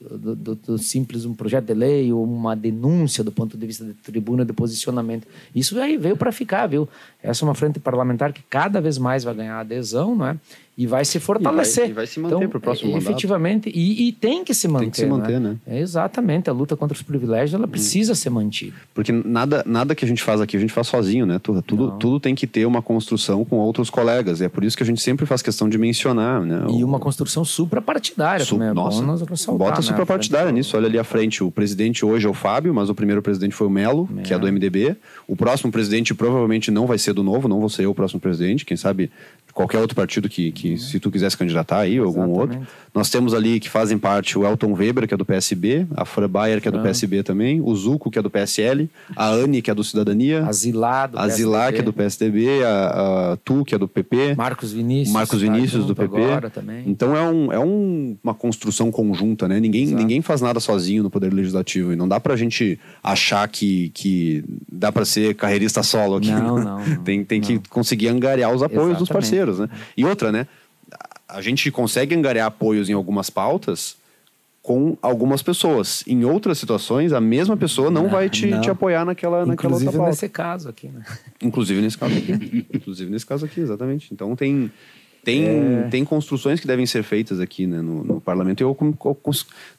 do, 0.00 0.36
do- 0.36 0.54
do 0.54 0.78
simples 0.78 1.24
um 1.24 1.34
projeto 1.34 1.64
de 1.66 1.74
lei 1.74 2.12
ou 2.12 2.22
uma 2.22 2.54
denúncia 2.54 3.24
do 3.24 3.32
ponto 3.32 3.56
de 3.58 3.66
vista 3.66 3.84
de 3.84 3.92
tribuna 3.94 4.44
de 4.44 4.52
posicionamento. 4.52 5.26
Isso 5.54 5.78
aí 5.80 5.96
veio 5.96 6.16
para 6.16 6.30
ficar 6.30 6.66
viu? 6.68 6.88
Essa 7.22 7.44
é 7.44 7.48
uma 7.48 7.54
frente 7.54 7.80
parlamentar 7.80 8.32
que 8.32 8.42
cada 8.48 8.80
vez 8.80 8.98
mais 8.98 9.24
vai 9.24 9.34
ganhar 9.34 9.58
adesão 9.58 10.14
não 10.14 10.26
é 10.28 10.36
e 10.78 10.86
vai 10.86 11.04
se 11.04 11.18
fortalecer 11.18 11.90
e 11.90 11.92
vai 11.92 12.06
se 12.06 12.20
manter 12.20 12.36
então, 12.36 12.48
pro 12.48 12.60
próximo 12.60 12.90
é, 12.90 12.92
mandato. 12.94 13.10
efetivamente 13.10 13.68
e, 13.74 14.08
e 14.08 14.12
tem 14.12 14.44
que 14.44 14.54
se 14.54 14.68
manter 14.68 14.84
Tem 14.84 14.90
que 14.92 14.96
se 14.98 15.06
não 15.06 15.16
é? 15.16 15.20
manter, 15.20 15.40
né? 15.40 15.56
É, 15.66 15.80
exatamente 15.80 16.48
a 16.48 16.52
luta 16.52 16.76
contra 16.76 16.94
os 16.94 17.02
privilégios 17.02 17.52
ela 17.52 17.66
precisa 17.66 18.14
ser 18.14 18.30
mantida 18.30 18.74
Porque 18.94 19.10
nada, 19.10 19.64
nada 19.66 19.92
que 19.94 20.04
a 20.04 20.08
gente 20.08 20.22
faz 20.22 20.40
aqui, 20.40 20.56
a 20.56 20.60
gente 20.60 20.72
faz 20.72 20.86
sozinho, 20.86 21.26
né? 21.26 21.40
Tudo, 21.42 21.60
tudo, 21.62 21.90
tudo 21.98 22.20
tem 22.20 22.32
que 22.34 22.46
ter 22.46 22.64
uma 22.64 22.80
construção 22.80 23.44
com 23.44 23.56
outros 23.56 23.90
colegas. 23.90 24.40
E 24.40 24.44
é 24.44 24.48
por 24.48 24.62
isso 24.62 24.76
que 24.76 24.82
a 24.84 24.86
gente 24.86 25.00
sempre 25.02 25.26
faz 25.26 25.42
questão 25.42 25.68
de 25.68 25.76
mencionar, 25.76 26.42
né? 26.42 26.64
E 26.70 26.84
O- 26.84 26.86
uma 26.86 27.00
construção 27.00 27.44
suprapartidária 27.44 28.44
Su- 28.44 28.54
também. 28.54 28.68
É 28.68 28.72
Nossa, 28.72 29.02
bota 29.52 29.76
né? 29.76 29.82
suprapartidária 29.82 30.52
nisso. 30.52 30.76
Olha 30.76 30.86
ali 30.86 30.98
à 30.98 31.04
frente, 31.04 31.42
o 31.42 31.50
presidente 31.50 32.04
hoje 32.04 32.26
é 32.26 32.30
o 32.30 32.34
Fábio, 32.34 32.72
mas 32.72 32.88
o 32.88 32.94
primeiro 32.94 33.20
presidente 33.20 33.54
foi 33.54 33.66
o 33.66 33.70
Melo, 33.70 34.08
que 34.22 34.32
é 34.32 34.38
do 34.38 34.46
MDB. 34.46 34.96
O 35.26 35.34
próximo 35.34 35.72
presidente 35.72 36.14
provavelmente 36.14 36.70
não 36.70 36.86
vai 36.86 36.98
ser 36.98 37.12
do 37.12 37.22
Novo, 37.22 37.48
não 37.48 37.58
vou 37.60 37.68
ser 37.68 37.84
eu 37.84 37.90
o 37.90 37.94
próximo 37.94 38.20
presidente. 38.20 38.64
Quem 38.64 38.76
sabe 38.76 39.10
qualquer 39.58 39.78
outro 39.78 39.96
partido 39.96 40.28
que, 40.28 40.52
que 40.52 40.78
se 40.78 41.00
tu 41.00 41.10
quisesse 41.10 41.36
candidatar 41.36 41.78
aí, 41.80 42.00
ou 42.00 42.06
algum 42.06 42.22
Exatamente. 42.22 42.58
outro. 42.58 42.68
Nós 42.94 43.10
temos 43.10 43.34
ali 43.34 43.58
que 43.60 43.68
fazem 43.68 43.98
parte 43.98 44.38
o 44.38 44.46
Elton 44.46 44.72
Weber, 44.72 45.06
que 45.06 45.14
é 45.14 45.16
do 45.16 45.24
PSB, 45.24 45.86
a 45.96 46.04
Fran 46.04 46.28
Bayer, 46.28 46.60
que 46.62 46.68
é 46.68 46.70
do. 46.70 46.78
PSB 46.80 47.22
também, 47.24 47.60
o 47.60 47.74
Zuco, 47.74 48.08
que 48.10 48.18
é 48.18 48.22
do 48.22 48.30
PSL, 48.30 48.88
a 49.16 49.28
Anne, 49.28 49.60
que 49.60 49.70
é 49.70 49.74
do 49.74 49.82
Cidadania, 49.82 50.44
Asilado. 50.46 51.18
a 51.18 51.28
Zilá, 51.28 51.72
que 51.72 51.80
é 51.80 51.82
do 51.82 51.92
PSDB, 51.92 52.62
a, 52.64 53.32
a 53.32 53.36
Tu, 53.44 53.64
que 53.64 53.74
é 53.74 53.78
do 53.78 53.88
PP. 53.88 54.34
Marcos 54.36 54.72
Vinícius. 54.72 55.12
Marcos 55.12 55.40
tá 55.42 55.44
Vinícius 55.44 55.84
do 55.86 55.94
PP. 55.94 56.16
Então 56.86 57.16
é, 57.16 57.22
um, 57.28 57.52
é 57.52 57.58
um- 57.58 58.16
uma 58.22 58.32
construção 58.34 58.90
conjunta, 58.92 59.48
né? 59.48 59.58
Ninguém, 59.60 59.82
Exato. 59.84 59.98
ninguém 60.00 60.22
faz 60.22 60.40
nada 60.40 60.60
sozinho 60.60 61.02
no 61.02 61.10
Poder 61.10 61.32
Legislativo. 61.34 61.92
E 61.92 61.96
não 61.96 62.08
dá 62.08 62.20
pra 62.20 62.36
gente 62.36 62.78
achar 63.02 63.46
que, 63.48 63.90
que 63.94 64.44
dá 64.70 64.90
pra 64.92 65.04
ser 65.04 65.34
carreirista 65.34 65.82
solo 65.82 66.16
aqui. 66.16 66.30
Não, 66.30 66.58
não, 66.58 66.84
não. 66.86 66.96
tem 67.02 67.24
tem 67.24 67.40
que 67.40 67.58
conseguir 67.68 68.08
angariar 68.08 68.52
os 68.54 68.62
apoios 68.62 68.96
dos 68.98 69.02
Exatamente. 69.08 69.12
Parceiros, 69.48 69.58
né? 69.58 69.68
E 69.96 70.04
outra, 70.04 70.30
né? 70.32 70.46
A 71.28 71.40
gente 71.42 71.70
consegue 71.70 72.14
angariar 72.14 72.46
apoios 72.46 72.88
em 72.88 72.92
algumas 72.94 73.28
pautas 73.30 73.96
com 74.62 74.96
algumas 75.00 75.42
pessoas. 75.42 76.02
Em 76.06 76.24
outras 76.24 76.58
situações, 76.58 77.12
a 77.12 77.20
mesma 77.20 77.56
pessoa 77.56 77.90
não, 77.90 78.04
Não, 78.04 78.10
vai 78.10 78.28
te, 78.28 78.46
não. 78.46 78.60
te 78.60 78.70
apoiar 78.70 79.04
naquela, 79.04 79.44
naquela 79.46 79.74
outra 79.74 79.78
Inclusive 79.84 79.92
pauta. 79.92 80.10
nesse 80.10 80.28
caso 80.28 80.68
aqui, 80.68 80.88
né? 80.88 81.02
Inclusive 81.42 81.80
nesse 81.80 81.96
caso 81.98 82.14
aqui. 82.16 82.66
Inclusive 82.72 83.10
nesse 83.10 83.26
caso 83.26 83.44
aqui, 83.46 83.60
exatamente. 83.60 84.08
Então 84.12 84.34
tem, 84.36 84.70
tem, 85.24 85.44
É. 85.46 85.88
tem 85.90 86.04
construções 86.04 86.60
que 86.60 86.66
devem 86.66 86.84
ser 86.86 87.02
feitas 87.02 87.40
aqui 87.40 87.66
né, 87.66 87.80
no, 87.80 88.04
no 88.04 88.20
parlamento. 88.20 88.60
E 88.60 88.64
eu, 88.64 88.74
com- 88.74 88.92
com- 88.92 89.16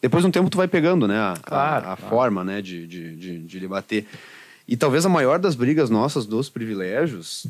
depois 0.01 0.23
de 0.23 0.27
um 0.27 0.31
tempo 0.31 0.49
tu 0.49 0.57
vai 0.57 0.67
pegando 0.67 1.07
né, 1.07 1.17
a, 1.17 1.33
a- 1.33 1.37
Claro, 1.37 1.77
a 1.89 1.95
claro. 1.97 2.01
forma 2.09 2.43
né, 2.43 2.61
de, 2.61 2.87
de, 2.87 3.15
de, 3.15 3.39
de 3.39 3.59
lhe 3.59 3.67
bater. 3.67 4.05
E 4.67 4.77
talvez 4.77 5.03
a 5.05 5.09
maior 5.09 5.39
das 5.39 5.55
brigas 5.55 5.89
nossas 5.89 6.25
dos 6.27 6.47
privilégios 6.49 7.45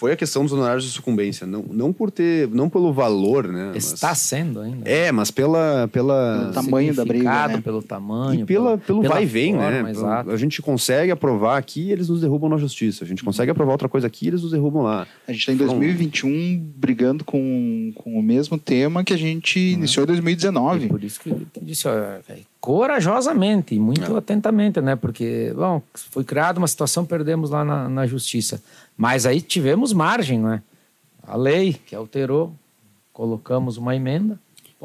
foi 0.00 0.12
a 0.12 0.16
questão 0.16 0.42
dos 0.44 0.52
honorários 0.54 0.84
de 0.84 0.90
sucumbência. 0.90 1.46
Não, 1.46 1.62
não 1.70 1.92
por 1.92 2.10
ter, 2.10 2.48
não 2.48 2.70
pelo 2.70 2.90
valor, 2.90 3.46
né? 3.46 3.72
mas- 3.74 3.92
Está 3.92 4.14
sendo 4.14 4.58
ainda. 4.60 4.88
É, 4.88 5.12
mas 5.12 5.30
pela, 5.30 5.88
pela, 5.92 6.38
Pelo 6.40 6.52
tamanho 6.54 6.94
da 6.94 7.04
briga, 7.04 7.48
né? 7.48 7.60
pelo 7.60 7.82
tamanho. 7.82 8.40
e 8.40 8.44
pela, 8.46 8.78
pelo 8.78 9.02
pela 9.02 9.12
vai 9.14 9.24
e 9.24 9.26
vem, 9.26 9.52
forma, 9.56 9.82
né? 9.82 9.90
Exato. 9.90 10.30
A 10.30 10.36
gente 10.38 10.62
consegue 10.62 11.10
aprovar 11.12 11.58
aqui 11.58 11.82
e 11.88 11.92
eles 11.92 12.08
nos 12.08 12.22
derrubam 12.22 12.48
na 12.48 12.56
justiça. 12.56 13.04
A 13.04 13.06
gente 13.06 13.22
consegue 13.22 13.50
aprovar 13.50 13.72
outra 13.72 13.90
coisa 13.90 14.06
aqui 14.06 14.24
e 14.24 14.28
eles 14.28 14.40
nos 14.42 14.52
derrubam 14.52 14.82
lá. 14.82 15.06
A 15.28 15.32
gente 15.32 15.40
está 15.42 15.52
em 15.52 15.56
Foram- 15.58 15.74
2021 15.78 16.58
brigando 16.76 17.22
com, 17.22 17.92
com 17.94 18.18
o 18.18 18.22
mesmo 18.22 18.56
tema 18.56 19.04
que 19.04 19.12
a 19.12 19.18
gente 19.18 19.58
iniciou 19.60 20.04
em 20.04 20.06
2019. 20.06 20.86
E 20.86 20.88
por 20.88 21.04
isso 21.04 21.20
que, 21.20 21.30
que 21.52 21.62
disse, 21.62 21.86
ó, 21.86 21.92
é, 21.92 22.20
corajosamente 22.58 23.74
e 23.74 23.78
muito 23.78 24.14
É. 24.14 24.18
atentamente, 24.18 24.80
né? 24.80 24.96
Porque, 24.96 25.52
bom, 25.54 25.82
foi 25.94 26.24
criada 26.24 26.58
uma 26.58 26.66
situação, 26.68 27.04
perdemos 27.04 27.50
lá 27.50 27.64
na, 27.64 27.88
na 27.88 28.06
justiça. 28.06 28.62
Mas 29.00 29.24
aí 29.24 29.40
tivemos 29.40 29.94
margem, 29.94 30.38
né? 30.38 30.62
A 31.26 31.34
lei 31.34 31.72
que 31.72 31.96
alterou, 31.96 32.54
colocamos 33.14 33.78
uma 33.78 33.96
emenda. 33.96 34.38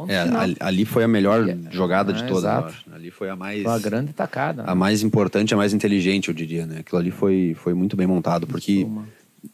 É, 0.08 0.56
ali, 0.62 0.86
foi 0.86 1.04
a 1.04 1.08
melhor 1.08 1.50
É, 1.50 1.58
jogada 1.70 2.14
de 2.14 2.24
é, 2.24 2.28
todas, 2.28 2.44
eu 2.46 2.66
acho. 2.66 2.86
Ali 2.94 3.12
foi 3.12 3.30
a 3.30 3.36
mais, 3.36 3.62
Foi 3.64 3.72
uma 3.74 3.80
grande 3.80 4.14
tacada. 4.14 4.64
né? 4.64 4.70
a 4.72 4.74
mais 4.76 5.04
importante, 5.04 5.54
a 5.54 5.58
mais 5.58 5.74
inteligente, 5.74 6.30
eu 6.30 6.34
diria, 6.34 6.66
né? 6.66 6.80
Aquilo 6.80 6.98
ali 7.00 7.12
foi, 7.12 7.58
foi 7.60 7.74
muito 7.74 7.98
bem 7.98 8.08
montado, 8.08 8.48
porque 8.48 8.86
Uma- 8.86 9.06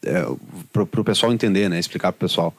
é, 0.06 0.26
pro 0.72 1.04
pessoal 1.04 1.34
entender, 1.34 1.68
né? 1.68 1.80
Explicar 1.80 2.12
pro 2.12 2.28
pessoal. 2.28 2.54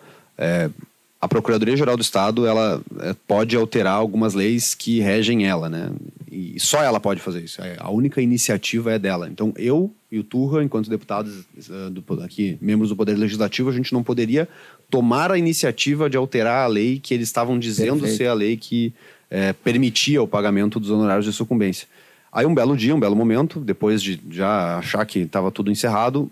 É, 1.23 1.25
a 1.25 1.29
Procuradoria-Geral 1.29 1.97
do 1.97 2.03
Estado, 2.03 2.47
ela 2.47 2.83
é, 3.01 3.15
pode 3.27 3.57
alterar 3.57 3.95
algumas 3.95 4.35
leis 4.35 4.75
que 4.75 5.01
regem 5.01 5.47
ela, 5.47 5.69
né? 5.69 5.91
E 6.31 6.59
só 6.59 6.83
ela 6.83 6.99
pode 6.99 7.21
fazer 7.21 7.43
isso. 7.43 7.63
É, 7.63 7.77
A 7.79 7.91
única 7.91 8.21
iniciativa 8.21 8.93
é 8.93 8.99
dela. 8.99 9.29
Então, 9.29 9.53
eu 9.57 9.95
e 10.11 10.19
o 10.19 10.25
Turra, 10.25 10.63
enquanto 10.63 10.91
deputados 10.91 11.45
eh, 11.59 12.25
aqui, 12.25 12.59
membros 12.61 12.91
do 12.91 12.97
Poder 12.97 13.17
Legislativo, 13.17 13.71
a 13.71 13.73
gente 13.73 13.93
não 13.93 14.03
poderia 14.03 14.49
tomar 14.91 15.31
a 15.31 15.39
iniciativa 15.39 16.11
de 16.11 16.17
alterar 16.17 16.65
a 16.65 16.67
lei 16.67 16.99
que 16.99 17.15
eles 17.15 17.29
estavam 17.29 17.59
dizendo 17.59 18.01
Perfeito. 18.01 18.17
ser 18.17 18.27
a 18.27 18.35
lei 18.35 18.57
que 18.57 18.93
eh, 19.31 19.55
permitia 19.65 20.23
o 20.23 20.29
pagamento 20.29 20.79
dos 20.79 20.91
honorários 20.91 21.25
de 21.25 21.33
sucumbência. 21.33 21.87
Aí, 22.31 22.45
um 22.45 22.55
belo 22.55 22.77
dia, 22.77 22.95
um 22.95 23.01
belo 23.01 23.17
momento, 23.17 23.61
depois 23.61 24.03
de 24.03 24.21
já 24.31 24.79
achar 24.79 25.05
que 25.07 25.21
estava 25.21 25.51
tudo 25.51 25.71
encerrado, 25.71 26.31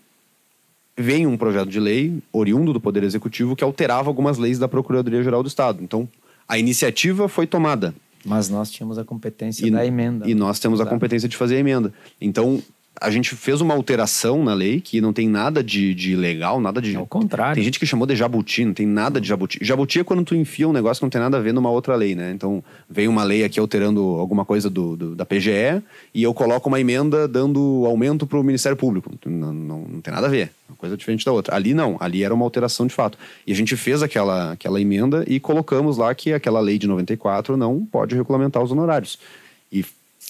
vem 1.01 1.27
um 1.27 1.37
projeto 1.37 1.69
de 1.69 1.81
lei 1.81 2.19
oriundo 2.33 2.73
do 2.73 2.81
Poder 2.81 3.03
Executivo 3.03 3.57
que 3.57 3.65
alterava 3.65 4.09
algumas 4.11 4.39
leis 4.39 4.59
da 4.59 4.69
Procuradoria-Geral 4.69 5.43
do 5.43 5.49
Estado. 5.49 5.83
Então, 5.83 6.09
a 6.49 6.59
iniciativa 6.59 7.29
foi 7.29 7.47
tomada. 7.47 7.95
Mas 8.25 8.49
nós 8.51 8.71
tínhamos 8.71 8.99
a 8.99 9.05
competência 9.05 9.67
E, 9.67 9.71
da 9.71 9.85
emenda. 9.87 10.29
e 10.29 10.35
nós 10.35 10.59
temos 10.59 10.81
a 10.81 10.87
competência 10.87 11.29
de 11.29 11.37
fazer 11.37 11.57
a 11.57 11.59
emenda. 11.59 11.93
Então, 12.21 12.63
a 13.01 13.11
gente 13.11 13.35
fez 13.35 13.61
uma 13.61 13.73
alteração 13.75 14.45
na 14.45 14.53
lei 14.53 14.81
que 14.81 15.01
não 15.01 15.13
tem 15.13 15.29
nada 15.29 15.65
de, 15.65 15.95
de 15.95 16.15
legal, 16.15 16.61
nada 16.61 16.81
de. 16.83 16.95
Ao 16.97 17.07
contrário. 17.07 17.55
Tem 17.55 17.65
gente 17.65 17.79
que 17.81 17.87
chamou 17.87 18.07
de 18.07 18.15
jabuti, 18.15 18.65
não 18.65 18.75
tem 18.75 18.87
nada 18.87 19.21
de 19.21 19.27
jabuti. 19.27 19.59
Jabuti 19.63 20.01
é 20.01 20.05
quando 20.05 20.23
tu 20.25 20.35
enfia 20.35 20.69
um 20.69 20.73
negócio 20.73 21.01
que 21.01 21.05
não 21.07 21.11
tem 21.11 21.21
nada 21.21 21.39
a 21.39 21.41
ver 21.41 21.53
numa 21.55 21.71
outra 21.71 21.95
lei, 21.97 22.15
né? 22.15 22.31
Então, 22.35 22.63
vem 22.89 23.09
uma 23.09 23.25
lei 23.25 23.43
aqui 23.45 23.59
alterando 23.59 24.01
alguma 24.19 24.45
coisa 24.45 24.69
do, 24.69 24.97
do- 24.97 25.15
da 25.17 25.25
PGE 25.25 25.83
e 26.15 26.23
eu 26.23 26.35
coloco 26.35 26.69
uma 26.69 26.79
emenda 26.81 27.27
dando 27.27 27.85
aumento 27.87 28.27
para 28.27 28.39
o 28.39 28.43
Ministério 28.43 28.77
Público. 28.77 29.11
Não, 29.25 29.53
não, 29.53 29.81
não 29.83 30.01
tem 30.01 30.13
nada 30.13 30.27
a 30.27 30.31
ver. 30.31 30.51
Uma 30.69 30.77
coisa 30.77 30.97
diferente 30.97 31.25
da 31.25 31.33
outra. 31.33 31.57
Ali 31.57 31.73
não, 31.75 31.97
ali 32.01 32.23
era 32.23 32.33
uma 32.35 32.45
alteração 32.45 32.87
de 32.87 32.95
fato. 32.95 33.17
E 33.47 33.53
a 33.53 33.57
gente 33.57 33.77
fez 33.77 34.03
aquela, 34.03 34.53
aquela 34.53 34.81
emenda 34.81 35.25
e 35.27 35.41
colocamos 35.41 35.97
lá 35.97 36.15
que 36.15 36.33
aquela 36.33 36.61
lei 36.61 36.79
de 36.79 36.87
94 36.87 37.57
não 37.57 37.85
pode 37.85 38.15
regulamentar 38.15 38.63
os 38.63 38.71
honorários. 38.71 39.19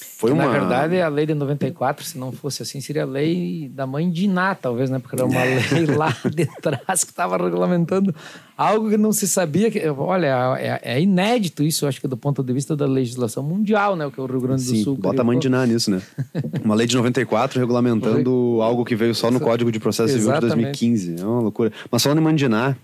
Foi 0.02 0.30
Que, 0.30 0.34
uma. 0.34 0.44
Na 0.44 0.50
verdade, 0.50 1.00
a 1.00 1.08
lei 1.08 1.26
de 1.26 1.34
94, 1.34 2.04
se 2.04 2.18
não 2.18 2.30
fosse 2.32 2.62
assim, 2.62 2.80
seria 2.80 3.02
a 3.02 3.06
lei 3.06 3.70
da 3.72 3.86
mãe 3.86 4.10
de 4.10 4.24
Iná, 4.24 4.54
talvez, 4.54 4.90
né? 4.90 4.98
Porque 4.98 5.16
era 5.16 5.24
uma 5.24 5.40
lei 5.72 5.86
lá 5.86 6.14
de 6.34 6.46
trás 6.60 7.04
que 7.04 7.10
estava 7.10 7.36
regulamentando 7.36 8.14
algo 8.56 8.90
que 8.90 8.96
não 8.96 9.12
se 9.12 9.26
sabia. 9.26 9.70
Que, 9.70 9.86
olha, 9.88 10.56
é, 10.58 10.80
é 10.82 11.00
inédito 11.00 11.62
isso, 11.62 11.84
eu 11.84 11.88
acho 11.88 12.00
que 12.00 12.08
do 12.08 12.16
ponto 12.16 12.42
de 12.42 12.52
vista 12.52 12.76
da 12.76 12.86
legislação 12.86 13.42
mundial, 13.42 13.96
né? 13.96 14.06
O 14.06 14.10
que 14.10 14.20
o 14.20 14.26
Rio 14.26 14.40
Grande 14.40 14.62
do 14.64 14.70
Sim, 14.70 14.84
Sul. 14.84 14.96
bota 14.96 15.08
a 15.08 15.12
criou. 15.12 15.26
mãe 15.26 15.38
de 15.38 15.48
Ná 15.48 15.66
nisso, 15.66 15.90
né? 15.90 16.02
Uma 16.64 16.74
lei 16.74 16.86
de 16.86 16.96
94 16.96 17.58
regulamentando 17.58 18.58
algo 18.62 18.84
que 18.84 18.94
veio 18.94 19.14
só 19.14 19.30
no 19.30 19.40
Código 19.40 19.72
de 19.72 19.80
Processo 19.80 20.08
Civil 20.12 20.26
de 20.32 20.38
Exatamente. 20.46 20.78
2015. 20.78 21.16
É 21.20 21.24
uma 21.24 21.40
loucura. 21.40 21.72
Mas 21.90 22.02
falando 22.02 22.18
em 22.18 22.24
Mandiná, 22.24 22.76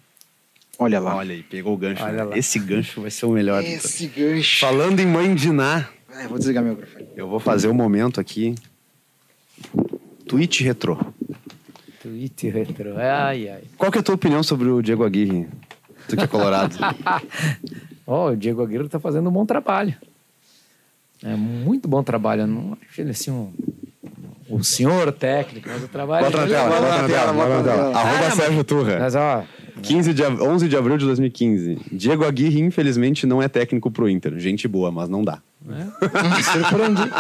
Olha 0.79 1.01
lá. 1.01 1.17
olha 1.17 1.35
aí, 1.35 1.43
pegou 1.43 1.73
o 1.75 1.77
gancho. 1.77 2.03
Olha 2.03 2.13
né? 2.13 2.25
lá. 2.25 2.37
Esse 2.39 2.59
gancho 2.59 3.01
vai 3.01 3.11
ser 3.11 3.25
o 3.27 3.31
melhor. 3.31 3.63
Esse 3.65 4.07
gancho. 4.09 4.61
Falando 4.61 5.01
em 5.01 5.07
Mandiná, 5.07 5.89
Ah, 6.17 6.23
eu 6.25 6.29
vou 6.29 6.39
desligar 6.39 6.63
meu 6.65 6.73
microfone. 6.75 7.07
eu 7.17 7.29
vou 7.29 7.39
fazer 7.39 7.69
um 7.69 7.75
momento 7.75 8.21
aqui. 8.21 8.55
Tweet 10.27 10.65
retrô. 10.65 10.99
Tweet 12.03 12.49
retro. 12.49 12.97
Ai, 12.99 13.49
ai. 13.49 13.63
Qual 13.77 13.91
que 13.91 13.99
é 13.99 14.01
a 14.01 14.05
tua 14.05 14.15
opinião 14.15 14.43
sobre 14.43 14.69
o 14.69 14.81
Diego 14.83 15.05
Aguirre? 15.05 15.47
Tu 16.09 16.17
que 16.17 16.23
é 16.25 16.27
colorado. 16.27 16.77
Ó, 18.07 18.31
o 18.31 18.37
Diego 18.37 18.63
Aguirre 18.63 18.87
está 18.87 18.99
fazendo 19.01 19.29
um 19.29 19.33
bom 19.33 19.45
trabalho. 19.45 19.95
É 21.23 21.35
muito 21.35 21.89
bom 21.89 22.03
trabalho. 22.03 22.43
Eu 22.43 22.47
não 22.47 22.79
acho 22.89 23.01
ele 23.01 23.11
assim 23.11 23.31
um, 23.31 23.53
um 24.49 24.63
senhor 24.63 25.11
técnico, 25.13 25.69
mas 25.69 25.83
o 25.83 25.89
trabalho 25.89 26.27
Bota 26.27 26.39
na 26.39 26.45
é 26.45 26.49
tela, 26.49 26.69
bota 26.69 26.81
na 27.03 27.09
tela, 27.09 27.33
bota 27.33 27.49
na 27.49 27.63
tela. 27.63 27.93
Ah, 27.95 28.01
Arroba 28.01 28.25
mas- 28.25 28.35
Sérgio 28.35 28.65
Turra. 28.65 28.99
Mas 29.01 29.15
ó, 29.17 29.45
15 29.83 30.15
de, 30.15 30.25
av- 30.25 30.41
11 30.41 30.69
de 30.69 30.77
abril 30.77 30.97
de 30.99 31.05
2015. 31.07 31.79
Diego 31.93 32.25
Aguirre, 32.25 32.61
infelizmente, 32.61 33.27
não 33.27 33.43
é 33.43 33.49
técnico 33.49 33.91
pro 33.91 34.09
Inter. 34.09 34.39
Gente 34.39 34.69
boa, 34.69 34.91
mas 34.93 35.09
não 35.09 35.25
dá. 35.25 35.41
Né? 35.67 35.93
Me 36.01 36.43
surpreendi. 36.45 37.11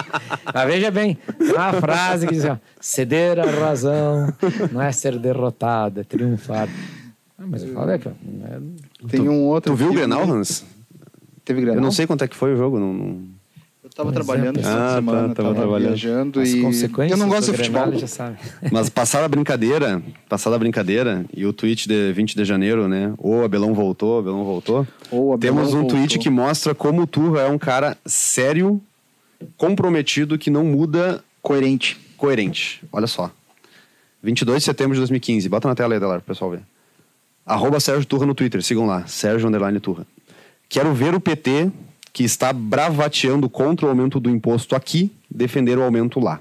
Mas 0.55 0.67
veja 0.67 0.91
bem, 0.91 1.19
uma 1.41 1.73
frase 1.75 2.27
que 2.27 2.35
diz: 2.35 2.45
ó, 2.45 2.59
ceder 2.81 3.39
à 3.41 3.45
razão 3.51 4.33
não 4.73 4.81
é 4.81 4.93
ser 4.93 5.19
derrotado, 5.19 6.01
é 6.01 6.05
triunfar. 6.05 6.69
Ah, 7.39 7.45
mas 7.47 7.63
eu 7.63 7.75
falo 7.75 7.91
é 7.91 7.99
que 7.99 8.09
é- 8.09 8.13
Tem 9.11 9.29
um 9.29 9.43
outro. 9.45 9.73
Tu 9.73 9.77
viu 9.77 9.91
o 9.91 9.93
Grenal, 9.95 10.27
né? 10.27 10.33
Hans? 10.33 10.65
Teve 11.45 11.61
Grenal? 11.61 11.77
Eu 11.79 11.83
não 11.83 11.91
sei 11.93 12.07
quanto 12.07 12.25
é 12.25 12.29
que 12.29 12.37
foi 12.37 12.55
o 12.55 12.57
jogo. 12.57 12.79
Não, 12.79 12.93
não- 12.93 13.07
Eu 13.07 13.36
tava 13.97 14.11
Por 14.13 14.15
trabalhando 14.15 14.57
fim 14.57 14.63
de 14.63 14.69
Ah, 14.69 14.95
semana, 14.97 15.29
tá, 15.29 15.35
tava 15.35 15.35
tava 15.35 15.55
trabalhando. 15.55 15.89
viajando 15.89 16.41
as 16.41 16.51
e 16.51 16.61
consequências 16.61 17.19
eu 17.19 17.27
não 17.27 17.33
gosto 17.35 17.51
de 17.51 17.57
futebol. 17.57 17.93
Já 17.99 18.07
sabe. 18.07 18.37
Mas 18.71 18.89
passada 18.89 19.25
a 19.25 19.29
brincadeira, 19.29 20.03
passada 20.29 20.55
a 20.55 20.59
brincadeira, 20.59 21.25
e 21.35 21.45
o 21.47 21.53
tweet 21.53 21.89
de 21.89 22.13
20 22.13 22.37
de 22.37 22.45
janeiro, 22.45 22.87
né? 22.87 23.13
O 23.19 23.43
Abelão 23.43 23.73
voltou, 23.75 24.19
Abelão 24.19 24.45
voltou. 24.45 24.87
Ou 25.11 25.33
Abelão 25.33 25.57
Temos 25.57 25.73
um 25.75 25.79
voltou. 25.81 25.97
tweet 25.99 26.19
que 26.19 26.29
mostra 26.31 26.75
como 26.75 27.03
o 27.03 27.07
Turra 27.07 27.41
é 27.43 27.49
um 27.49 27.59
cara 27.59 27.97
sério, 28.05 28.81
comprometido, 29.57 30.39
que 30.39 30.51
não 30.51 30.65
muda, 30.65 31.23
Coerente. 31.43 31.97
coerente. 32.17 32.83
Olha 32.93 33.07
só. 33.07 33.31
22 34.23 34.59
de 34.59 34.65
setembro 34.65 34.95
de 34.95 35.01
2015. 35.01 35.49
Bota 35.49 35.69
na 35.69 35.75
tela 35.75 35.95
aí, 35.95 36.01
Delar, 36.01 36.21
pro 36.21 36.35
pessoal 36.35 36.51
ver. 36.51 36.61
Arroba 37.45 37.79
Sérgio 37.79 38.05
Turra 38.07 38.27
no 38.27 38.35
Twitter. 38.35 38.61
Sigam 38.63 38.87
lá. 38.87 39.07
Sérgio 39.07 39.47
Underline 39.49 39.79
Turra. 39.79 40.05
Quero 40.69 40.93
ver 40.93 41.15
o 41.15 41.21
PT, 41.21 41.71
que 42.17 42.25
está 42.25 42.51
bravateando 42.51 43.47
contra 43.47 43.85
o 43.85 43.91
aumento 43.91 44.19
do 44.19 44.31
imposto 44.31 44.75
aqui, 44.75 45.13
defender 45.31 45.77
o 45.77 45.83
aumento 45.83 46.19
lá. 46.19 46.41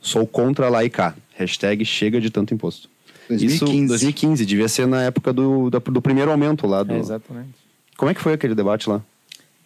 Sou 0.00 0.26
contra 0.26 0.68
lá 0.68 0.82
e 0.84 0.90
cá. 0.90 1.14
Hashtag 1.36 1.84
chega 1.84 2.20
de 2.20 2.28
tanto 2.28 2.52
imposto. 2.52 2.88
2015. 3.28 3.54
Isso, 3.84 3.88
2015. 3.88 4.44
Devia 4.44 4.68
ser 4.68 4.84
na 4.88 5.00
época 5.04 5.32
do, 5.32 5.70
do 5.70 6.02
primeiro 6.02 6.32
aumento 6.32 6.66
lá. 6.66 6.82
Do... 6.82 6.94
É, 6.94 6.98
exatamente. 6.98 7.50
Como 7.96 8.10
é 8.10 8.14
que 8.14 8.20
foi 8.20 8.32
aquele 8.32 8.56
debate 8.56 8.90
lá? 8.90 9.00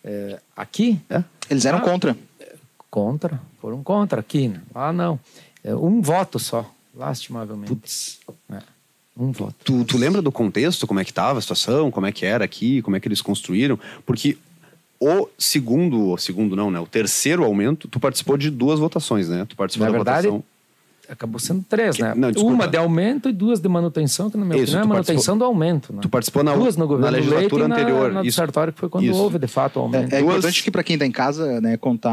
É, 0.05 0.39
aqui, 0.55 1.01
É? 1.09 1.25
Eles 1.49 1.65
eram 1.65 1.79
Ah. 1.79 1.81
contra. 1.81 2.15
contra, 2.91 3.41
foram 3.59 3.83
contra 3.83 4.21
aqui. 4.21 4.53
Lá 4.75 4.93
não. 4.93 5.19
É, 5.65 5.75
um 5.75 6.03
voto 6.03 6.39
só, 6.39 6.71
lastimavelmente. 6.95 7.71
Putz. 7.75 8.19
É, 8.53 8.59
um 9.17 9.33
voto. 9.33 9.55
Tu, 9.65 9.85
tu 9.87 9.97
lembra 9.97 10.21
do 10.21 10.31
contexto, 10.31 10.87
como 10.87 11.01
é 11.01 11.05
que 11.05 11.13
estava 11.13 11.39
a 11.39 11.43
situação, 11.43 11.91
como 11.91 12.05
é 12.05 12.13
que 12.13 12.27
era 12.27 12.45
aqui, 12.45 12.83
como 12.83 12.95
é 12.95 13.01
que 13.01 13.09
eles 13.09 13.23
construíram? 13.23 13.81
Porque 14.05 14.37
o 15.01 15.29
segundo, 15.39 16.13
o 16.13 16.19
segundo 16.19 16.57
não, 16.57 16.71
né? 16.71 16.81
O 16.81 16.87
terceiro 16.87 17.45
aumento, 17.45 17.89
tu 17.89 18.01
participou 18.01 18.37
de 18.37 18.51
duas 18.51 18.79
votações, 18.79 19.29
né? 19.29 19.45
Tu 19.49 19.57
participou 19.57 19.87
Na 19.87 19.93
da 19.93 19.99
verdade, 19.99 20.29
votação. 20.29 20.45
Acabou 21.09 21.39
sendo 21.39 21.65
três, 21.69 21.97
Que- 21.97 22.03
né? 22.03 22.15
não. 22.17 22.31
Uma 22.45 22.67
de 22.67 22.77
aumento 22.77 23.29
e 23.29 23.33
duas 23.33 23.61
de 23.61 23.69
manutenção, 23.69 24.29
que 24.31 24.37
na 24.37 24.45
minha 24.45 24.57
Isso, 24.57 24.73
opinião 24.73 24.85
é 24.85 24.87
manutenção 24.89 25.39
do 25.39 25.45
aumento. 25.45 25.93
Né? 25.93 26.01
Tu 26.03 26.09
participou 26.09 26.43
na, 26.43 26.55
duas 26.55 26.77
no 26.77 26.85
na 26.85 26.87
governo 26.87 27.11
Leite 27.17 27.29
legislatura 27.31 27.65
e 27.65 27.69
na, 27.69 27.75
anterior. 27.77 28.13
na 28.13 28.23
do 28.23 28.27
isso. 28.29 28.37
Sartori, 28.37 28.73
que 28.73 28.81
foi 28.81 28.89
quando 28.89 29.05
Isso. 29.05 29.17
houve, 29.19 29.39
de 29.39 29.47
fato, 29.47 29.77
o 29.79 29.83
aumento. 29.83 30.13
É, 30.13 30.19
é 30.19 30.21
Duas- 30.21 30.37
importante 30.37 30.63
que 30.65 30.71
para 30.71 30.83
quem 30.83 30.95
está 30.95 31.07
em 31.07 31.11
casa, 31.13 31.61
né, 31.61 31.77
contar, 31.77 32.11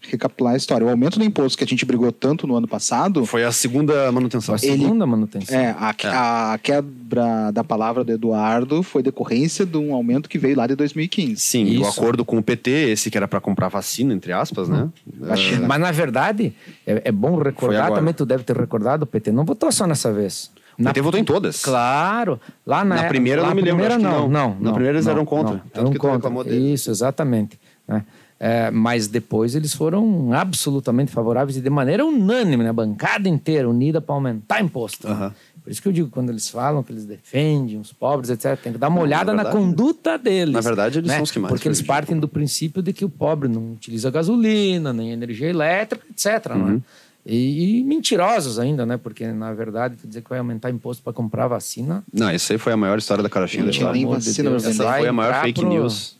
recapitular 0.00 0.54
a 0.54 0.56
história. 0.56 0.86
O 0.86 0.90
aumento 0.90 1.18
do 1.18 1.24
imposto 1.24 1.56
que 1.58 1.64
a 1.64 1.66
gente 1.66 1.84
brigou 1.84 2.10
tanto 2.12 2.46
no 2.46 2.54
ano 2.56 2.68
passado, 2.68 3.24
Foi 3.26 3.44
a 3.44 3.52
segunda 3.52 4.10
manutenção. 4.12 4.54
a 4.54 4.58
segunda 4.58 5.06
manutenção. 5.06 5.56
é, 5.58 5.74
a, 5.78 6.52
a 6.54 6.58
quebra 6.58 7.50
da 7.52 7.64
palavra 7.64 8.04
do 8.04 8.12
Eduardo 8.12 8.82
foi 8.82 9.02
decorrência 9.02 9.64
de 9.66 9.76
um 9.76 9.94
aumento 9.94 10.28
que 10.28 10.38
veio 10.38 10.56
lá 10.56 10.66
de 10.66 10.74
2015. 10.76 11.36
Sim, 11.40 11.64
e 11.64 11.78
o 11.78 11.82
Isso. 11.82 11.90
acordo 11.90 12.24
com 12.24 12.38
o 12.38 12.42
PT, 12.42 12.70
esse 12.90 13.10
que 13.10 13.16
era 13.16 13.26
para 13.28 13.40
comprar 13.40 13.68
vacina, 13.68 14.12
entre 14.14 14.32
aspas, 14.32 14.68
né? 14.68 14.88
Vacina. 15.18 15.66
Mas, 15.66 15.80
na 15.80 15.90
verdade, 15.90 16.52
é, 16.88 17.02
é 17.04 17.12
bom 17.12 17.36
recordar, 17.36 17.92
também 17.92 18.14
tu 18.14 18.24
deve 18.24 18.44
ter 18.44 18.56
recordado, 18.56 19.02
o 19.02 19.06
PT 19.06 19.30
não 19.30 19.44
votou 19.44 19.70
só 19.70 19.86
nessa 19.86 20.10
vez. 20.10 20.50
O 20.78 20.84
PT 20.84 21.00
votou 21.02 21.20
em 21.20 21.24
todas. 21.24 21.62
Claro. 21.62 22.40
Lá 22.64 22.84
na, 22.84 23.02
Na 23.02 23.08
primeira 23.08 23.42
lá 23.42 23.48
não 23.48 23.54
me 23.56 23.62
lembro, 23.62 23.84
primeira, 23.84 23.96
que 23.96 24.02
não, 24.02 24.20
não. 24.22 24.28
não. 24.28 24.48
Na 24.54 24.60
não, 24.60 24.72
primeira 24.72 24.96
eles 24.96 25.06
não, 25.06 25.12
eram 25.12 25.24
contra, 25.26 25.54
não, 25.54 25.60
tanto 25.60 25.80
eram 25.80 25.90
que 25.90 25.98
contra. 25.98 26.54
Isso, 26.54 26.90
exatamente. 26.90 27.58
né? 27.86 28.04
É, 28.40 28.70
mas 28.70 29.08
depois 29.08 29.56
eles 29.56 29.74
foram 29.74 30.32
absolutamente 30.32 31.10
favoráveis 31.10 31.56
e 31.56 31.60
de 31.60 31.68
maneira 31.68 32.06
unânime, 32.06 32.62
né? 32.62 32.70
a 32.70 32.72
bancada 32.72 33.28
inteira 33.28 33.68
unida 33.68 34.00
para 34.00 34.14
aumentar 34.14 34.62
imposto. 34.62 35.08
né? 35.08 35.32
Por 35.68 35.72
isso 35.72 35.82
que 35.82 35.88
eu 35.88 35.92
digo, 35.92 36.08
quando 36.08 36.30
eles 36.30 36.48
falam 36.48 36.82
que 36.82 36.90
eles 36.90 37.04
defendem 37.04 37.78
os 37.78 37.92
pobres, 37.92 38.30
etc., 38.30 38.58
tem 38.58 38.72
que 38.72 38.78
dar 38.78 38.88
uma 38.88 39.02
olhada 39.02 39.34
na, 39.34 39.42
verdade- 39.42 39.62
conduta 39.66 40.16
deles. 40.16 40.54
na 40.54 40.62
verdade, 40.62 40.96
eles 40.98 41.08
né? 41.08 41.16
são 41.16 41.24
os 41.24 41.30
que 41.30 41.38
mais 41.38 41.52
Porque 41.52 41.68
eles 41.68 41.82
partem 41.82 42.18
do 42.18 42.26
princípio 42.26 42.80
de 42.80 42.90
que 42.94 43.04
o 43.04 43.08
pobre 43.10 43.50
não 43.50 43.72
utiliza 43.72 44.10
gasolina, 44.10 44.94
nem 44.94 45.10
energia 45.12 45.46
elétrica, 45.46 46.06
etc. 46.10 46.54
não 46.54 46.68
é? 46.68 46.70
Uhum. 46.72 46.82
E, 47.26 47.80
e 47.80 47.84
mentirosos 47.84 48.58
ainda, 48.58 48.86
né? 48.86 48.96
Porque, 48.96 49.26
na 49.26 49.52
verdade, 49.52 49.96
tu 50.00 50.08
dizer 50.08 50.22
que 50.22 50.30
vai 50.30 50.38
aumentar 50.38 50.70
imposto 50.70 51.02
para 51.02 51.12
comprar 51.12 51.46
vacina. 51.48 52.02
Não, 52.10 52.30
isso 52.30 52.50
aí 52.50 52.58
foi 52.58 52.72
a 52.72 52.76
maior 52.78 52.96
história 52.96 53.22
da 53.22 53.28
carochinha. 53.28 53.64
Da 53.64 53.70
história. 53.70 54.06
vacina 54.06 54.48
Deus. 54.48 54.64
Essa 54.64 54.94
foi 54.94 55.08
a 55.08 55.12
maior 55.12 55.42
fake 55.42 55.60
pro- 55.60 55.68
news. 55.68 56.16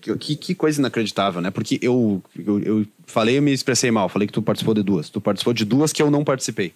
Que, 0.00 0.16
que, 0.16 0.36
que 0.36 0.54
coisa 0.54 0.80
inacreditável, 0.80 1.40
né? 1.40 1.50
Porque 1.50 1.80
eu, 1.82 2.22
eu, 2.38 2.60
eu 2.60 2.86
falei 3.04 3.38
e 3.38 3.40
me 3.40 3.52
expressei 3.52 3.90
mal. 3.90 4.08
Falei 4.08 4.28
que 4.28 4.32
tu 4.32 4.40
participou 4.40 4.74
de 4.74 4.82
duas. 4.84 5.10
Tu 5.10 5.20
participou 5.20 5.52
de 5.52 5.64
duas 5.64 5.92
que 5.92 6.00
eu 6.00 6.08
não 6.08 6.22
participei. 6.22 6.72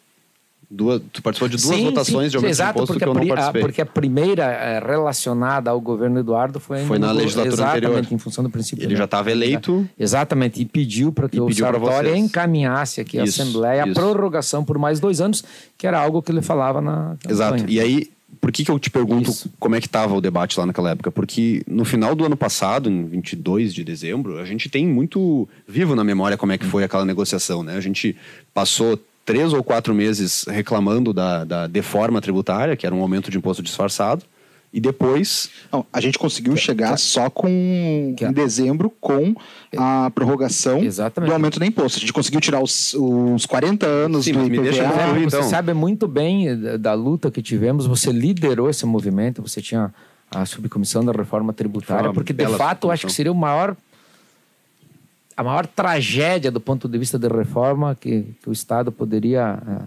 Duas, 0.68 1.00
tu 1.12 1.22
participou 1.22 1.48
de 1.48 1.56
duas 1.56 1.76
Sim, 1.76 1.84
votações 1.84 2.24
sim, 2.24 2.30
de 2.30 2.36
aumento 2.38 2.50
de 2.50 2.56
exato, 2.56 2.70
imposto 2.78 2.86
porque 2.94 3.04
que 3.04 3.08
eu 3.08 3.12
a 3.12 3.14
não 3.14 3.22
a- 3.22 3.26
participei. 3.28 3.62
Porque 3.62 3.80
a 3.80 3.86
primeira 3.86 4.42
eh, 4.44 4.80
relacionada 4.84 5.70
ao 5.70 5.80
governo 5.80 6.18
Eduardo 6.18 6.58
foi, 6.58 6.84
Foi 6.84 6.98
na 6.98 7.12
legislatura 7.12 7.54
exatamente, 7.54 7.86
anterior. 7.86 8.06
em 8.12 8.18
função 8.18 8.42
do 8.42 8.50
princípio. 8.50 8.82
Ele 8.84 8.94
né? 8.94 8.98
já 8.98 9.04
estava 9.04 9.30
eleito. 9.30 9.88
Exatamente, 9.96 10.60
e 10.60 10.64
pediu 10.64 11.12
para 11.12 11.28
que 11.28 11.40
o 11.40 11.52
Sartori 11.54 12.18
encaminhasse 12.18 13.00
aqui 13.00 13.16
Isso, 13.22 13.40
Assembleia 13.42 13.84
a 13.84 13.86
isso. 13.86 13.94
prorrogação 14.00 14.64
por 14.64 14.76
mais 14.76 14.98
dois 14.98 15.20
anos, 15.20 15.44
que 15.78 15.86
era 15.86 16.00
algo 16.00 16.20
que 16.20 16.32
ele 16.32 16.42
falava 16.42 16.80
na 16.80 17.16
campanha. 17.22 17.32
Exato. 17.32 17.64
E 17.68 17.78
aí, 17.78 18.10
por 18.40 18.50
que, 18.50 18.64
que 18.64 18.70
eu 18.70 18.78
te 18.78 18.90
pergunto 18.90 19.30
Isso. 19.30 19.48
como 19.60 19.76
é 19.76 19.80
que 19.80 19.86
estava 19.86 20.14
o 20.14 20.20
debate 20.20 20.58
lá 20.58 20.66
naquela 20.66 20.90
época? 20.90 21.10
Porque 21.12 21.62
no 21.66 21.84
final 21.84 22.14
do 22.16 22.24
ano 22.24 22.36
passado, 22.36 22.90
em 22.90 23.04
22 23.06 23.72
de 23.72 23.84
dezembro, 23.84 24.38
a 24.38 24.44
gente 24.44 24.68
tem 24.68 24.84
muito 24.86 25.48
vivo 25.66 25.94
na 25.94 26.02
memória 26.02 26.36
como 26.36 26.50
é 26.52 26.58
que 26.58 26.66
foi 26.66 26.82
aquela 26.82 27.04
negociação, 27.04 27.62
né? 27.62 27.76
A 27.76 27.80
gente 27.80 28.16
passou 28.52 28.98
três 29.26 29.52
ou 29.52 29.62
quatro 29.62 29.92
meses 29.94 30.44
reclamando 30.48 31.12
da, 31.12 31.44
da 31.44 31.66
deforma 31.66 32.20
tributária, 32.22 32.74
que 32.76 32.86
era 32.86 32.94
um 32.94 33.02
aumento 33.02 33.30
de 33.30 33.36
imposto 33.36 33.62
disfarçado, 33.62 34.24
e 34.72 34.80
depois 34.80 35.48
Não, 35.72 35.84
a 35.92 36.00
gente 36.00 36.18
conseguiu 36.18 36.54
chegar 36.56 36.96
só 36.98 37.28
com 37.30 38.14
que- 38.16 38.24
em 38.24 38.32
dezembro 38.32 38.90
com 39.00 39.34
a 39.76 40.10
prorrogação 40.14 40.78
Exatamente. 40.80 41.30
do 41.30 41.34
aumento 41.34 41.58
do 41.58 41.64
imposto. 41.64 41.98
A 41.98 42.00
gente 42.00 42.12
conseguiu 42.12 42.40
tirar 42.40 42.62
os, 42.62 42.94
os 42.94 43.46
40 43.46 43.86
anos 43.86 44.24
Sim, 44.26 44.32
do 44.32 44.38
mas 44.40 44.48
me 44.48 44.58
deixa 44.60 44.84
IPVA. 44.84 45.14
Você 45.14 45.36
então. 45.36 45.42
sabe 45.44 45.72
muito 45.72 46.06
bem 46.06 46.58
da, 46.58 46.76
da 46.76 46.94
luta 46.94 47.30
que 47.30 47.40
tivemos, 47.42 47.86
você 47.86 48.10
liderou 48.12 48.68
esse 48.70 48.84
movimento, 48.86 49.40
você 49.42 49.60
tinha 49.62 49.92
a 50.30 50.44
subcomissão 50.44 51.04
da 51.04 51.12
reforma 51.12 51.52
tributária, 51.52 52.12
porque 52.12 52.32
de 52.32 52.46
fato 52.48 52.88
eu 52.88 52.90
acho 52.90 53.06
que 53.06 53.12
seria 53.12 53.32
o 53.32 53.34
maior 53.34 53.76
a 55.36 55.42
maior 55.44 55.66
tragédia 55.66 56.50
do 56.50 56.60
ponto 56.60 56.88
de 56.88 56.98
vista 56.98 57.18
de 57.18 57.28
reforma 57.28 57.94
que, 57.94 58.34
que 58.42 58.48
o 58.48 58.52
Estado 58.52 58.90
poderia 58.90 59.58
ah, 59.66 59.84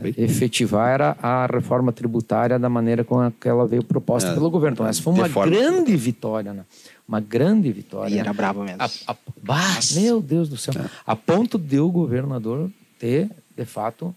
Bem- 0.00 0.14
efetivar 0.16 0.88
era 0.88 1.16
a 1.22 1.46
reforma 1.46 1.92
tributária 1.92 2.58
da 2.58 2.68
maneira 2.68 3.04
com 3.04 3.20
a 3.20 3.30
que 3.30 3.46
ela 3.48 3.66
veio 3.66 3.84
proposta 3.84 4.30
É, 4.30 4.34
pelo 4.34 4.50
governo. 4.50 4.74
Então, 4.74 4.86
essa 4.86 5.02
foi 5.02 5.12
uma 5.12 5.28
grande 5.28 5.94
vitória, 5.96 6.52
né? 6.54 6.64
Uma 7.06 7.20
grande 7.20 7.70
vitória. 7.70 8.14
E 8.14 8.18
era 8.18 8.32
brabo 8.32 8.64
mesmo. 8.64 8.80
A, 8.80 8.86
a, 9.12 9.16
bah, 9.42 9.78
meu 9.94 10.20
Deus 10.22 10.48
do 10.48 10.56
céu. 10.56 10.72
A 11.06 11.14
ponto 11.14 11.58
de 11.58 11.78
o 11.78 11.90
governador 11.90 12.70
ter, 12.98 13.28
de 13.54 13.64
fato, 13.66 14.14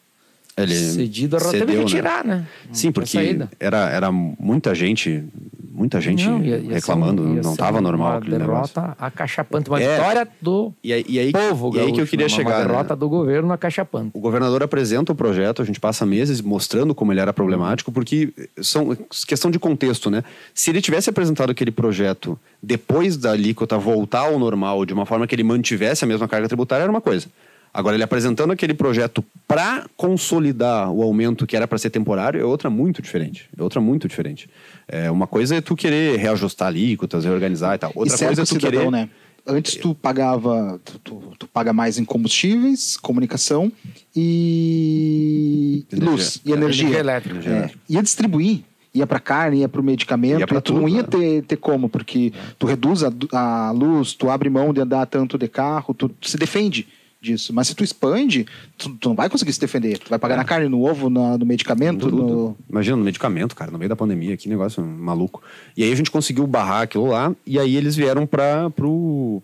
ele 0.58 0.74
cedido 0.76 1.36
a 1.36 1.40
teve 1.40 1.52
cedeu, 1.52 1.68
que 1.68 1.76
né? 1.76 1.82
retirar, 1.82 2.24
né? 2.26 2.46
Sim, 2.72 2.88
Não 2.88 2.94
porque 2.94 3.38
era, 3.60 3.90
era 3.90 4.10
muita 4.12 4.74
gente, 4.74 5.22
muita 5.70 6.00
gente 6.00 6.26
Não, 6.26 6.42
ia- 6.42 6.58
ia 6.60 6.74
reclamando, 6.76 7.22
não 7.24 7.52
estava 7.52 7.82
normal 7.82 8.12
Uma 8.12 8.18
aquele 8.20 8.38
negócio. 8.38 8.74
derrota 8.74 8.96
acachapante, 8.98 9.70
uma 9.70 9.82
É. 9.82 9.98
vitória 9.98 10.28
do 10.42 10.72
E 10.82 10.94
aí, 10.94 11.06
e 11.10 11.20
aí, 11.20 11.32
povo 11.34 11.76
e 11.76 11.80
aí 11.80 11.86
que 11.88 11.92
eu 11.92 11.96
gaúcho, 11.98 12.10
queria 12.10 12.26
né? 12.26 12.30
chegar. 12.30 12.52
Uma 12.52 12.60
né? 12.60 12.68
derrota 12.68 12.96
do 12.96 13.10
governo 13.10 13.52
acachapante. 13.52 14.12
O 14.14 14.20
governador 14.22 14.64
apresenta 14.64 15.12
o 15.12 15.16
projeto, 15.16 15.62
a 15.62 15.66
gente 15.66 15.80
passa 15.80 16.06
meses 16.06 16.40
mostrando 16.40 16.96
como 16.96 17.12
ele 17.12 17.20
era 17.20 17.34
problemático, 17.34 17.92
porque 17.92 18.32
são 18.62 18.96
questão 19.28 19.52
de 19.52 19.60
contexto, 19.60 20.10
né? 20.10 20.24
Se 20.54 20.70
ele 20.70 20.82
tivesse 20.82 21.10
apresentado 21.10 21.50
aquele 21.50 21.72
projeto 21.72 22.40
depois 22.64 23.18
da 23.18 23.32
alíquota 23.32 23.78
voltar 23.78 24.22
ao 24.22 24.40
normal, 24.40 24.86
de 24.86 24.94
uma 24.94 25.06
forma 25.06 25.28
que 25.28 25.36
ele 25.36 25.44
mantivesse 25.44 26.06
a 26.06 26.08
mesma 26.08 26.28
carga 26.30 26.48
tributária, 26.48 26.84
era 26.84 26.92
uma 26.92 27.02
coisa. 27.02 27.28
Agora, 27.76 27.94
ele 27.98 28.04
apresentando 28.04 28.52
aquele 28.52 28.74
projeto 28.74 29.22
para 29.46 29.86
consolidar 29.98 30.90
o 30.90 31.04
aumento 31.04 31.46
que 31.46 31.58
era 31.58 31.68
para 31.68 31.78
ser 31.78 31.90
temporário 31.90 32.40
é 32.40 32.46
outra 32.46 32.70
muito 32.70 33.02
diferente. 33.02 33.50
É 33.58 33.62
outra 33.62 33.82
muito 33.82 34.08
diferente. 34.08 34.50
É, 34.88 35.12
uma 35.12 35.28
coisa 35.28 35.58
é 35.58 35.60
tu 35.62 35.76
querer 35.76 36.18
reajustar 36.18 36.70
alíquotas, 36.70 37.26
reorganizar 37.26 37.76
e 37.76 37.78
tal. 37.78 37.92
Outra 37.94 38.16
e 38.16 38.18
coisa 38.18 38.42
é 38.44 38.46
tu 38.46 38.54
cidadão, 38.54 38.72
querer... 38.72 38.92
né? 38.92 39.10
Antes 39.46 39.76
tu 39.76 39.94
pagava, 39.94 40.80
tu, 40.86 41.00
tu, 41.00 41.22
tu 41.38 41.48
paga 41.48 41.74
mais 41.74 41.98
em 42.00 42.06
combustíveis, 42.06 42.96
comunicação 42.96 43.70
e 44.16 45.86
Energia. 45.92 46.10
luz 46.10 46.42
e 46.46 46.52
energia. 46.54 46.84
Energia 46.86 47.00
elétrica. 47.00 47.36
Energia 47.36 47.52
É, 47.66 47.72
ia 47.94 48.02
distribuir, 48.02 48.62
ia 48.94 49.06
para 49.06 49.20
carne, 49.20 49.60
ia 49.60 49.68
para 49.70 49.82
o 49.82 49.84
medicamento, 49.84 50.40
Ia 50.40 50.48
pra 50.48 50.62
tu 50.62 50.74
não 50.74 50.84
tudo, 50.86 50.96
ia 50.96 51.02
né? 51.02 51.08
ter, 51.10 51.42
ter 51.44 51.58
como, 51.58 51.90
porque 51.90 52.32
tu 52.58 52.66
reduz 52.66 53.04
a, 53.04 53.12
a 53.34 53.72
luz, 53.72 54.14
tu 54.14 54.30
abre 54.30 54.50
mão 54.50 54.74
de 54.74 54.80
andar 54.80 55.06
tanto 55.08 55.38
de 55.38 55.50
carro, 55.50 55.94
tu, 55.94 56.08
tu 56.08 56.30
se 56.30 56.38
defende 56.38 56.88
disso. 57.26 57.54
Mas 57.54 57.68
se 57.68 57.76
tu 57.76 57.84
expande, 57.84 58.46
tu, 58.78 58.90
tu 58.96 59.10
não 59.10 59.16
vai 59.16 59.30
conseguir 59.30 59.52
se 59.52 59.60
defender. 59.60 59.98
Tu 59.98 60.10
vai 60.10 60.20
pagar 60.20 60.38
na 60.38 60.44
carne, 60.46 60.70
no 60.70 60.84
ovo, 60.84 61.10
na- 61.10 61.38
no 61.38 61.46
medicamento, 61.46 62.10
no... 62.10 62.56
Imagina, 62.70 62.96
no 62.96 63.04
medicamento, 63.04 63.56
cara, 63.56 63.72
no 63.72 63.78
meio 63.78 63.90
da 63.90 63.96
pandemia, 63.96 64.38
que 64.38 64.48
negócio 64.48 64.82
maluco. 64.86 65.42
E 65.76 65.84
aí 65.84 65.92
a 65.92 65.96
gente 65.96 66.12
conseguiu 66.12 66.46
barrar 66.48 66.84
aquilo 66.84 67.08
lá, 67.08 67.36
e 67.46 67.60
aí 67.60 67.76
eles 67.76 67.96
vieram 67.96 68.26
para 68.28 68.72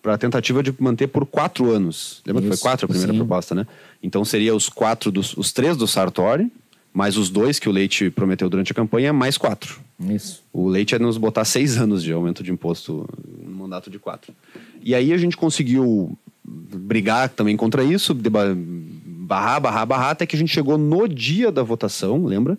a 0.05 0.17
tentativa 0.17 0.61
de 0.63 0.73
manter 0.79 1.07
por 1.07 1.25
quatro 1.25 1.71
anos. 1.71 2.21
Lembra 2.25 2.41
que 2.41 2.47
foi 2.47 2.55
Isso, 2.55 2.63
quatro 2.63 2.85
a 2.85 2.87
primeira 2.89 3.11
sim. 3.11 3.17
proposta, 3.19 3.55
né? 3.55 3.67
Então 4.03 4.23
seria 4.23 4.55
os 4.55 4.69
quatro, 4.69 5.11
dos, 5.11 5.35
os 5.35 5.51
três 5.51 5.75
do 5.75 5.87
Sartori, 5.87 6.51
mais 6.93 7.15
os 7.17 7.29
dois 7.29 7.57
que 7.57 7.69
o 7.69 7.71
Leite 7.71 8.09
prometeu 8.09 8.49
durante 8.49 8.71
a 8.71 8.75
campanha, 8.75 9.13
mais 9.13 9.37
quatro. 9.37 9.79
Isso. 10.09 10.43
O 10.51 10.67
Leite 10.67 10.91
ia 10.91 10.99
nos 10.99 11.17
botar 11.17 11.45
seis 11.45 11.77
anos 11.77 12.03
de 12.03 12.11
aumento 12.11 12.43
de 12.43 12.51
imposto 12.51 13.07
no 13.45 13.55
mandato 13.55 13.89
de 13.89 13.97
quatro. 13.97 14.33
E 14.83 14.93
aí 14.95 15.13
a 15.13 15.17
gente 15.17 15.37
conseguiu 15.37 16.17
brigar 16.43 17.29
também 17.29 17.55
contra 17.55 17.83
isso, 17.83 18.13
barrar, 18.13 19.59
barrar, 19.59 19.85
barrar, 19.85 20.09
até 20.11 20.25
que 20.25 20.35
a 20.35 20.39
gente 20.39 20.51
chegou 20.53 20.77
no 20.77 21.07
dia 21.07 21.51
da 21.51 21.63
votação, 21.63 22.25
lembra? 22.25 22.57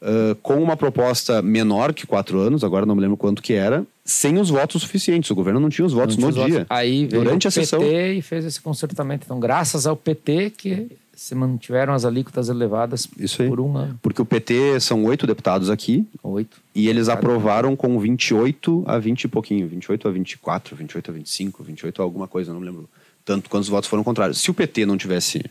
Ah, 0.00 0.36
com 0.42 0.62
uma 0.62 0.76
proposta 0.76 1.40
menor 1.40 1.92
que 1.94 2.06
quatro 2.06 2.38
anos, 2.38 2.62
agora 2.62 2.84
não 2.86 2.94
me 2.94 3.00
lembro 3.00 3.16
quanto 3.16 3.42
que 3.42 3.54
era, 3.54 3.86
sem 4.04 4.38
os 4.38 4.50
votos 4.50 4.82
suficientes. 4.82 5.30
O 5.30 5.34
governo 5.34 5.58
não 5.60 5.70
tinha 5.70 5.86
os 5.86 5.92
votos 5.94 6.16
Não 6.16 6.28
no 6.28 6.32
tinha 6.32 6.44
os 6.44 6.50
dia. 6.50 6.58
votos. 6.60 6.76
Aí 6.76 7.06
durante 7.06 7.48
a 7.48 7.50
sessão. 7.50 7.80
PT 7.80 8.12
e 8.14 8.22
fez 8.22 8.44
esse 8.44 8.60
concertamento. 8.60 9.24
Então, 9.24 9.40
graças 9.40 9.86
ao 9.86 9.96
PT 9.96 10.50
que 10.50 10.88
se 11.16 11.34
mantiveram 11.34 11.94
as 11.94 12.04
alíquotas 12.04 12.48
elevadas 12.48 13.08
Isso 13.18 13.40
aí. 13.40 13.48
por 13.48 13.60
um 13.60 13.76
ano. 13.76 13.98
Porque 14.02 14.20
o 14.20 14.24
PT 14.26 14.80
são 14.80 15.04
oito 15.04 15.26
deputados 15.28 15.70
aqui, 15.70 16.04
Oito. 16.22 16.58
E 16.74 16.88
eles 16.88 17.06
Cada- 17.06 17.20
aprovaram 17.20 17.74
com 17.76 17.98
28 17.98 18.82
a 18.86 18.98
20 18.98 19.24
e 19.24 19.28
pouquinho, 19.28 19.66
28 19.68 20.08
a 20.08 20.10
24, 20.10 20.74
28 20.76 21.10
a 21.10 21.14
25, 21.14 21.62
28 21.62 22.02
a 22.02 22.04
alguma 22.04 22.26
coisa, 22.26 22.52
não 22.52 22.58
me 22.60 22.66
lembro 22.66 22.88
tanto 23.24 23.48
quantos 23.48 23.68
votos 23.68 23.88
foram 23.88 24.04
contrários. 24.04 24.40
Se 24.40 24.50
o 24.50 24.54
PT 24.54 24.84
não 24.86 24.96
tivesse. 24.96 25.44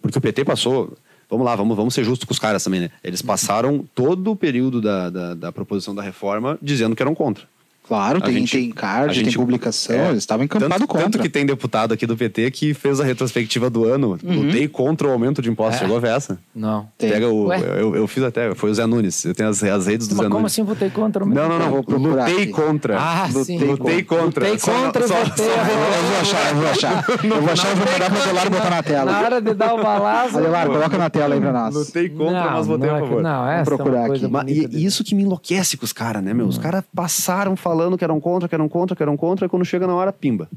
Porque 0.00 0.18
o 0.18 0.20
PT 0.20 0.44
passou. 0.44 0.96
Vamos 1.30 1.44
lá, 1.44 1.54
vamos, 1.54 1.76
vamos 1.76 1.92
ser 1.92 2.04
justos 2.04 2.26
com 2.26 2.32
os 2.32 2.38
caras 2.38 2.64
também, 2.64 2.80
né? 2.80 2.90
Eles 3.04 3.20
passaram 3.20 3.86
todo 3.94 4.30
o 4.30 4.36
período 4.36 4.80
da, 4.80 5.10
da, 5.10 5.34
da 5.34 5.52
proposição 5.52 5.94
da 5.94 6.02
reforma 6.02 6.58
dizendo 6.62 6.96
que 6.96 7.02
eram 7.02 7.14
contra. 7.14 7.46
Claro, 7.88 8.18
A 8.18 8.20
tem, 8.20 8.34
gente- 8.34 8.52
tem 8.58 8.70
card, 8.70 9.14
gente- 9.14 9.30
tem 9.30 9.34
publicação, 9.34 9.96
é, 9.96 10.08
eles 10.10 10.18
estavam 10.18 10.44
encampados 10.44 10.76
tanto, 10.76 10.86
contra. 10.86 11.04
Tanto 11.04 11.18
que 11.20 11.28
tem 11.30 11.46
deputado 11.46 11.94
aqui 11.94 12.06
do 12.06 12.16
PT 12.16 12.50
que 12.50 12.74
fez 12.74 13.00
a 13.00 13.04
retrospectiva 13.04 13.70
do 13.70 13.84
ano. 13.84 14.18
Lutei 14.22 14.68
contra 14.68 15.08
o 15.08 15.10
aumento 15.10 15.40
de 15.40 15.48
impostos. 15.48 15.76
É. 15.76 15.78
Chegou 15.80 15.96
a 15.96 16.00
ver 16.00 16.10
essa? 16.10 16.38
Não. 16.54 16.86
Tem. 16.98 17.10
Pega 17.10 17.28
o. 17.28 17.52
Eu, 17.52 17.96
eu 17.96 18.06
fiz 18.06 18.22
até, 18.22 18.54
foi 18.54 18.70
o 18.70 18.74
Zé 18.74 18.84
Nunes. 18.86 19.24
Eu 19.24 19.34
tenho 19.34 19.48
as, 19.48 19.62
as 19.62 19.86
redes 19.86 20.06
do 20.06 20.14
Mas 20.16 20.24
Zé 20.24 20.28
como 20.28 20.40
Nunes. 20.40 20.52
assim 20.52 20.62
votei 20.62 20.90
contra? 20.90 21.24
Não, 21.24 21.48
não, 21.48 21.58
não. 21.58 21.70
vou 21.70 21.82
procurar 21.82 22.28
Lutei 22.28 22.42
aqui. 22.44 22.52
contra. 22.52 22.98
Ah, 23.00 23.26
lutei, 23.32 23.44
sim. 23.44 23.58
lutei 23.64 24.02
contra. 24.02 24.44
Lutei 24.44 24.58
Só- 24.58 24.72
contra 24.84 25.04
e 25.04 25.08
só- 25.08 25.14
votei 25.24 25.46
só- 25.46 25.54
a 25.54 25.64
favor. 25.64 25.88
Eu 25.98 26.02
vou 26.08 26.20
achar, 26.20 26.50
eu 26.50 26.56
vou 26.56 26.68
achar. 26.68 27.04
Eu 27.38 27.42
vou 27.42 27.52
achar 27.52 27.72
e 27.72 27.74
vou 27.74 27.86
mandar 27.92 28.10
pro 28.10 28.20
Adelar 28.22 28.50
botar 28.50 28.70
na 28.70 28.82
tela. 28.82 29.12
Na 29.12 29.20
hora 29.20 29.40
de 29.40 29.54
dar 29.54 29.74
o 29.74 29.82
balaço. 29.82 30.36
Adelar, 30.38 30.66
coloca 30.66 30.98
na 30.98 31.08
tela 31.10 31.34
aí 31.34 31.40
pra 31.40 31.52
nós. 31.52 31.74
Lutei 31.74 32.08
contra, 32.10 32.50
mas 32.50 32.66
votei 32.66 32.88
não, 32.88 32.94
a 32.94 32.98
é 32.98 33.00
favor. 33.00 33.22
Não, 33.22 33.48
essa 33.48 33.64
procurar 33.64 33.96
é 33.96 34.00
uma 34.00 34.08
coisa 34.08 34.26
aqui. 34.26 34.32
Mas, 34.32 34.48
e, 34.48 34.68
e 34.72 34.84
isso 34.84 35.02
que 35.04 35.14
me 35.14 35.22
enlouquece 35.22 35.76
com 35.78 35.84
os 35.84 35.92
caras, 35.92 36.22
né, 36.22 36.34
meu? 36.34 36.46
Os 36.46 36.58
caras 36.58 36.84
passaram 36.94 37.56
falando 37.56 37.77
que 37.98 38.04
eram 38.04 38.20
contra, 38.20 38.48
que 38.48 38.54
eram 38.54 38.68
contra, 38.68 38.96
que 38.96 39.02
eram 39.02 39.16
contra, 39.16 39.46
e 39.46 39.48
quando 39.48 39.64
chega 39.64 39.86
na 39.86 39.94
hora, 39.94 40.12
pimba. 40.12 40.48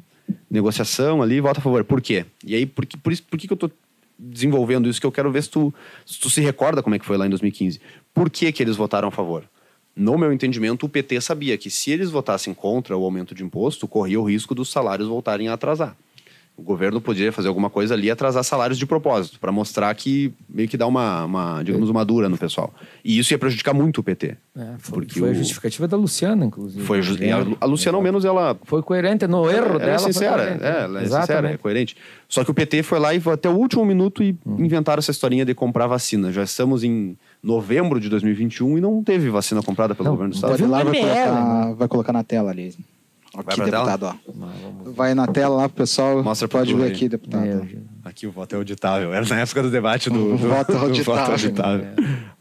Negociação 0.50 1.22
ali, 1.22 1.40
vota 1.42 1.60
a 1.60 1.64
favor. 1.64 1.84
Por 1.84 2.02
quê? 2.02 2.26
E 2.46 2.56
aí, 2.56 2.66
por, 2.66 2.86
que- 2.86 2.98
por, 2.98 3.12
isso, 3.12 3.24
por 3.24 3.38
que, 3.40 3.48
que 3.48 3.54
eu 3.54 3.58
tô 3.58 3.70
desenvolvendo 4.18 4.90
isso? 4.90 5.00
Que 5.00 5.06
eu 5.08 5.12
quero 5.12 5.32
ver 5.32 5.44
se 5.44 5.50
tu, 5.50 5.74
se 6.06 6.20
tu 6.20 6.30
se 6.30 6.42
recorda 6.42 6.82
como 6.84 6.96
é 6.96 7.00
que 7.00 7.06
foi 7.06 7.18
lá 7.18 7.26
em 7.26 7.30
2015. 7.30 7.80
Por 8.14 8.30
que, 8.30 8.52
que 8.52 8.62
eles 8.64 8.76
votaram 8.76 9.08
a 9.08 9.12
favor? 9.12 9.44
No 9.96 10.18
meu 10.18 10.32
entendimento, 10.32 10.86
o 10.86 10.90
PT 10.90 11.20
sabia 11.22 11.58
que 11.58 11.70
se 11.70 11.92
eles 11.92 12.10
votassem 12.10 12.54
contra 12.54 12.98
o 12.98 13.04
aumento 13.04 13.36
de 13.36 13.44
imposto, 13.44 13.88
corria 13.88 14.20
o 14.20 14.24
risco 14.24 14.56
dos 14.56 14.70
salários 14.72 15.08
voltarem 15.08 15.48
a 15.50 15.54
atrasar. 15.54 15.96
O 16.58 16.64
governo 16.64 17.02
poderia 17.02 17.32
fazer 17.32 17.48
alguma 17.48 17.72
coisa 17.72 17.96
ali 17.96 18.06
e 18.08 18.12
atrasar 18.12 18.44
salários 18.44 18.78
de 18.78 18.86
propósito, 18.86 19.40
para 19.40 19.52
mostrar 19.52 19.96
que 19.96 20.32
meio 20.48 20.70
que 20.70 20.78
dá 20.78 20.86
uma, 20.86 21.26
uma, 21.26 21.64
digamos, 21.64 21.90
uma 21.90 22.06
dura 22.06 22.30
no 22.30 22.38
pessoal. 22.38 22.72
E 23.04 23.18
isso 23.18 23.34
ia 23.34 23.40
prejudicar 23.40 23.74
muito 23.74 23.98
o 24.00 24.04
PT. 24.04 24.38
É, 24.56 24.74
foi, 24.78 25.00
Porque 25.00 25.20
foi 25.20 25.30
a 25.30 25.32
o- 25.32 25.36
justificativa 25.36 25.88
da 25.88 25.98
Luciana, 25.98 26.46
inclusive. 26.46 26.84
Foi 26.86 27.02
ju- 27.02 27.18
e 27.20 27.32
a, 27.32 27.44
a 27.60 27.66
Luciana, 27.66 27.98
ao 27.98 28.04
menos, 28.04 28.26
ela 28.26 28.56
Foi 28.64 28.84
coerente 28.84 29.26
no 29.26 29.50
erro 29.50 29.66
ela 29.72 29.80
dela. 29.80 29.92
é 29.94 30.00
foi 30.00 30.14
sincera, 30.14 30.38
coerente. 30.44 30.64
é, 30.64 30.82
ela 30.84 31.02
é 31.02 31.06
sincera, 31.10 31.50
é 31.52 31.58
coerente. 31.58 31.98
Só 32.30 32.44
que 32.44 32.52
o 32.52 32.54
PT 32.54 32.84
foi 32.84 33.00
lá 33.00 33.12
e 33.16 33.22
até 33.34 33.50
o 33.50 33.54
último 33.56 33.84
minuto 33.84 34.22
e 34.22 34.36
Hum. 34.46 34.58
inventaram 34.60 35.00
essa 35.00 35.10
historinha 35.12 35.44
de 35.44 35.56
comprar 35.56 35.88
vacina. 35.88 36.32
Já 36.32 36.44
estamos 36.44 36.84
em 36.84 37.18
novembro 37.42 38.00
de 38.00 38.08
2021 38.08 38.78
e 38.78 38.82
não 38.82 39.04
teve 39.04 39.30
vacina 39.32 39.64
comprada 39.64 39.96
pelo 39.96 40.06
Não, 40.10 40.14
governo 40.14 40.32
do 40.32 40.36
estado. 40.36 40.52
Teve 40.52 40.64
Adelar 40.66 40.86
vai 40.86 40.94
colocar, 41.02 41.74
vai 41.74 41.88
colocar 41.88 42.14
na 42.14 42.24
tela 42.24 42.52
ali. 42.52 42.76
Aqui, 43.34 43.56
pra 43.56 43.66
tela? 43.70 43.86
deputado, 43.86 44.04
ó. 44.04 44.32
Mas 44.36 44.50
vamos- 44.62 44.96
Vai 44.96 45.14
na 45.14 45.26
tela 45.28 45.56
lá 45.56 45.70
pro 45.70 45.78
pessoal. 45.78 46.22
Mostra 46.24 46.48
pra 46.48 46.60
Pode 46.60 46.74
ver 46.76 46.84
aí. 46.84 46.92
aqui, 46.92 47.08
deputado. 47.10 47.42
Meu, 47.46 47.68
Aqui 48.04 48.28
o 48.28 48.32
voto 48.32 48.54
é 48.54 48.58
auditável. 48.58 49.14
Era 49.14 49.26
na 49.26 49.40
época 49.40 49.64
do 49.64 49.70
debate 49.72 50.10
do, 50.10 50.34
O 50.34 50.38
do, 50.38 50.48
voto 50.50 50.72
do 50.74 50.78
auditável. 50.80 51.32
auditável. 51.32 51.86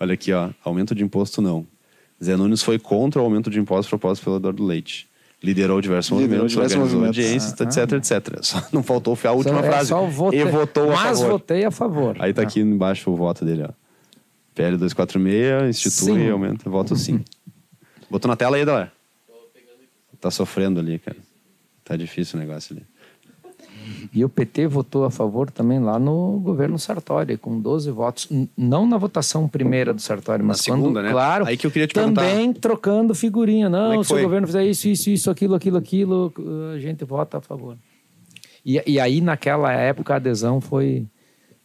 Olha 0.01 0.15
aqui, 0.15 0.33
ó. 0.33 0.51
Aumento 0.65 0.95
de 0.95 1.05
imposto 1.05 1.41
não. 1.41 1.67
Zé 2.23 2.37
Nunes 2.37 2.63
foi 2.63 2.79
contra 2.79 3.21
o 3.21 3.25
aumento 3.25 3.49
de 3.51 3.61
impostos 3.61 3.89
proposto 3.89 4.25
pelo 4.25 4.37
Eduardo 4.37 4.65
Leite. 4.65 5.09
Liderou 5.43 5.81
diversos 5.81 6.11
Liderou 6.19 6.45
movimentos, 6.45 6.53
diversos 6.53 6.77
organizou 6.77 7.01
movimentos. 7.01 7.25
audiências, 7.55 7.55
Ah, 7.79 7.83
etc, 7.83 8.21
etc. 8.27 8.39
Só 8.45 8.63
não 8.73 8.83
faltou 8.83 9.17
a 9.25 9.31
última 9.33 9.61
Só- 9.61 9.65
é 9.65 9.71
frase. 9.71 9.89
só 9.89 10.05
votei- 10.07 10.41
E 10.41 10.45
votou 10.45 10.93
a 10.93 10.97
Mas 10.97 11.19
favor. 11.19 11.31
votei 11.33 11.65
a 11.65 11.71
favor. 11.71 12.17
Aí 12.19 12.35
tá 12.35 12.43
aqui 12.43 12.61
embaixo 12.61 13.11
o 13.11 13.17
voto 13.17 13.45
dele, 13.45 13.63
ó. 13.67 13.71
PL 14.55 14.77
246, 14.77 15.69
institui, 15.87 16.21
Sim. 16.25 16.31
aumenta, 16.31 16.69
voto 16.69 16.95
sim. 16.97 17.25
Botou 18.11 18.29
na 18.29 18.37
tela 18.37 18.57
aí, 18.57 18.65
Dalar? 18.67 18.93
Tá 20.21 20.31
sofrendo 20.31 20.81
ali, 20.81 20.99
cara. 20.99 21.17
Tá 21.85 21.97
difícil 21.97 22.39
o 22.39 22.43
negócio 22.43 22.77
ali. 22.77 22.85
E 24.13 24.25
o 24.25 24.29
PT 24.29 24.67
votou 24.67 25.05
a 25.05 25.11
favor 25.11 25.51
também 25.51 25.79
lá 25.79 25.99
no 25.99 26.39
governo 26.41 26.79
Sartori, 26.79 27.37
com 27.37 27.61
12 27.61 27.91
votos. 27.91 28.29
Não 28.57 28.87
na 28.87 28.97
votação 28.97 29.49
primeira 29.49 29.93
do 29.93 30.01
Sartori, 30.01 30.43
mas 30.43 30.61
quando, 30.63 30.81
segunda, 30.81 31.03
né? 31.03 31.11
claro, 31.11 31.47
Aí 31.47 31.57
que 31.57 31.67
eu 31.67 31.71
queria 31.71 31.87
te 31.87 31.95
também 31.95 32.53
trocando 32.53 33.15
figurinha. 33.15 33.67
É 33.67 33.69
Não, 33.69 34.01
que 34.01 34.07
se 34.07 34.15
o 34.15 34.23
governo 34.23 34.47
fizer 34.47 34.65
isso, 34.65 34.89
isso, 34.89 35.11
isso, 35.11 35.31
aquilo, 35.31 35.55
aquilo, 35.55 35.77
aquilo, 35.77 36.33
a 36.75 36.79
gente 36.79 37.05
vota 37.05 37.39
a 37.39 37.41
favor. 37.41 37.77
E, 38.65 38.83
e 38.87 39.01
aí, 39.01 39.21
naquela 39.21 39.73
época, 39.73 40.15
a 40.15 40.17
adesão 40.17 40.61
foi, 40.61 41.07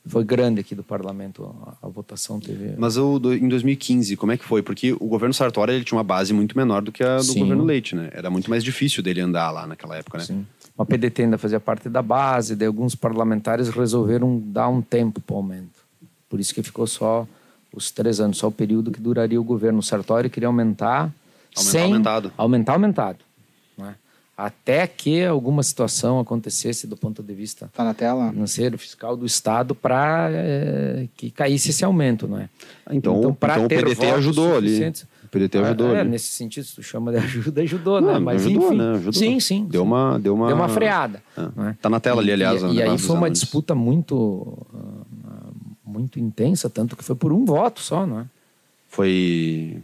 foi 0.08 0.24
grande 0.24 0.60
aqui 0.60 0.76
do 0.76 0.84
parlamento. 0.84 1.54
A, 1.82 1.88
a 1.88 1.90
votação 1.90 2.40
teve... 2.40 2.74
Mas 2.78 2.96
o, 2.98 3.18
do- 3.18 3.34
em 3.34 3.48
2015, 3.48 4.16
como 4.16 4.32
é 4.32 4.38
que 4.38 4.46
foi? 4.46 4.62
Porque 4.62 4.94
o 4.94 5.06
governo 5.08 5.34
Sartori 5.34 5.74
ele 5.74 5.84
tinha 5.84 5.98
uma 5.98 6.04
base 6.04 6.34
muito 6.34 6.56
menor 6.58 6.82
do 6.82 6.92
que 6.92 7.04
a 7.04 7.18
do 7.18 7.24
Sim. 7.24 7.40
governo 7.40 7.64
Leite, 7.64 7.96
né? 7.96 8.10
Era 8.14 8.30
muito 8.30 8.50
mais 8.50 8.64
difícil 8.64 9.02
dele 9.02 9.22
andar 9.22 9.50
lá 9.52 9.66
naquela 9.66 9.96
época, 9.98 10.20
né? 10.20 10.24
Sim. 10.24 10.46
A 10.78 10.86
PDT 10.86 11.24
ainda 11.24 11.38
fazia 11.38 11.60
parte 11.60 11.88
da 11.90 12.02
base, 12.02 12.56
daí 12.56 12.68
alguns 12.68 12.96
parlamentares 12.96 13.70
resolveram 13.70 14.42
dar 14.46 14.68
um 14.68 14.82
tempo 14.82 15.22
para 15.22 15.34
o 15.34 15.38
aumento. 15.38 15.80
Por 16.30 16.40
isso 16.40 16.54
que 16.54 16.62
ficou 16.62 16.86
só 16.86 17.26
os 17.74 17.90
três 17.92 18.20
anos, 18.20 18.38
só 18.38 18.48
o 18.48 18.52
período 18.52 18.92
que 18.92 19.00
duraria 19.00 19.40
o 19.40 19.44
governo. 19.44 19.80
O 19.80 19.84
Sartori 19.84 20.30
queria 20.30 20.48
aumentar 20.48 21.12
sem... 21.56 21.82
aumentado. 21.84 22.32
Aumentar, 22.38 22.74
aumentado. 22.74 23.20
Né? 24.38 24.46
Até 24.46 24.86
que 24.86 25.24
alguma 25.24 25.64
situação 25.64 26.20
acontecesse 26.20 26.86
do 26.88 26.98
ponto 26.98 27.24
de 27.24 27.34
vista 27.34 27.70
Tá 27.74 27.84
na 27.84 27.94
tela? 27.94 28.30
financeiro, 28.32 28.78
fiscal 28.78 29.16
do 29.16 29.26
Estado 29.26 29.74
para 29.74 30.30
que 31.16 31.32
caísse 31.32 31.70
esse 31.70 31.86
aumento, 31.86 32.28
não 32.28 32.40
é? 32.40 32.50
Então, 32.92 33.34
pra 33.34 33.54
então 33.56 33.66
o 33.66 33.70
PDT 33.70 34.06
ajudou 34.12 34.56
ali. 34.58 34.94
O 35.24 35.28
PDT 35.30 35.58
ajudou 35.60 35.96
é, 35.96 36.00
ali. 36.02 36.10
nesse 36.10 36.28
sentido, 36.28 36.66
se 36.66 36.76
tu 36.76 36.84
chama 36.84 37.12
de 37.12 37.18
ajuda, 37.24 37.62
ajudou, 37.62 38.00
Não, 38.02 38.14
né? 38.14 38.20
Mas 38.20 38.46
ajudou, 38.46 38.68
enfim. 38.68 38.78
né? 38.78 38.92
Ajudou. 38.92 39.14
Sim, 39.14 39.40
sim. 39.40 39.66
Deu 39.66 39.84
uma, 39.84 40.20
deu 40.20 40.34
uma... 40.36 40.48
Deu 40.48 40.56
uma 40.56 40.70
freada. 40.70 41.22
É. 41.38 41.42
né? 41.62 41.78
Tá 41.82 41.90
na 41.90 42.00
tela 42.00 42.22
ali, 42.22 42.32
aliás, 42.32 42.62
E, 42.62 42.74
e 42.76 42.82
aí 42.82 42.98
foi 42.98 43.16
uma 43.16 43.28
anúncios. 43.28 43.40
disputa 43.42 43.74
muito, 43.76 44.58
ah, 45.28 45.50
muito 45.86 46.20
intensa, 46.20 46.70
tanto 46.70 46.96
que 46.96 47.04
foi 47.04 47.16
por 47.16 47.34
um 47.34 47.44
voto 47.46 47.80
só, 47.82 48.06
não 48.06 48.20
é? 48.22 48.26
Foi... 48.90 49.82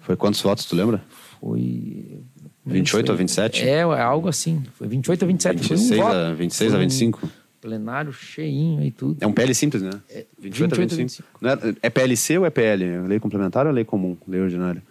Foi 0.00 0.14
quantos 0.16 0.40
votos, 0.40 0.64
tu 0.66 0.76
lembra? 0.76 1.02
Foi... 1.40 2.20
28 2.66 3.12
a 3.12 3.14
27? 3.14 3.62
É, 3.62 3.68
é 3.78 3.82
algo 3.82 4.28
assim. 4.28 4.62
Foi 4.74 4.88
28 4.88 5.22
a 5.24 5.26
27. 5.28 5.56
26 5.60 5.88
foi 5.88 5.98
um 5.98 6.02
a- 6.06 6.24
voto. 6.28 6.36
26 6.36 6.70
a 6.72 6.76
Foi 6.76 6.78
um 6.84 6.88
25? 6.88 7.30
Plenário 7.60 8.12
cheinho 8.12 8.82
e 8.84 8.90
tudo. 8.90 9.16
É 9.20 9.26
um 9.26 9.32
PL 9.32 9.54
simples, 9.54 9.82
né? 9.82 9.90
28 10.38 10.74
a 10.74 10.76
28 10.76 10.94
a 10.94 10.96
25. 10.96 11.28
Não 11.40 11.50
é, 11.50 11.58
é 11.82 11.90
PLC 11.90 12.38
ou 12.38 12.46
é 12.46 12.50
PL? 12.50 12.84
Lei 13.08 13.18
complementar 13.20 13.66
ou 13.66 13.72
lei 13.72 13.84
comum? 13.84 14.16
Lei 14.28 14.40
ordinária? 14.40 14.82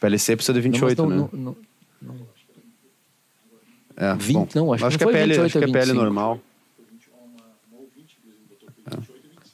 PLC 0.00 0.36
precisa 0.36 0.52
de 0.54 0.60
28, 0.60 1.02
não, 1.02 1.08
mas 1.08 1.18
né? 1.20 1.28
não- 1.32 1.40
não- 1.42 1.56
não- 2.02 2.28
É, 3.96 4.14
20 4.14 4.54
não, 4.54 4.72
acho 4.72 4.84
que 4.84 4.90
não 4.90 4.96
que 4.98 5.04
é 5.04 5.06
foi 5.06 5.12
PL, 5.12 5.28
28 5.32 5.46
acho 5.46 5.58
que 5.58 5.64
é 5.64 5.68
a 5.68 5.72
PL 5.72 5.86
25. 5.86 6.04
normal. 6.04 6.40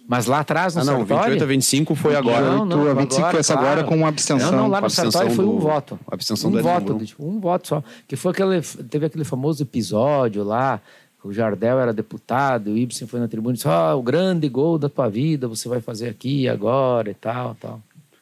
Mas 0.07 0.27
lá 0.27 0.41
atrás, 0.41 0.75
no 0.75 0.83
Ah, 0.83 0.85
não, 0.85 0.99
Sartori... 0.99 1.21
28 1.31 1.43
a 1.43 1.47
25 1.47 1.95
foi 1.95 2.15
agora. 2.15 2.41
Não, 2.51 2.65
não, 2.67 2.77
28 2.85 2.91
a 2.91 3.01
25 3.03 3.31
foi 3.31 3.41
essa 3.41 3.55
agora 3.55 3.85
com 3.85 3.97
uma 3.97 4.09
abstenção. 4.09 4.51
Não, 4.53 4.59
não, 4.65 4.69
lá 4.69 4.81
no 4.83 4.91
Sartori 4.91 5.29
abstenção 5.29 5.37
foi 5.37 5.45
um 5.47 5.57
do- 5.57 5.63
voto. 5.63 5.99
a 6.11 6.15
abstenção 6.15 6.51
um 6.51 6.53
do 6.53 6.63
voto, 6.63 6.99
tipo, 7.05 7.27
um 7.27 7.41
voto 7.41 7.69
só. 7.69 7.83
Que 8.07 8.15
foi 8.17 8.33
aquele, 8.33 8.61
teve 8.61 9.07
aquele 9.07 9.25
famoso 9.25 9.63
episódio 9.63 10.45
lá, 10.45 10.79
o 11.23 11.33
Jardel 11.33 11.79
era 11.81 11.91
deputado, 11.91 12.73
o 12.73 12.77
Ibsen 12.77 13.09
foi 13.09 13.19
na 13.19 13.27
tribuna 13.29 13.55
e 13.55 13.57
disse, 13.57 13.67
ó, 13.67 13.97
o 13.97 14.03
grande 14.03 14.47
gol 14.47 14.79
da 14.79 14.91
tua 14.91 15.09
vida, 15.09 15.49
você 15.49 15.71
vai 15.71 15.81
fazer 15.81 16.11
aqui 16.11 16.47
agora 16.49 17.11
e 17.11 17.15
tal, 17.15 17.57
tal. 17.59 17.81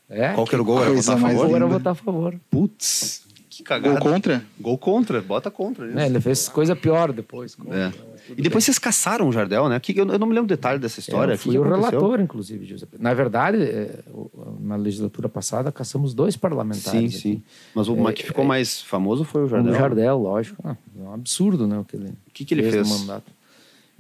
É, 0.09 0.35
Qual 0.35 0.47
que 0.47 0.55
era 0.55 0.63
o 0.63 0.65
gol? 0.65 0.81
Era 0.85 0.93
votar 0.95 1.17
a 1.17 1.19
favor? 1.21 1.47
gol 1.47 1.57
era 1.57 1.67
votar 1.67 1.93
a 1.93 1.95
favor. 1.97 2.35
Putz, 2.49 3.23
que 3.51 3.65
Gol 3.65 3.67
cagada. 3.67 3.99
contra? 4.01 4.45
Gol 4.61 4.79
contra, 4.79 5.21
bota 5.21 5.51
contra. 5.51 5.89
isso. 5.89 5.99
É, 5.99 6.07
ele 6.07 6.21
fez 6.21 6.49
coisa 6.49 6.77
pior 6.77 7.13
depois. 7.13 7.57
É. 7.71 7.91
E 8.31 8.41
depois 8.41 8.65
vocês 8.65 8.79
caçaram 8.79 9.29
o 9.29 9.33
Jardel, 9.33 9.69
né? 9.69 9.79
Que 9.81 9.99
eu, 9.99 10.07
eu 10.09 10.19
não 10.19 10.27
me 10.27 10.35
lembro 10.35 10.49
detalhe 10.49 10.79
dessa 10.79 11.01
história. 11.01 11.33
Eu 11.33 11.35
O 11.35 11.39
que 11.39 11.45
fui 11.45 11.53
que 11.53 11.59
o 11.59 11.65
aconteceu? 11.65 11.91
relator, 12.01 12.21
inclusive, 12.21 12.65
Giuseppe. 12.67 12.97
Na 12.99 13.13
verdade, 13.15 13.63
é, 13.63 13.99
o- 14.13 14.31
na 14.61 14.77
legislatura 14.77 15.29
passada, 15.29 15.71
caçamos 15.73 16.15
dois 16.15 16.35
Sim, 16.35 16.41
parlamentares. 16.41 17.15
sim. 17.17 17.33
aqui. 17.33 17.43
Mas 17.75 17.89
o 17.89 17.97
mas 17.97 18.15
que 18.15 18.25
ficou 18.25 18.45
mais 18.45 18.81
famoso 18.81 19.25
foi 19.25 19.45
o 19.45 19.49
Jardel. 19.49 19.73
O 19.73 19.77
Jardel, 19.77 20.19
lógico. 20.19 20.63
Ah, 20.67 20.77
é 20.99 21.03
um 21.03 21.13
absurdo, 21.15 21.67
né? 21.67 21.79
O 21.79 21.85
que 21.85 21.97
ele, 21.97 22.09
O 22.09 22.31
que 22.33 22.45
que 22.45 22.55
ele 22.55 22.63
fez? 22.71 22.89
mandato. 22.89 23.31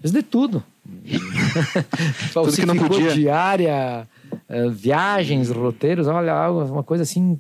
Fez 0.01 0.13
de 0.13 0.23
tudo. 0.23 0.63
Tudo 2.33 2.53
que 2.53 2.67
não 2.67 2.77
podia. 2.77 3.13
diária, 3.15 4.09
eh, 4.49 4.69
viagens, 4.69 5.49
roteiros, 5.51 6.07
olha, 6.09 6.51
uma 6.51 6.83
coisa 6.83 7.03
assim 7.05 7.39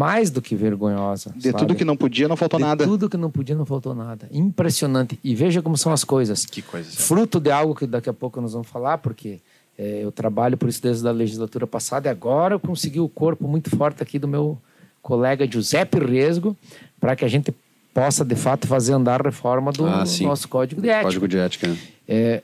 mais 0.00 0.30
do 0.30 0.40
que 0.40 0.54
vergonhosa. 0.56 1.30
De 1.36 1.50
sabe? 1.50 1.58
tudo 1.58 1.74
que 1.74 1.84
não 1.84 1.96
podia, 1.96 2.26
não 2.26 2.36
faltou 2.36 2.58
De 2.58 2.64
nada. 2.64 2.84
tudo 2.84 3.08
que 3.08 3.16
não 3.18 3.30
podia, 3.30 3.54
não 3.54 3.66
faltou 3.66 3.94
nada. 3.94 4.28
Impressionante. 4.32 5.18
E 5.22 5.34
veja 5.34 5.60
como 5.60 5.76
são 5.76 5.92
as 5.92 6.04
coisas. 6.04 6.46
Que 6.46 6.62
coisa. 6.62 6.90
Fruto 6.90 7.38
de 7.38 7.50
algo 7.50 7.74
que 7.74 7.86
daqui 7.86 8.08
a 8.08 8.12
pouco 8.14 8.40
nós 8.40 8.52
vamos 8.52 8.68
falar, 8.68 8.98
porque 8.98 9.40
eh, 9.78 10.00
eu 10.02 10.10
trabalho 10.10 10.56
por 10.56 10.68
isso 10.68 10.82
desde 10.82 11.06
a 11.06 11.10
legislatura 11.12 11.66
passada 11.66 12.08
e 12.08 12.10
agora 12.10 12.54
eu 12.54 12.60
consegui 12.60 13.00
o 13.00 13.08
corpo 13.08 13.46
muito 13.46 13.68
forte 13.76 14.02
aqui 14.02 14.18
do 14.18 14.26
meu 14.28 14.56
colega 15.02 15.46
Giuseppe 15.50 15.98
Resgo 15.98 16.56
para 16.98 17.14
que 17.16 17.24
a 17.24 17.28
gente 17.28 17.54
possa, 17.92 18.24
de 18.24 18.36
fato, 18.36 18.66
fazer 18.66 18.92
andar 18.92 19.20
a 19.20 19.24
reforma 19.24 19.72
do 19.72 19.84
Ah, 19.86 20.04
nosso 20.22 20.48
Código 20.48 20.80
de 20.80 20.88
Ética. 20.88 21.04
Código 21.04 21.28
de 21.28 21.36
ética. 21.38 21.68
né? 21.68 21.76
É, 22.06 22.42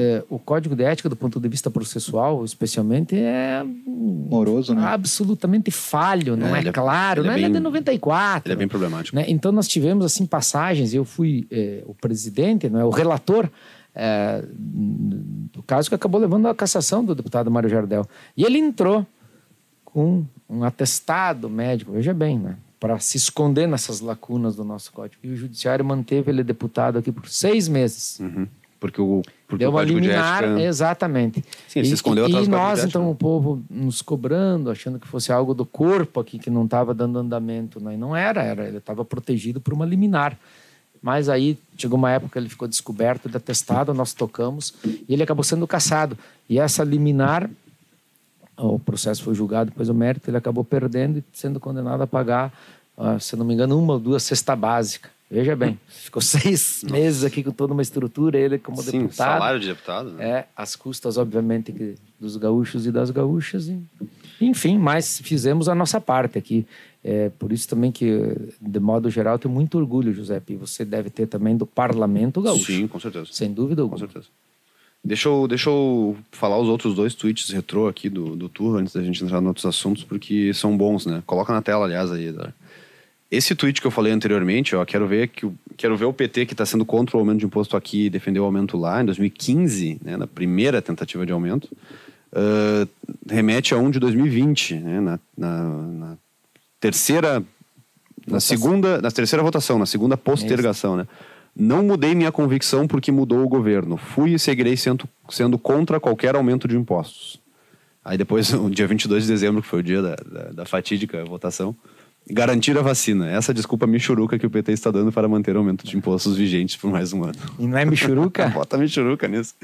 é, 0.00 0.24
o 0.30 0.38
Código 0.38 0.76
de 0.76 0.84
Ética, 0.84 1.08
do 1.08 1.16
ponto 1.16 1.40
de 1.40 1.48
vista 1.48 1.70
processual, 1.70 2.44
especialmente, 2.44 3.16
é 3.16 3.64
Moroso, 3.86 4.72
né? 4.74 4.82
absolutamente 4.84 5.70
falho, 5.72 6.36
não 6.36 6.54
É, 6.54 6.62
é, 6.62 6.68
é- 6.68 6.72
claro, 6.72 7.24
é 7.24 7.26
né? 7.26 7.34
Ele 7.34 7.44
é 7.44 7.48
bem- 7.48 7.54
de 7.54 7.60
94. 7.60 8.48
Ele 8.48 8.54
é 8.54 8.56
bem 8.56 8.68
problemático. 8.68 9.16
né? 9.16 9.24
Então 9.28 9.50
nós 9.50 9.66
tivemos 9.66 10.04
assim 10.04 10.24
passagens. 10.24 10.94
Eu 10.94 11.04
fui 11.04 11.46
eh, 11.50 11.82
o 11.86 11.94
presidente, 11.94 12.68
não 12.70 12.78
é, 12.80 12.84
o 12.84 12.90
relator 12.90 13.50
do 15.52 15.62
caso 15.64 15.88
que 15.88 15.94
acabou 15.94 16.20
levando 16.20 16.46
à 16.46 16.54
cassação 16.54 17.04
do 17.04 17.14
deputado 17.14 17.50
Mário 17.50 17.68
Jardel. 17.68 18.06
E 18.36 18.44
ele 18.44 18.58
entrou 18.58 19.04
com 19.84 20.24
um 20.48 20.62
atestado 20.64 21.48
médico, 21.50 21.92
veja 21.92 22.14
bem, 22.14 22.38
né? 22.38 22.56
Para 22.78 22.98
se 23.00 23.16
esconder 23.16 23.66
nessas 23.66 24.00
lacunas 24.00 24.54
do 24.54 24.62
nosso 24.64 24.92
código. 24.92 25.20
E 25.24 25.30
o 25.30 25.36
judiciário 25.36 25.84
manteve 25.84 26.30
ele 26.30 26.44
deputado 26.44 26.98
aqui 26.98 27.10
por 27.10 27.28
seis 27.28 27.66
meses. 27.66 28.20
Uhum. 28.20 28.46
Porque 28.78 29.00
o, 29.00 29.22
porque 29.48 29.64
Deu 29.64 29.70
uma 29.70 29.82
liminar, 29.82 30.44
ética... 30.44 30.60
exatamente. 30.60 31.42
Sim, 31.66 31.78
ele 31.78 31.88
se 31.88 31.94
e, 31.94 31.96
escondeu 31.96 32.26
e, 32.26 32.28
atrás 32.28 32.46
e 32.46 32.50
nós, 32.50 32.78
ética, 32.80 32.88
então, 32.90 33.10
o 33.10 33.14
povo 33.14 33.62
nos 33.70 34.02
cobrando, 34.02 34.70
achando 34.70 35.00
que 35.00 35.08
fosse 35.08 35.32
algo 35.32 35.54
do 35.54 35.64
corpo 35.64 36.20
aqui 36.20 36.38
que 36.38 36.50
não 36.50 36.66
estava 36.66 36.92
dando 36.92 37.18
andamento. 37.18 37.82
Né? 37.82 37.94
E 37.94 37.96
não 37.96 38.14
era, 38.14 38.42
era 38.42 38.68
ele 38.68 38.76
estava 38.76 39.06
protegido 39.06 39.58
por 39.58 39.72
uma 39.72 39.86
liminar. 39.86 40.38
Mas 41.00 41.30
aí 41.30 41.58
chegou 41.78 41.98
uma 41.98 42.10
época 42.10 42.32
que 42.32 42.38
ele 42.38 42.48
ficou 42.50 42.68
descoberto, 42.68 43.26
detestado, 43.26 43.94
nós 43.94 44.12
tocamos, 44.12 44.74
e 44.84 45.06
ele 45.08 45.22
acabou 45.22 45.42
sendo 45.42 45.66
cassado. 45.66 46.18
E 46.46 46.58
essa 46.58 46.84
liminar, 46.84 47.48
o 48.54 48.78
processo 48.78 49.22
foi 49.22 49.34
julgado 49.34 49.70
depois 49.70 49.88
o 49.88 49.94
mérito, 49.94 50.28
ele 50.28 50.36
acabou 50.36 50.62
perdendo 50.64 51.18
e 51.18 51.24
sendo 51.32 51.58
condenado 51.58 52.02
a 52.02 52.06
pagar, 52.06 52.52
ah, 52.98 53.18
se 53.18 53.34
não 53.34 53.46
me 53.46 53.54
engano, 53.54 53.78
uma 53.78 53.94
ou 53.94 53.98
duas 53.98 54.24
cesta 54.24 54.54
básica. 54.54 55.08
Veja 55.30 55.54
bem, 55.54 55.78
ficou 55.86 56.22
seis 56.22 56.82
meses 56.90 57.22
aqui 57.22 57.42
com 57.42 57.50
toda 57.50 57.72
uma 57.74 57.82
estrutura, 57.82 58.38
ele 58.38 58.58
como 58.58 58.80
Sim, 58.82 59.02
deputado. 59.02 59.14
salário 59.14 59.60
de 59.60 59.66
deputado. 59.68 60.10
né? 60.12 60.24
É, 60.26 60.46
as 60.56 60.74
custas, 60.74 61.18
obviamente, 61.18 61.96
dos 62.18 62.36
gaúchos 62.36 62.86
e 62.86 62.90
das 62.92 63.10
gaúchas. 63.10 63.68
E, 63.68 63.78
enfim, 64.40 64.78
mas 64.78 65.20
fizemos 65.22 65.68
a 65.68 65.74
nossa 65.74 66.00
parte 66.00 66.38
aqui. 66.38 66.66
É, 67.04 67.30
por 67.38 67.52
isso 67.52 67.68
também 67.68 67.92
que, 67.92 68.36
de 68.60 68.80
modo 68.80 69.10
geral, 69.10 69.34
eu 69.34 69.38
tenho 69.38 69.52
muito 69.54 69.76
orgulho, 69.78 70.12
Giuseppe. 70.14 70.54
E 70.54 70.56
você 70.56 70.84
deve 70.84 71.10
ter 71.10 71.26
também 71.26 71.56
do 71.56 71.66
Parlamento 71.66 72.40
Gaúcho. 72.40 72.72
Sim, 72.72 72.86
com 72.88 72.98
certeza. 72.98 73.26
Sem 73.30 73.52
dúvida 73.52 73.82
Com 73.82 73.92
alguma. 73.92 73.98
certeza. 73.98 74.26
Deixa 75.04 75.28
eu, 75.28 75.46
deixa 75.46 75.70
eu 75.70 76.16
falar 76.32 76.58
os 76.58 76.68
outros 76.68 76.94
dois 76.94 77.14
tweets 77.14 77.50
retrô 77.50 77.86
aqui 77.86 78.08
do, 78.08 78.34
do 78.34 78.48
Turro, 78.48 78.78
antes 78.78 78.94
da 78.94 79.02
gente 79.02 79.22
entrar 79.22 79.40
em 79.40 79.46
outros 79.46 79.64
assuntos, 79.64 80.02
porque 80.02 80.52
são 80.52 80.76
bons, 80.76 81.06
né? 81.06 81.22
Coloca 81.24 81.52
na 81.52 81.62
tela, 81.62 81.84
aliás, 81.84 82.10
aí. 82.10 82.34
Esse 83.30 83.54
tweet 83.54 83.80
que 83.80 83.86
eu 83.86 83.90
falei 83.90 84.12
anteriormente, 84.12 84.74
ó, 84.74 84.84
quero 84.84 85.06
ver 85.06 85.28
que 85.28 85.44
o- 85.44 85.54
quero 85.76 85.96
ver 85.96 86.06
o 86.06 86.12
PT 86.12 86.46
que 86.46 86.54
está 86.54 86.64
sendo 86.64 86.84
contra 86.84 87.16
o 87.16 87.20
aumento 87.20 87.40
de 87.40 87.44
imposto 87.46 87.76
aqui 87.76 88.06
e 88.06 88.10
defendeu 88.10 88.42
o 88.42 88.46
aumento 88.46 88.76
lá 88.78 89.02
em 89.02 89.04
2015, 89.04 90.00
né, 90.02 90.16
na 90.16 90.26
primeira 90.26 90.80
tentativa 90.80 91.26
de 91.26 91.32
aumento, 91.32 91.68
ah, 92.32 92.86
remete 93.28 93.74
a 93.74 93.78
um 93.78 93.90
de 93.90 93.98
2020, 93.98 94.74
né, 94.76 95.00
na, 95.00 95.18
na- 95.36 95.62
na 95.68 96.16
terceira, 96.80 97.40
na 97.40 97.44
Votação. 98.26 98.40
segunda, 98.56 99.00
na 99.02 99.10
terceira 99.10 99.42
votação, 99.42 99.78
na 99.78 99.86
segunda 99.86 100.16
postergação, 100.16 100.96
né? 100.96 101.06
Não 101.56 101.82
mudei 101.82 102.14
minha 102.14 102.30
convicção 102.30 102.86
porque 102.86 103.10
mudou 103.10 103.42
o 103.44 103.48
governo. 103.48 103.96
Fui 103.96 104.32
e 104.34 104.38
seguirei 104.38 104.76
sendo, 104.76 105.08
sendo 105.28 105.58
contra 105.58 105.98
qualquer 105.98 106.36
aumento 106.36 106.68
de 106.68 106.76
impostos. 106.76 107.40
Aí 108.04 108.16
depois, 108.16 108.52
o 108.54 108.70
dia 108.70 108.86
22 108.86 109.24
de 109.24 109.28
dezembro, 109.32 109.60
que 109.60 109.66
foi 109.68 109.80
o 109.80 109.82
dia 109.82 110.00
da, 110.00 110.14
da, 110.14 110.42
da 110.52 110.64
fatídica 110.64 111.24
votação, 111.24 111.74
Garantir 112.30 112.76
a 112.76 112.82
vacina. 112.82 113.30
Essa 113.30 113.54
desculpa 113.54 113.86
michuruca 113.86 114.38
que 114.38 114.46
o 114.46 114.50
PT 114.50 114.72
está 114.72 114.90
dando 114.90 115.10
para 115.10 115.26
manter 115.26 115.54
o 115.56 115.58
aumento 115.58 115.86
de 115.86 115.96
impostos 115.96 116.36
vigentes 116.36 116.76
por 116.76 116.90
mais 116.90 117.12
um 117.12 117.24
ano. 117.24 117.34
E 117.58 117.66
não 117.66 117.78
é 117.78 117.84
michuruca? 117.84 118.48
Bota 118.52 118.76
michuruca 118.76 119.26
nisso. 119.26 119.54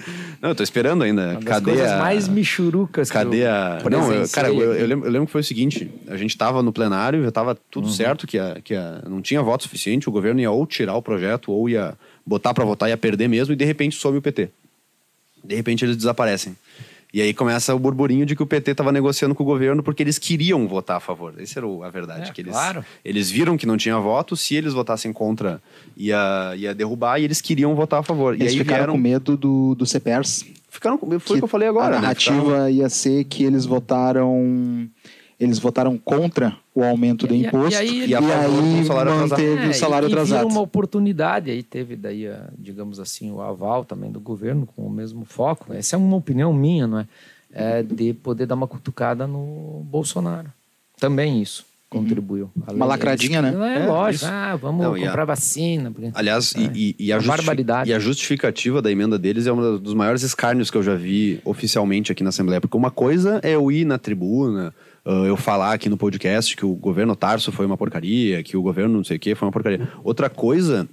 Não, 0.40 0.48
eu 0.50 0.54
tô 0.54 0.62
esperando 0.62 1.04
ainda. 1.04 1.32
Uma 1.32 1.34
das 1.34 1.44
Cadê 1.44 1.70
coisas 1.72 1.90
a... 1.90 1.98
mais 1.98 2.26
michurucas 2.26 3.10
que 3.10 3.14
Cadê 3.14 3.44
eu 3.44 3.50
a. 3.50 3.78
Não, 3.90 4.12
eu, 4.12 4.28
cara, 4.30 4.48
eu, 4.48 4.74
eu 4.74 4.86
lembro, 4.86 5.06
eu 5.06 5.12
lembro 5.12 5.26
que 5.26 5.32
foi 5.32 5.42
o 5.42 5.44
seguinte: 5.44 5.90
a 6.08 6.16
gente 6.16 6.36
tava 6.38 6.62
no 6.62 6.72
plenário, 6.72 7.22
já 7.22 7.30
tava 7.30 7.50
Uhum. 7.52 7.56
tudo 7.70 7.90
certo, 7.90 8.26
que, 8.26 8.38
a, 8.38 8.58
que 8.62 8.74
a, 8.74 9.02
não 9.08 9.20
tinha 9.20 9.42
voto 9.42 9.64
suficiente, 9.64 10.08
o 10.08 10.12
governo 10.12 10.40
ia 10.40 10.50
ou 10.50 10.66
tirar 10.66 10.94
o 10.96 11.02
projeto, 11.02 11.52
ou 11.52 11.68
ia 11.68 11.94
botar 12.24 12.54
para 12.54 12.64
votar 12.64 12.88
e 12.88 12.92
ia 12.92 12.96
perder 12.96 13.28
mesmo, 13.28 13.52
e 13.52 13.56
de 13.56 13.64
repente 13.64 13.96
sobe 13.96 14.18
o 14.18 14.22
PT. 14.22 14.48
De 15.44 15.54
repente 15.54 15.84
eles 15.84 15.96
desaparecem. 15.96 16.56
E 17.14 17.22
aí 17.22 17.32
começa 17.32 17.72
o 17.72 17.78
burburinho 17.78 18.26
de 18.26 18.34
que 18.34 18.42
o 18.42 18.46
PT 18.46 18.72
estava 18.72 18.90
negociando 18.90 19.36
com 19.36 19.44
o 19.44 19.46
governo 19.46 19.84
porque 19.84 20.02
eles 20.02 20.18
queriam 20.18 20.66
votar 20.66 20.96
a 20.96 21.00
favor. 21.00 21.32
Essa 21.38 21.60
era 21.60 21.66
a 21.86 21.88
verdade. 21.88 22.28
É, 22.28 22.32
que 22.32 22.40
eles, 22.40 22.50
claro. 22.52 22.84
eles 23.04 23.30
viram 23.30 23.56
que 23.56 23.64
não 23.66 23.76
tinha 23.76 23.96
voto, 23.98 24.36
se 24.36 24.56
eles 24.56 24.72
votassem 24.72 25.12
contra, 25.12 25.62
ia, 25.96 26.54
ia 26.56 26.74
derrubar, 26.74 27.20
e 27.20 27.24
eles 27.24 27.40
queriam 27.40 27.72
votar 27.76 28.00
a 28.00 28.02
favor. 28.02 28.34
Eles 28.34 28.52
e 28.52 28.56
aí 28.56 28.58
ficaram 28.58 28.78
vieram, 28.78 28.92
com 28.94 28.98
medo 28.98 29.36
do, 29.36 29.76
do 29.76 29.86
CEPERS. 29.86 30.44
ficaram 30.68 30.98
com- 30.98 31.06
Foi 31.20 31.36
o 31.36 31.38
que 31.38 31.44
eu 31.44 31.48
falei 31.48 31.68
agora. 31.68 31.86
A 31.86 32.00
né? 32.00 32.02
narrativa 32.02 32.40
Ficaram- 32.42 32.68
ia 32.70 32.88
ser 32.88 33.22
que 33.26 33.44
eles 33.44 33.64
votaram. 33.64 34.90
Eles 35.44 35.58
votaram 35.58 35.96
contra 35.98 36.56
o 36.74 36.82
aumento 36.82 37.26
do 37.26 37.34
E- 37.34 37.42
e- 37.42 37.46
imposto 37.46 37.74
e 37.74 37.76
aí- 37.76 38.06
E 38.08 38.14
a 38.14 38.20
favor 38.22 38.62
do 38.62 38.84
salário 38.86 39.14
manteve 39.14 39.66
É, 39.66 39.68
o 39.68 39.74
salário 39.74 40.06
e, 40.06 40.10
e 40.10 40.12
atrasado. 40.14 40.38
viram 40.38 40.50
uma 40.50 40.60
oportunidade, 40.62 41.50
aí 41.50 41.62
teve 41.62 41.96
daí, 41.96 42.26
a, 42.26 42.48
digamos 42.58 42.98
assim, 42.98 43.30
o 43.30 43.40
aval 43.40 43.84
também 43.84 44.10
do 44.10 44.18
governo 44.20 44.66
com 44.74 44.82
o 44.82 44.90
mesmo 44.90 45.24
foco. 45.24 45.72
Essa 45.72 45.96
é 45.96 45.98
uma 45.98 46.16
opinião 46.16 46.52
minha, 46.52 46.86
não 46.86 46.98
é? 47.00 47.06
é 47.56 47.82
de 47.84 48.12
poder 48.14 48.46
dar 48.46 48.56
uma 48.56 48.66
cutucada 48.66 49.28
no 49.28 49.84
Bolsonaro. 49.88 50.48
Também 50.98 51.40
isso 51.40 51.64
contribuiu. 51.98 52.50
Além- 52.66 52.76
Uma 52.76 52.86
lacradinha, 52.86 53.40
né? 53.42 53.54
É, 53.78 53.82
É, 53.82 53.86
lógico. 53.86 54.26
Ah, 54.26 54.56
vamos 54.56 54.82
Não, 54.84 54.96
e 54.96 55.02
a- 55.02 55.06
comprar 55.08 55.24
vacina. 55.24 55.90
porque- 55.90 56.10
Aliás, 56.14 56.52
e- 56.56 56.94
e, 56.98 57.06
e 57.06 57.12
a 57.12 57.20
barbaridade. 57.20 57.90
e 57.90 57.94
a 57.94 57.98
justificativa 57.98 58.80
da 58.82 58.90
emenda 58.90 59.18
deles 59.18 59.46
é 59.46 59.52
um 59.52 59.78
dos 59.78 59.94
maiores 59.94 60.22
escárnios 60.22 60.70
que 60.70 60.76
eu 60.76 60.82
já 60.82 60.94
vi 60.94 61.40
oficialmente 61.44 62.10
aqui 62.12 62.22
na 62.22 62.28
Assembleia. 62.28 62.60
Porque 62.60 62.76
uma 62.76 62.90
coisa 62.90 63.40
é 63.42 63.50
eu 63.54 63.70
ir 63.70 63.84
na 63.84 63.98
tribuna, 63.98 64.74
ah, 65.04 65.10
eu 65.26 65.36
falar 65.36 65.72
aqui 65.72 65.88
no 65.88 65.96
podcast 65.96 66.56
que 66.56 66.64
o 66.66 66.74
governo 66.74 67.14
Tarso 67.16 67.50
foi 67.52 67.66
uma 67.66 67.76
porcaria, 67.76 68.42
que 68.42 68.56
o 68.56 68.62
governo 68.62 68.94
não 68.96 69.04
sei 69.04 69.16
o 69.16 69.20
que 69.20 69.34
foi 69.34 69.46
uma 69.46 69.52
porcaria. 69.52 69.88
Outra 70.02 70.28
coisa 70.30 70.88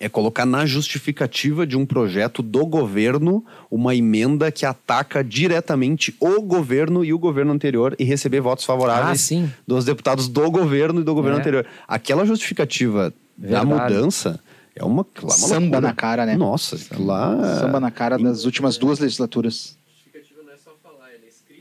é 0.00 0.08
colocar 0.08 0.44
na 0.44 0.66
justificativa 0.66 1.66
de 1.66 1.76
um 1.76 1.86
projeto 1.86 2.42
do 2.42 2.66
governo 2.66 3.44
uma 3.70 3.94
emenda 3.94 4.50
que 4.50 4.66
ataca 4.66 5.22
diretamente 5.22 6.14
o 6.20 6.42
governo 6.42 7.04
e 7.04 7.12
o 7.12 7.18
governo 7.18 7.52
anterior 7.52 7.94
e 7.98 8.04
receber 8.04 8.40
votos 8.40 8.64
favoráveis 8.64 9.10
Ah, 9.20 9.24
sim. 9.24 9.52
dos 9.66 9.84
deputados 9.84 10.28
do 10.28 10.50
governo 10.50 11.00
e 11.00 11.04
do 11.04 11.14
governo 11.14 11.38
É. 11.38 11.40
anterior. 11.40 11.66
Aquela 11.86 12.24
justificativa 12.26 13.12
da 13.36 13.62
Verdade. 13.62 13.66
mudança 13.94 14.40
é 14.76 14.84
uma, 14.84 15.06
uma 15.22 15.30
Samba 15.30 15.58
loucura. 15.60 15.80
na 15.80 15.92
cara, 15.92 16.26
né? 16.26 16.36
Nossa, 16.36 16.76
aquilo 16.76 17.06
lá 17.06 17.60
Samba 17.60 17.78
na 17.80 17.90
cara 17.90 18.18
das 18.18 18.44
últimas 18.44 18.76
duas 18.76 18.98
legislaturas. 18.98 19.76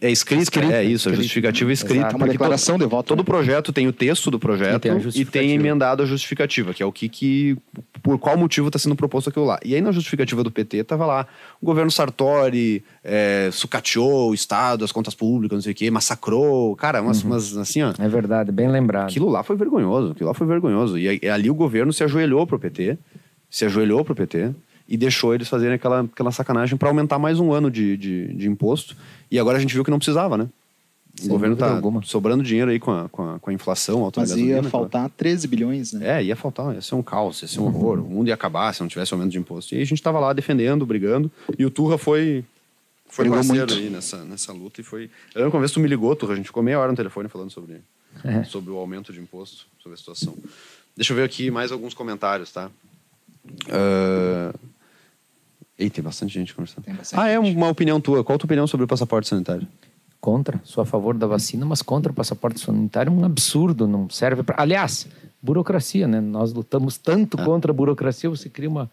É 0.08 0.12
escrito, 0.12 0.60
é 0.60 0.84
isso, 0.84 1.10
a 1.10 1.14
justificativa 1.14 1.72
é 1.72 1.74
escrita. 1.74 2.00
Exato. 2.00 2.18
Uma 2.18 2.28
declaração 2.28 2.78
de 2.78 2.86
voto. 2.86 3.08
Todo 3.08 3.20
né? 3.20 3.24
projeto 3.26 3.72
tem 3.72 3.88
o 3.88 3.94
texto 3.94 4.30
do 4.30 4.38
projeto 4.38 4.86
E 4.86 4.90
tem 4.90 5.22
e 5.22 5.26
tem 5.26 5.52
emendado 5.52 6.04
a 6.04 6.06
justificativa, 6.06 6.74
que 6.74 6.84
é 6.84 6.86
o 6.86 6.92
que, 6.92 7.08
que 7.08 7.58
por 8.02 8.20
qual 8.20 8.38
motivo 8.38 8.68
está 8.68 8.78
sendo 8.78 8.96
proposto 8.96 9.30
aquilo 9.30 9.46
lá. 9.46 9.58
E 9.64 9.74
aí 9.74 9.82
na 9.82 9.92
justificativa 9.92 10.44
do 10.44 10.52
PT 10.52 10.84
tava 10.84 11.06
lá, 11.06 11.26
o 11.62 11.66
governo 11.66 11.90
Sartori 11.90 12.84
é, 13.04 13.50
sucateou 13.52 14.32
o 14.32 14.34
Estado, 14.34 14.84
as 14.84 14.92
contas 14.92 15.16
públicas, 15.16 15.56
não 15.56 15.62
sei 15.62 15.72
o 15.72 15.76
quê, 15.76 15.90
massacrou, 15.90 16.76
cara, 16.76 17.02
umas, 17.02 17.24
Uhum. 17.24 17.32
umas 17.32 17.56
assim, 17.56 17.82
ó. 17.82 17.94
É 17.98 18.08
verdade, 18.10 18.52
bem 18.52 18.68
lembrado. 18.70 19.06
Aquilo 19.10 19.30
lá 19.30 19.42
foi 19.44 19.56
vergonhoso, 19.56 20.12
aquilo 20.12 20.28
lá 20.28 20.34
foi 20.34 20.46
vergonhoso. 20.46 20.98
E 20.98 21.08
aí- 21.08 21.30
ali 21.30 21.50
o 21.50 21.56
governo 21.56 21.94
se 21.94 22.04
ajoelhou 22.04 22.46
pro 22.46 22.60
PT, 22.60 22.98
se 23.50 23.66
ajoelhou 23.66 24.04
pro 24.04 24.14
PT 24.16 24.52
e 24.88 24.98
deixou 24.98 25.34
eles 25.34 25.48
fazerem 25.48 25.76
aquela, 25.76 26.02
aquela 26.02 26.32
sacanagem 26.32 26.78
para 26.78 26.90
aumentar 26.90 27.18
mais 27.20 27.40
um 27.40 27.52
ano 27.54 27.72
de, 27.72 27.96
de, 27.98 28.34
de 28.34 28.48
imposto. 28.50 28.96
E 29.32 29.40
agora 29.40 29.58
a 29.58 29.62
gente 29.62 29.74
viu 29.74 29.84
que 29.84 29.92
não 29.92 29.98
precisava, 29.98 30.38
né? 30.38 30.48
O 31.24 31.28
governo 31.28 31.56
tá 31.56 31.70
alguma. 31.76 32.02
sobrando 32.02 32.44
dinheiro 32.44 32.72
aí 32.72 32.80
com 32.80 32.90
a, 32.92 33.08
com 33.08 33.30
a, 33.36 33.40
com 33.40 33.50
a 33.52 33.54
inflação, 33.54 34.04
alta 34.04 34.20
Mas 34.22 34.32
da 34.32 34.36
gasolina. 34.36 34.58
ia 34.62 34.64
faltar 34.70 35.10
13 35.12 35.48
bilhões, 35.48 35.94
né? 35.94 36.20
É, 36.20 36.24
ia 36.24 36.36
faltar, 36.36 36.74
ia 36.74 36.82
ser 36.82 36.96
um 36.96 37.04
caos, 37.04 37.42
ia 37.44 37.48
ser 37.48 37.60
um 37.60 37.66
horror. 37.66 38.00
O 38.00 38.10
mundo 38.10 38.30
ia 38.30 38.34
acabar 38.34 38.74
se 38.74 38.82
não 38.82 38.88
tivesse 38.88 39.14
aumento 39.14 39.30
de 39.32 39.38
imposto. 39.38 39.76
E 39.76 39.82
a 39.82 39.86
gente 39.86 40.02
tava 40.02 40.20
lá 40.20 40.34
defendendo, 40.34 40.84
brigando, 40.88 41.32
e 41.58 41.64
o 41.66 41.70
Turra 41.70 42.00
foi, 42.00 42.44
foi 43.08 43.26
Brigou 43.26 43.38
parceiro 43.38 43.68
muito. 43.68 43.76
aí 43.76 43.90
nessa, 43.92 44.26
nessa 44.26 44.52
luta. 44.52 44.82
E 44.82 44.84
foi. 44.84 45.04
Eu 45.36 45.42
lembro 45.42 45.52
que 45.52 45.56
uma 45.58 45.62
vez 45.62 45.72
tu 45.72 45.80
me 45.80 45.88
ligou, 45.88 46.16
Turra, 46.16 46.34
a 46.34 46.36
gente 46.36 46.48
ficou 46.48 46.64
meia 46.64 46.80
hora 46.80 46.90
no 46.92 46.98
telefone 46.98 47.30
falando 47.30 47.52
sobre, 47.52 47.78
É. 48.24 48.44
sobre 48.44 48.72
o 48.72 48.78
aumento 48.78 49.14
de 49.14 49.20
imposto, 49.20 49.68
sobre 49.84 49.94
a 49.94 49.98
situação. 49.98 50.36
Deixa 50.98 51.14
eu 51.14 51.18
ver 51.18 51.24
aqui 51.24 51.52
mais 51.52 51.72
alguns 51.72 51.94
comentários, 51.94 52.52
tá? 52.52 52.72
Ah, 53.70 54.54
Ih, 55.84 55.90
tem 55.90 56.04
bastante 56.04 56.34
gente 56.34 56.54
conversando. 56.54 56.86
Bastante 56.86 57.20
ah, 57.20 57.28
é 57.28 57.42
gente. 57.42 57.56
uma 57.56 57.70
opinião 57.70 58.00
tua. 58.00 58.24
Qual 58.24 58.36
a 58.36 58.40
tua 58.40 58.48
opinião 58.48 58.66
sobre 58.68 58.86
o 58.86 58.88
passaporte 58.88 59.28
sanitário? 59.28 59.68
Contra, 60.22 60.62
sou 60.64 60.82
a 60.82 60.86
favor 60.86 61.18
da 61.18 61.28
vacina, 61.28 61.66
mas 61.66 61.82
contra 61.82 62.12
o 62.12 62.16
passaporte 62.16 62.60
sanitário 62.60 63.10
é 63.10 63.14
um 63.14 63.26
absurdo, 63.26 63.88
não 63.88 64.10
serve 64.10 64.42
para. 64.42 64.56
Aliás, 64.62 65.08
burocracia, 65.42 66.08
né? 66.08 66.22
Nós 66.22 66.54
lutamos 66.54 66.98
tanto 66.98 67.38
Ah. 67.40 67.44
contra 67.44 67.72
a 67.72 67.76
burocracia, 67.76 68.30
você 68.30 68.48
cria 68.50 68.70
uma 68.70 68.90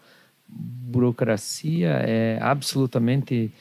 burocracia 0.49 1.89
é 2.05 2.37
absolutamente 2.41 3.51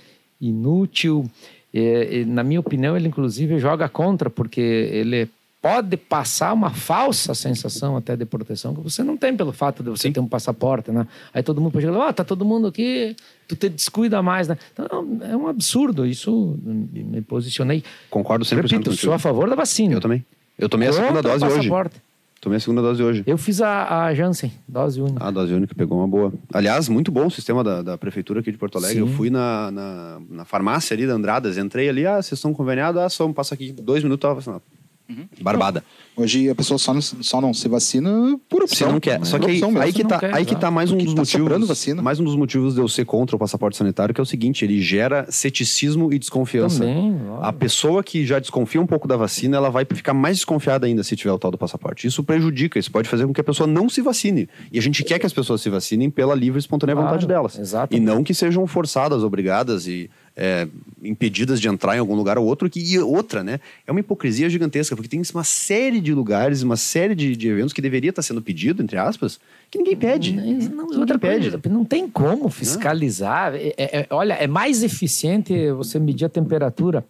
inútil. 0.40 1.30
É, 1.72 2.18
e, 2.18 2.24
na 2.24 2.42
minha 2.42 2.58
opinião, 2.58 2.96
ele 2.96 3.06
inclusive 3.06 3.60
joga 3.60 3.88
contra, 3.88 4.28
porque 4.28 4.60
ele 4.60 5.28
pode 5.60 5.96
passar 5.96 6.52
uma 6.52 6.70
falsa 6.70 7.34
sensação 7.34 7.96
até 7.96 8.16
de 8.16 8.24
proteção 8.24 8.74
que 8.74 8.80
você 8.80 9.02
não 9.02 9.16
tem 9.16 9.36
pelo 9.36 9.52
fato 9.52 9.82
de 9.82 9.90
você 9.90 10.10
ter 10.10 10.20
um 10.20 10.26
passaporte, 10.26 10.90
né? 10.90 11.06
Aí 11.34 11.42
todo 11.42 11.60
mundo 11.60 11.72
pode 11.72 11.86
ó, 11.86 12.12
tá 12.12 12.24
todo 12.24 12.44
mundo 12.44 12.68
aqui, 12.68 13.14
tu 13.46 13.54
te 13.54 13.68
descuida 13.68 14.22
mais, 14.22 14.48
né? 14.48 14.56
Então, 14.72 15.18
é 15.22 15.36
um 15.36 15.48
absurdo, 15.48 16.06
isso 16.06 16.58
me 16.64 17.20
posicionei. 17.20 17.84
Concordo 18.08 18.44
100% 18.44 18.56
Repito, 18.56 18.74
contigo. 18.76 18.96
sou 18.96 19.12
a 19.12 19.18
favor 19.18 19.48
da 19.48 19.54
vacina. 19.54 19.94
Eu 19.94 20.00
também. 20.00 20.24
Eu 20.58 20.68
tomei 20.68 20.88
a 20.88 20.92
segunda 20.92 21.22
dose 21.22 21.44
hoje. 21.44 21.56
passaporte. 21.56 22.02
Tomei 22.40 22.56
a 22.56 22.60
segunda 22.60 22.80
dose 22.80 23.02
hoje. 23.02 23.22
Eu 23.26 23.36
fiz 23.36 23.60
a, 23.60 24.04
a 24.06 24.14
Janssen, 24.14 24.50
dose 24.66 24.98
única. 24.98 25.22
A 25.22 25.30
dose 25.30 25.52
única 25.52 25.74
pegou 25.74 25.98
uma 25.98 26.08
boa. 26.08 26.32
Aliás, 26.54 26.88
muito 26.88 27.12
bom 27.12 27.26
o 27.26 27.30
sistema 27.30 27.62
da, 27.62 27.82
da 27.82 27.98
prefeitura 27.98 28.40
aqui 28.40 28.50
de 28.50 28.56
Porto 28.56 28.78
Alegre. 28.78 28.96
Sim. 28.96 29.00
Eu 29.02 29.08
fui 29.08 29.28
na, 29.28 29.70
na, 29.70 30.20
na 30.30 30.44
farmácia 30.46 30.94
ali 30.94 31.06
da 31.06 31.12
Andradas, 31.12 31.58
entrei 31.58 31.90
ali, 31.90 32.06
ah, 32.06 32.14
vocês 32.14 32.38
estão 32.38 32.54
conveniados, 32.54 32.98
ah, 33.02 33.10
só 33.10 33.30
passa 33.30 33.54
aqui 33.54 33.72
dois 33.72 34.02
minutos, 34.02 34.22
tava 34.22 34.36
vacinado. 34.36 34.62
Uhum. 35.10 35.26
Barbada. 35.42 35.82
Hoje 36.16 36.48
a 36.50 36.54
pessoa 36.54 36.78
só 36.78 36.92
não, 36.94 37.00
só 37.00 37.40
não 37.40 37.52
se 37.54 37.66
vacina 37.68 38.38
por 38.48 38.58
Se 38.68 38.74
opção. 38.74 38.92
não 38.92 39.00
quer. 39.00 39.18
né? 39.18 39.24
Só 39.24 39.38
Por 39.38 39.46
que 39.46 39.52
aí, 39.52 39.62
aí 39.80 39.92
que 39.92 40.04
tá, 40.04 40.18
quer, 40.18 40.34
aí 40.34 40.44
que 40.44 40.54
tá 40.56 40.70
mais 40.70 40.90
um 40.92 40.98
dos 40.98 41.14
tá 41.14 41.20
motivos. 41.22 41.68
vacina. 41.68 42.02
Mais 42.02 42.20
um 42.20 42.24
dos 42.24 42.36
motivos 42.36 42.74
de 42.74 42.80
eu 42.80 42.88
ser 42.88 43.04
contra 43.04 43.34
o 43.36 43.38
passaporte 43.38 43.76
sanitário, 43.76 44.14
que 44.14 44.20
é 44.20 44.22
o 44.22 44.26
seguinte: 44.26 44.64
ele 44.64 44.80
gera 44.80 45.26
ceticismo 45.30 46.12
e 46.12 46.18
desconfiança. 46.18 46.80
Também, 46.80 47.16
A 47.40 47.52
pessoa 47.52 48.02
que 48.02 48.24
já 48.26 48.38
desconfia 48.38 48.80
um 48.80 48.86
pouco 48.86 49.08
da 49.08 49.16
vacina, 49.16 49.56
ela 49.56 49.70
vai 49.70 49.84
ficar 49.84 50.12
mais 50.14 50.36
desconfiada 50.36 50.86
ainda 50.86 51.02
se 51.02 51.16
tiver 51.16 51.32
o 51.32 51.38
tal 51.38 51.50
do 51.50 51.58
passaporte. 51.58 52.06
Isso 52.06 52.22
prejudica, 52.22 52.78
isso 52.78 52.90
pode 52.90 53.08
fazer 53.08 53.26
com 53.26 53.32
que 53.32 53.40
a 53.40 53.44
pessoa 53.44 53.66
não 53.66 53.88
se 53.88 54.00
vacine. 54.02 54.48
E 54.70 54.78
a 54.78 54.82
gente 54.82 55.02
quer 55.02 55.18
que 55.18 55.26
as 55.26 55.32
pessoas 55.32 55.60
se 55.62 55.70
vacinem 55.70 56.10
pela 56.10 56.34
livre 56.34 56.58
e 56.58 56.60
espontânea 56.60 56.94
Claro, 56.94 57.08
vontade 57.08 57.26
delas. 57.26 57.58
exatamente. 57.58 58.02
E 58.02 58.04
não 58.04 58.22
que 58.22 58.34
sejam 58.34 58.66
forçadas, 58.66 59.22
obrigadas 59.22 59.86
e 59.86 60.10
é, 60.36 60.66
impedidas 61.02 61.60
de 61.60 61.68
entrar 61.68 61.96
em 61.96 61.98
algum 61.98 62.14
lugar 62.14 62.38
ou 62.38 62.46
outro. 62.46 62.68
Que, 62.68 62.80
e 62.80 62.98
outra, 62.98 63.42
né? 63.42 63.60
É 63.86 63.90
uma 63.90 64.00
hipocrisia 64.00 64.48
gigantesca, 64.48 64.94
porque 64.94 65.08
tem 65.08 65.22
uma 65.34 65.44
série 65.44 66.00
de 66.00 66.14
lugares, 66.14 66.62
uma 66.62 66.76
série 66.76 67.14
de, 67.14 67.36
de 67.36 67.48
eventos 67.48 67.72
que 67.72 67.82
deveria 67.82 68.10
estar 68.10 68.22
sendo 68.22 68.40
pedido, 68.42 68.82
entre 68.82 68.96
aspas, 68.96 69.40
que 69.70 69.78
ninguém 69.78 69.96
pede. 69.96 70.32
Não, 70.34 70.42
não, 70.42 70.84
ninguém 70.84 70.98
outra 70.98 71.18
pede. 71.18 71.50
coisa, 71.50 71.68
não 71.68 71.84
tem 71.84 72.08
como 72.08 72.48
fiscalizar. 72.48 73.54
É- 73.54 73.74
é- 73.76 74.00
é- 74.00 74.06
olha, 74.10 74.34
é 74.34 74.46
mais 74.46 74.82
eficiente 74.82 75.70
você 75.72 75.98
medir 75.98 76.24
a 76.24 76.28
temperatura, 76.28 77.04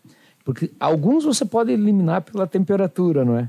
porque 0.44 0.70
alguns 0.78 1.24
você 1.24 1.44
pode 1.44 1.72
eliminar 1.72 2.22
pela 2.22 2.46
temperatura, 2.46 3.24
não 3.24 3.38
é? 3.38 3.48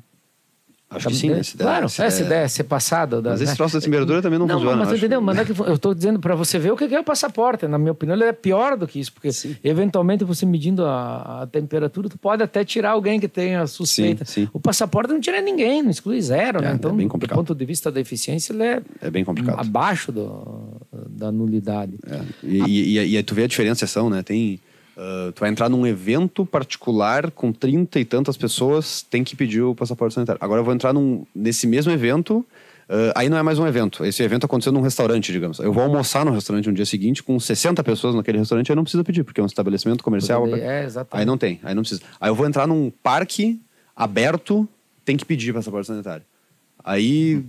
Acho 0.94 1.08
que 1.08 1.16
sim, 1.16 1.30
né? 1.30 1.42
Se 1.42 1.56
der- 1.56 1.64
claro, 1.64 1.88
se 1.88 2.02
é, 2.02 2.04
der- 2.04 2.12
se 2.12 2.24
der 2.26 2.50
ser 2.50 2.64
passado. 2.66 3.22
da- 3.22 3.30
Mas 3.32 3.42
esse 3.42 3.52
né? 3.52 3.56
troço 3.56 3.76
da 3.80 3.82
temperatura 3.82 4.22
também 4.22 4.38
não, 4.38 4.46
Não, 4.46 4.56
funciona. 4.56 4.76
mas 4.76 4.90
acho. 4.90 4.98
entendeu? 4.98 5.22
Mas 5.22 5.38
é 5.38 5.46
que 5.46 5.52
eu 5.58 5.74
estou 5.76 5.94
dizendo 5.96 6.20
para 6.20 6.36
você 6.36 6.60
ver 6.60 6.72
o 6.74 6.76
que 6.76 6.84
é 6.94 7.00
o 7.00 7.04
passaporte. 7.04 7.66
Na 7.66 7.78
minha 7.78 7.94
opinião, 7.94 8.16
ele 8.16 8.26
é 8.26 8.34
pior 8.34 8.76
do 8.76 8.86
que 8.86 9.00
isso, 9.00 9.14
porque 9.14 9.30
eventualmente 9.64 10.24
você 10.26 10.46
medindo 10.46 10.86
a, 10.86 11.44
a 11.44 11.48
temperatura, 11.48 12.10
tu 12.10 12.18
pode 12.18 12.44
até 12.44 12.66
tirar 12.66 12.92
alguém 12.92 13.20
que 13.20 13.28
tenha 13.30 13.66
suspeita. 13.68 14.26
Sim, 14.26 14.44
sim. 14.46 14.50
O 14.52 14.60
passaporte 14.60 15.14
não 15.14 15.22
tira 15.22 15.40
ninguém, 15.42 15.82
não 15.82 15.90
exclui 15.92 16.22
zero, 16.22 16.60
É, 16.60 16.62
né? 16.64 16.72
é 16.72 16.74
Então, 16.76 16.94
bem 16.96 17.08
do 17.08 17.28
ponto 17.28 17.56
de 17.56 17.66
vista 17.66 17.90
da 17.90 18.02
eficiência, 18.02 18.52
ele 18.52 18.64
é 18.64 18.82
É 19.02 19.10
bem 19.10 19.24
complicado. 19.24 19.60
abaixo 19.60 20.12
do, 20.12 20.78
da 21.10 21.32
nulidade. 21.32 21.94
É. 22.10 22.20
E, 22.44 22.58
e, 22.60 22.98
e, 23.00 23.12
e 23.14 23.18
aí 23.18 23.24
tu 23.24 23.34
vê 23.34 23.44
a 23.44 23.48
diferenciação, 23.48 24.10
né? 24.10 24.22
Tem. 24.24 24.60
Ah, 25.04 25.32
tu 25.34 25.40
vai 25.40 25.50
entrar 25.50 25.68
num 25.68 25.86
evento 25.88 26.46
particular 26.46 27.32
com 27.32 27.52
30 27.52 28.00
e 28.00 28.06
tantas 28.06 28.38
pessoas, 28.38 29.02
tem 29.02 29.24
que 29.24 29.36
pedir 29.36 29.64
o 29.64 29.74
passaporte 29.74 30.14
sanitário. 30.14 30.40
Agora 30.44 30.62
eu 30.62 30.66
vou 30.66 30.74
entrar 30.76 30.94
num, 30.94 31.26
nesse 31.34 31.66
mesmo 31.66 31.92
evento, 31.92 32.46
ah, 32.88 33.14
aí 33.16 33.28
não 33.28 33.36
é 33.38 33.42
mais 33.42 33.58
um 33.58 33.66
evento. 33.66 34.06
Esse 34.06 34.22
evento 34.22 34.46
aconteceu 34.46 34.72
num 34.72 34.82
restaurante, 34.82 35.32
digamos. 35.32 35.58
Eu 35.58 35.74
vou 35.74 35.82
almoçar 35.82 36.24
no 36.24 36.32
restaurante 36.32 36.68
no 36.68 36.74
dia 36.74 36.86
seguinte 36.86 37.24
com 37.24 37.40
60 37.40 37.84
pessoas 37.84 38.14
naquele 38.14 38.38
restaurante, 38.38 38.72
aí 38.72 38.76
não 38.76 38.84
precisa 38.84 39.04
pedir, 39.04 39.24
porque 39.24 39.40
é 39.42 39.44
um 39.44 39.48
estabelecimento 39.48 40.04
comercial. 40.04 40.44
Poder- 40.44 40.62
é, 40.62 40.84
exatamente. 40.84 41.20
Aí 41.22 41.26
não 41.26 41.38
tem, 41.38 41.60
aí 41.64 41.74
não 41.74 41.82
precisa. 41.82 42.02
Aí 42.20 42.30
eu 42.30 42.36
vou 42.36 42.46
entrar 42.46 42.68
num 42.68 42.92
parque 43.02 43.60
aberto, 43.96 44.70
tem 45.04 45.18
que 45.18 45.26
pedir 45.26 45.52
passaporte 45.54 45.88
sanitário. 45.88 46.24
Aí, 46.84 47.44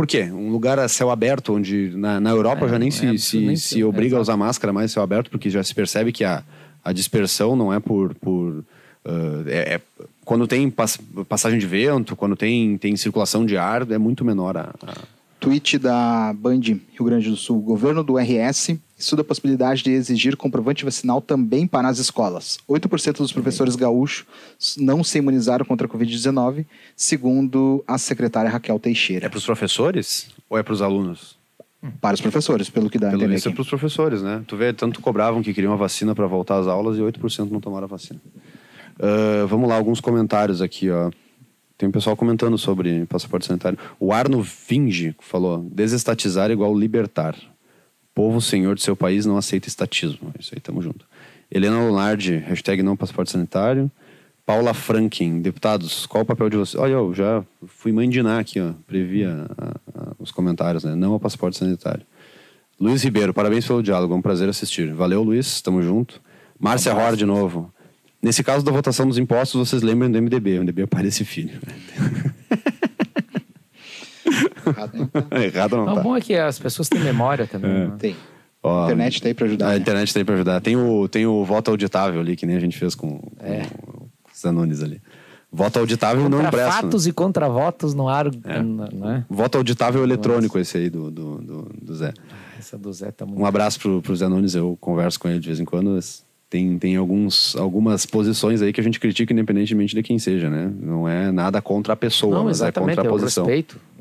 por 0.00 0.06
quê? 0.06 0.22
Um 0.32 0.50
lugar 0.50 0.78
a 0.78 0.88
céu 0.88 1.10
aberto, 1.10 1.52
onde 1.54 1.90
na, 1.94 2.18
na 2.18 2.30
Europa 2.30 2.64
É, 2.64 2.68
já 2.70 2.78
nem 2.78 2.88
é 2.88 2.90
se, 2.90 3.06
absurdo, 3.06 3.18
se, 3.18 3.38
nem 3.46 3.56
se 3.56 3.68
se- 3.68 3.84
obriga 3.84 4.16
a 4.16 4.20
usar 4.20 4.34
máscara 4.36 4.72
mais 4.72 4.90
céu 4.92 5.02
aberto, 5.02 5.30
porque 5.30 5.50
já 5.50 5.62
se 5.62 5.74
percebe 5.74 6.10
que 6.10 6.24
a, 6.24 6.42
a 6.82 6.90
dispersão 6.92 7.54
não 7.54 7.70
é 7.70 7.78
por. 7.78 8.14
por 8.14 8.64
ah, 9.04 9.42
é, 9.46 9.74
é- 9.74 9.80
quando 10.24 10.46
tem 10.46 10.70
pass- 10.70 10.98
passagem 11.28 11.58
de 11.58 11.66
vento, 11.66 12.16
quando 12.16 12.34
tem, 12.34 12.78
tem 12.78 12.96
circulação 12.96 13.44
de 13.44 13.56
ar, 13.58 13.90
é 13.90 13.98
muito 13.98 14.24
menor 14.24 14.56
a. 14.56 14.70
a- 14.86 15.20
Tweet 15.38 15.78
da 15.78 16.32
Band 16.34 16.60
Rio 16.60 17.04
Grande 17.04 17.28
do 17.30 17.36
Sul. 17.36 17.58
O 17.58 17.62
governo 17.62 18.02
do 18.04 18.18
RS 18.18 18.78
estuda 19.04 19.22
a 19.22 19.24
possibilidade 19.24 19.82
de 19.82 19.90
exigir 19.90 20.36
comprovante 20.36 20.84
vacinal 20.84 21.20
também 21.20 21.66
para 21.66 21.88
as 21.88 21.98
escolas. 21.98 22.58
8% 22.68 23.18
dos 23.18 23.32
professores 23.32 23.76
gaúchos 23.76 24.24
não 24.76 25.02
se 25.02 25.18
imunizaram 25.18 25.64
contra 25.64 25.86
a 25.86 25.90
Covid-19, 25.90 26.66
segundo 26.94 27.82
a 27.86 27.98
secretária 27.98 28.50
Raquel 28.50 28.76
É 28.76 28.78
Teixeira. 28.78 29.30
para 29.30 29.38
os 29.38 29.44
professores 29.46 30.28
ou 30.48 30.58
é 30.58 30.62
para 30.62 30.74
os 30.74 30.82
alunos? 30.82 31.38
Para 32.00 32.14
os 32.14 32.20
professores, 32.20 32.68
pelo 32.68 32.90
que 32.90 32.98
dá 32.98 33.06
a 33.06 33.10
Pelo 33.10 33.22
entender 33.22 33.34
visto 33.36 33.48
é 33.48 33.52
para 33.52 33.62
os 33.62 33.68
professores, 33.68 34.20
né? 34.22 34.42
Tu 34.46 34.54
vê, 34.54 34.72
tanto 34.72 35.00
cobravam 35.00 35.42
que 35.42 35.54
queriam 35.54 35.72
a 35.72 35.76
vacina 35.76 36.14
para 36.14 36.26
voltar 36.26 36.58
às 36.58 36.66
aulas 36.66 36.98
e 36.98 37.00
8% 37.00 37.50
não 37.50 37.58
tomaram 37.58 37.84
a 37.84 37.88
vacina. 37.88 38.20
Ah, 39.00 39.46
vamos 39.46 39.68
lá, 39.68 39.76
alguns 39.76 40.00
comentários 40.00 40.60
aqui, 40.60 40.90
ó. 40.90 41.10
Tem 41.78 41.88
um 41.88 41.92
pessoal 41.92 42.14
comentando 42.14 42.58
sobre 42.58 43.06
passaporte 43.06 43.46
sanitário. 43.46 43.78
O 43.98 44.12
Arno 44.12 44.42
Vinge 44.42 45.16
falou: 45.18 45.66
desestatizar 45.72 46.50
é 46.50 46.52
igual 46.52 46.78
libertar. 46.78 47.34
Povo 48.14 48.40
senhor 48.40 48.74
de 48.74 48.82
seu 48.82 48.96
país 48.96 49.24
não 49.26 49.36
aceita 49.36 49.68
estatismo. 49.68 50.32
Isso 50.38 50.52
aí, 50.54 50.60
tamo 50.60 50.82
junto. 50.82 51.06
Helena 51.50 51.80
Lunardi, 51.80 52.36
hashtag 52.36 52.82
não 52.82 52.96
passaporte 52.96 53.30
sanitário. 53.32 53.90
Paula 54.44 54.74
Franklin, 54.74 55.40
deputados, 55.40 56.06
qual 56.06 56.22
o 56.24 56.26
papel 56.26 56.50
de 56.50 56.56
vocês? 56.56 56.80
Olha, 56.82 56.92
eu 56.94 57.14
já 57.14 57.44
fui 57.66 57.92
mandinar 57.92 58.40
aqui, 58.40 58.58
ó. 58.60 58.72
Previ 58.86 59.24
a- 59.24 59.46
a- 59.56 59.76
a- 60.00 60.12
os 60.18 60.32
comentários, 60.32 60.82
né? 60.82 60.94
Não 60.94 61.12
ao 61.12 61.20
passaporte 61.20 61.56
sanitário. 61.56 62.04
Luiz 62.80 63.02
Ribeiro, 63.04 63.32
parabéns 63.32 63.66
pelo 63.66 63.82
diálogo, 63.82 64.12
é 64.12 64.16
um 64.16 64.22
prazer 64.22 64.48
assistir. 64.48 64.92
Valeu, 64.92 65.22
Luiz, 65.22 65.60
tamo 65.60 65.82
junto. 65.82 66.20
Márcia 66.58 66.94
Hor, 66.94 67.14
de 67.14 67.24
novo. 67.26 67.72
Nesse 68.22 68.42
caso 68.42 68.64
da 68.64 68.72
votação 68.72 69.06
dos 69.06 69.18
impostos, 69.18 69.68
vocês 69.68 69.82
lembram 69.82 70.10
do 70.10 70.18
MDB. 70.18 70.58
O 70.58 70.60
MDB 70.62 70.82
aparece 70.82 71.24
filho. 71.24 71.58
Errado, 74.66 74.92
não 74.96 75.06
tá? 75.06 75.26
Errado 75.44 75.76
não 75.76 75.84
O 75.92 75.94
tá. 75.94 76.00
bom 76.02 76.16
é 76.16 76.20
que 76.20 76.34
as 76.34 76.58
pessoas 76.58 76.88
têm 76.88 77.00
memória 77.00 77.46
também. 77.46 77.70
né? 77.70 77.92
Tem. 77.98 78.16
Ó, 78.62 78.82
A 78.82 78.84
internet 78.86 79.22
tá 79.22 79.28
aí 79.28 79.34
para 79.34 79.46
ajudar. 79.46 79.66
A 79.66 79.70
né? 79.70 79.76
internet 79.78 80.12
tem 80.14 80.24
pra 80.24 80.34
ajudar. 80.34 80.60
Tem 80.60 80.76
o, 80.76 81.08
tem 81.08 81.26
o 81.26 81.44
voto 81.44 81.70
auditável 81.70 82.20
ali, 82.20 82.36
que 82.36 82.44
nem 82.46 82.56
a 82.56 82.60
gente 82.60 82.78
fez 82.78 82.94
com, 82.94 83.18
com 83.18 83.30
É. 83.46 83.62
o 83.96 84.06
Zanones 84.38 84.82
ali. 84.82 85.00
Voto 85.52 85.78
auditável 85.80 86.22
não 86.28 86.38
Contra 86.42 86.46
impresso. 86.48 86.76
né? 86.76 86.82
fatos 86.82 87.06
e 87.08 87.12
contra 87.12 87.48
votos 87.48 87.92
no 87.92 88.08
ar, 88.08 88.26
né? 88.32 89.24
Voto 89.28 89.58
auditável 89.58 90.02
eletrônico 90.04 90.56
esse 90.60 90.78
aí 90.78 90.88
do, 90.88 91.10
do, 91.10 91.38
do, 91.38 91.70
do 91.82 91.94
Zé. 91.96 92.12
Essa 92.56 92.78
do 92.78 92.92
Zé 92.92 93.10
tá 93.10 93.26
muito... 93.26 93.40
Um 93.40 93.44
abraço 93.46 93.80
pro, 93.80 94.00
pro 94.00 94.14
Zé 94.14 94.28
Nunes, 94.28 94.54
eu 94.54 94.76
converso 94.80 95.18
com 95.18 95.28
ele 95.28 95.40
de 95.40 95.48
vez 95.48 95.58
em 95.58 95.64
quando. 95.64 95.98
Tem, 96.48 96.78
tem 96.78 96.94
alguns, 96.96 97.56
algumas 97.56 98.06
posições 98.06 98.62
aí 98.62 98.72
que 98.72 98.80
a 98.80 98.84
gente 98.84 99.00
critica 99.00 99.32
independentemente 99.32 99.94
de 99.96 100.02
quem 100.04 100.18
seja, 100.20 100.48
né? 100.50 100.70
Não 100.80 101.08
é 101.08 101.32
nada 101.32 101.60
contra 101.60 101.94
a 101.94 101.96
pessoa, 101.96 102.36
Não, 102.36 102.44
mas 102.44 102.60
é 102.60 102.70
contra 102.70 103.02
a 103.02 103.04
é 103.04 103.08
o 103.08 103.10
posição. 103.10 103.44
respeito 103.44 103.76
eh, 103.98 103.99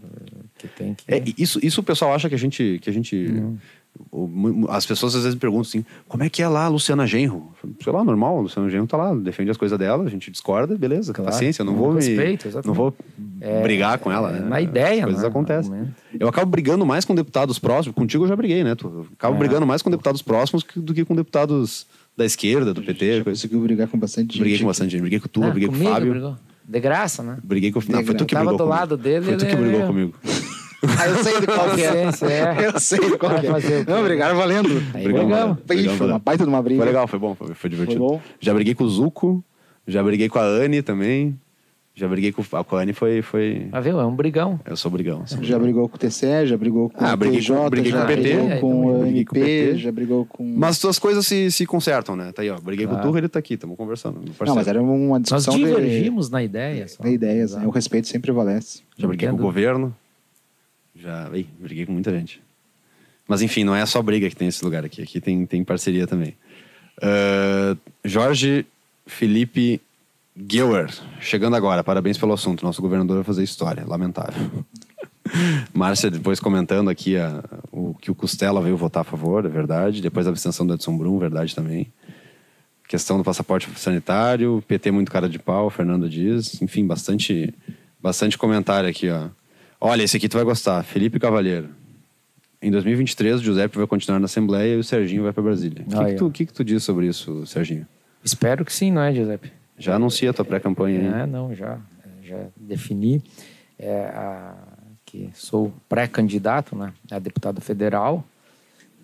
que 0.60 0.68
tem 0.68 0.94
que... 0.94 1.04
É, 1.08 1.24
isso, 1.38 1.60
isso 1.64 1.82
o 1.82 1.84
pessoal 1.84 2.14
acha 2.14 2.30
que 2.30 2.36
a 2.36 2.38
gente. 2.38 2.80
Que 2.82 2.90
a 2.90 2.94
gente 2.94 3.32
as 4.70 4.86
pessoas 4.86 5.16
às 5.16 5.24
vezes 5.24 5.34
me 5.36 5.40
perguntam 5.42 5.62
assim: 5.68 5.84
como 6.08 6.24
é 6.24 6.30
que 6.30 6.44
é 6.44 6.48
lá 6.48 6.66
a 6.66 6.68
Luciana 6.68 7.08
Genro? 7.08 7.52
Sei 7.84 7.92
lá, 7.92 8.04
normal, 8.04 8.38
a 8.38 8.42
Luciana 8.42 8.70
Genro 8.70 8.86
tá 8.86 8.96
lá, 8.96 9.14
defende 9.16 9.50
as 9.50 9.58
coisas 9.58 9.78
dela, 9.80 10.04
a 10.04 10.10
gente 10.10 10.30
discorda, 10.30 10.78
beleza, 10.78 11.12
Claro. 11.12 11.32
paciência, 11.32 11.62
eu 11.64 11.66
não 11.66 11.74
Com 11.74 11.80
vou 11.80 11.94
me. 11.94 11.96
respeito, 11.96 12.48
exatamente. 12.48 12.68
não 12.68 12.74
vou 12.76 12.94
É, 13.42 13.62
brigar 13.64 13.98
com 13.98 14.12
ela. 14.12 14.30
é, 14.30 14.40
né? 14.42 14.48
na 14.48 14.62
ideia, 14.62 15.00
As 15.00 15.04
coisas 15.06 15.22
né? 15.24 15.28
acontecem. 15.28 15.72
Argumento. 15.74 15.96
Eu 16.20 16.28
acabo 16.30 16.52
brigando 16.52 16.86
mais 16.86 17.04
com 17.04 17.16
deputados 17.16 17.58
próximos, 17.58 17.96
contigo 17.96 18.26
eu 18.26 18.28
já 18.28 18.36
briguei, 18.36 18.64
né? 18.64 18.76
Tu, 18.76 18.86
eu 18.88 19.08
acabo 19.18 19.36
É. 19.36 19.40
brigando 19.40 19.66
mais 19.66 19.82
com 19.82 19.90
deputados 19.90 20.22
próximos 20.22 20.64
do 20.76 20.94
que 20.94 21.04
com 21.04 21.16
deputados 21.16 21.88
da 22.16 22.26
esquerda, 22.26 22.74
do 22.74 22.84
PT. 22.84 23.18
Já 23.18 23.24
conseguiu 23.24 23.60
brigar 23.62 23.88
com 23.88 23.98
bastante 23.98 24.34
gente. 24.34 24.40
Briguei 24.42 24.60
com 24.60 24.68
bastante 24.68 24.92
gente, 24.92 25.02
briguei 25.02 25.20
com 25.20 25.28
tu, 25.28 25.44
Ah, 25.44 25.50
briguei 25.50 25.68
com 25.68 25.74
o 25.74 25.78
comigo, 25.78 25.94
Fábio. 25.94 26.12
brigou. 26.12 26.38
De 26.68 26.80
graça, 26.80 27.24
né? 27.24 27.38
Briguei 27.44 27.72
com 27.72 27.80
o. 27.80 27.84
Não, 27.90 28.00
De 28.02 28.06
foi 28.06 28.14
tu 28.16 28.26
que 28.26 28.36
brigou 28.36 28.54
Tava 28.54 28.58
do 28.58 28.58
comigo. 28.66 28.80
lado 28.80 28.96
dele, 28.98 29.26
Foi 29.26 29.38
tu 29.38 29.46
que 29.48 29.52
ele- 29.54 29.62
brigou 29.70 29.88
comigo. 29.88 30.14
Ah, 30.98 31.08
eu 31.08 31.24
sei 31.24 31.42
do 31.42 31.48
qual 31.48 31.70
que 31.76 31.82
é. 31.84 32.04
É. 32.32 32.66
Eu 32.68 32.80
sei 32.80 33.00
do 33.00 33.18
qual 33.18 33.40
que 33.40 33.48
é. 33.48 33.84
Não, 33.88 34.04
brigaram 34.04 34.38
valendo. 34.38 34.70
Aí 34.94 35.04
Brigamos, 35.04 35.98
foi 35.98 36.08
uma 36.08 36.20
baita 36.20 36.44
de 36.44 36.50
uma 36.50 36.62
briga. 36.62 36.80
Foi 36.80 36.86
legal, 36.88 37.08
foi 37.08 37.20
bom, 37.20 37.36
foi, 37.36 37.54
foi 37.54 37.70
divertido. 37.70 38.00
Foi 38.00 38.08
bom? 38.18 38.22
Já 38.40 38.54
briguei 38.54 38.74
com 38.74 38.84
o 38.86 38.90
Zuco, 38.90 39.44
já 39.88 40.02
briguei 40.04 40.30
com 40.30 40.40
a 40.40 40.44
Anne 40.44 40.82
também. 40.82 41.38
Já 41.96 42.08
briguei 42.08 42.32
com, 42.32 42.42
com 42.42 42.76
a 42.78 42.80
Anne, 42.82 42.94
foi, 42.94 43.22
foi. 43.22 43.68
Mas 43.70 43.84
viu, 43.84 44.00
é 44.00 44.06
um 44.06 44.16
brigão. 44.16 44.58
Eu 44.66 44.78
sou 44.78 44.90
brigão. 44.90 45.28
sou 45.28 45.44
Já 45.44 45.60
brigou 45.60 45.90
com 45.90 45.98
o 45.98 46.00
TCE, 46.00 46.46
já 46.46 46.56
brigou 46.56 46.90
com 46.90 47.04
Ah, 47.04 47.14
o 47.14 47.18
briguei 47.18 47.40
TJ, 47.42 47.58
com- 47.58 47.70
briguei 47.70 47.92
já 47.92 47.98
com 47.98 48.04
o 48.04 48.08
PT, 48.08 48.22
brigou 48.22 48.42
aí 48.54 48.60
com 48.62 48.70
também. 48.70 48.90
o 48.96 49.00
Briguei 49.02 49.26
com 49.26 49.36
o 49.36 49.38
MP, 49.40 49.66
PT. 49.66 49.78
já 49.80 49.92
brigou 49.92 50.26
com... 50.26 50.44
Mas 50.58 50.86
as 50.86 50.98
coisas 50.98 51.28
se, 51.28 51.52
se 51.52 51.66
consertam, 51.66 52.16
né? 52.16 52.32
Tá 52.32 52.42
aí, 52.42 52.50
ó. 52.50 52.58
Briguei 52.58 52.86
com 52.86 52.94
o 52.94 52.96
Claro. 52.96 53.10
Turra, 53.10 53.20
ele 53.20 53.28
tá 53.28 53.40
aqui, 53.40 53.56
estamos 53.56 53.76
conversando. 53.76 54.22
Não, 54.46 54.56
mas 54.56 54.68
era 54.70 54.82
uma 54.82 55.20
Nós 55.20 55.24
discussão 55.24 55.56
de, 55.58 55.66
divergimos 55.66 56.30
na 56.30 56.42
ideia. 56.42 56.88
Só. 56.88 57.04
de 57.04 57.10
ideias. 57.10 57.54
né? 57.56 57.68
O 57.68 57.70
respeito 57.70 58.08
sempre 58.08 58.32
prevalece. 58.32 58.80
Já 58.98 59.06
briguei 59.06 59.28
com 59.28 59.34
o 59.34 59.36
Entendo. 59.36 59.46
governo. 59.46 59.94
Já. 61.02 61.30
Briguei 61.60 61.86
com 61.86 61.94
muita 61.94 62.12
gente. 62.12 62.42
Mas 63.28 63.42
enfim, 63.42 63.64
não 63.64 63.76
é 63.76 63.86
só 63.86 64.02
briga 64.02 64.30
que 64.30 64.36
tem 64.36 64.48
esse 64.48 64.64
lugar 64.64 64.84
aqui. 64.84 65.02
Aqui 65.02 65.22
tem, 65.22 65.46
tem 65.46 65.64
parceria 65.64 66.06
também. 66.08 66.36
Ah, 67.02 67.76
Jorge 68.04 68.66
Felipe 69.06 69.80
Guewer, 70.38 70.90
chegando 71.20 71.56
agora. 71.56 71.84
Parabéns 71.84 72.18
pelo 72.18 72.34
assunto. 72.34 72.64
Nosso 72.66 72.82
governador 72.82 73.18
vai 73.18 73.24
fazer 73.24 73.44
história. 73.44 73.86
Lamentável. 73.86 74.50
Márcia 75.74 76.10
depois 76.10 76.40
comentando 76.40 76.90
aqui 76.90 77.16
a- 77.18 77.44
o 77.72 77.94
que 77.94 78.10
o 78.10 78.16
Costela 78.16 78.62
veio 78.62 78.76
votar 78.76 79.02
a 79.02 79.04
favor, 79.04 79.46
é 79.46 79.50
verdade. 79.50 80.02
Depois 80.02 80.26
a 80.26 80.30
abstenção 80.32 80.66
do 80.66 80.74
Edson 80.74 80.98
Brum, 80.98 81.20
verdade 81.20 81.54
também. 81.54 81.88
Questão 82.88 83.20
do 83.20 83.24
passaporte 83.24 83.70
sanitário, 83.80 84.64
PT 84.68 84.90
muito 84.90 85.12
cara 85.12 85.30
de 85.30 85.38
pau, 85.38 85.70
Fernando 85.70 86.10
diz. 86.10 86.60
Enfim, 86.64 86.88
bastante, 86.88 87.54
bastante 88.02 88.36
comentário 88.40 88.90
aqui, 88.90 89.08
ó. 89.10 89.28
Olha, 89.80 90.04
esse 90.04 90.18
aqui 90.18 90.28
tu 90.28 90.36
vai 90.38 90.44
gostar. 90.44 90.84
Felipe 90.84 91.20
Cavalheiro. 91.20 91.70
Em 92.62 92.70
2023, 92.70 93.40
o 93.40 93.44
Giuseppe 93.44 93.78
vai 93.78 93.88
continuar 93.88 94.20
na 94.20 94.26
Assembleia 94.26 94.76
e 94.76 94.78
o 94.78 94.84
Serginho 94.84 95.24
vai 95.24 95.32
para 95.32 95.42
Brasília. 95.42 95.86
O 95.88 95.90
que, 95.90 96.06
que, 96.06 96.16
tu, 96.16 96.32
que 96.32 96.46
que 96.48 96.54
tu 96.54 96.64
diz 96.64 96.84
sobre 96.84 97.08
isso, 97.08 97.46
Serginho? 97.46 97.88
Espero 98.24 98.66
que 98.66 98.74
sim, 98.74 98.92
não 98.92 99.02
é, 99.02 99.14
Giuseppe? 99.14 99.52
Já 99.78 99.96
anuncia 99.96 100.30
a 100.30 100.34
tua 100.34 100.44
pré-campanha. 100.44 101.00
É, 101.00 101.26
não, 101.26 101.56
já, 101.56 101.78
já 102.22 102.48
defini 102.58 103.24
é, 103.78 104.08
a- 104.14 104.56
que 105.06 105.30
sou 105.34 105.74
pré-candidato 105.88 106.76
né, 106.76 106.92
a 107.10 107.18
deputado 107.18 107.62
federal. 107.62 108.26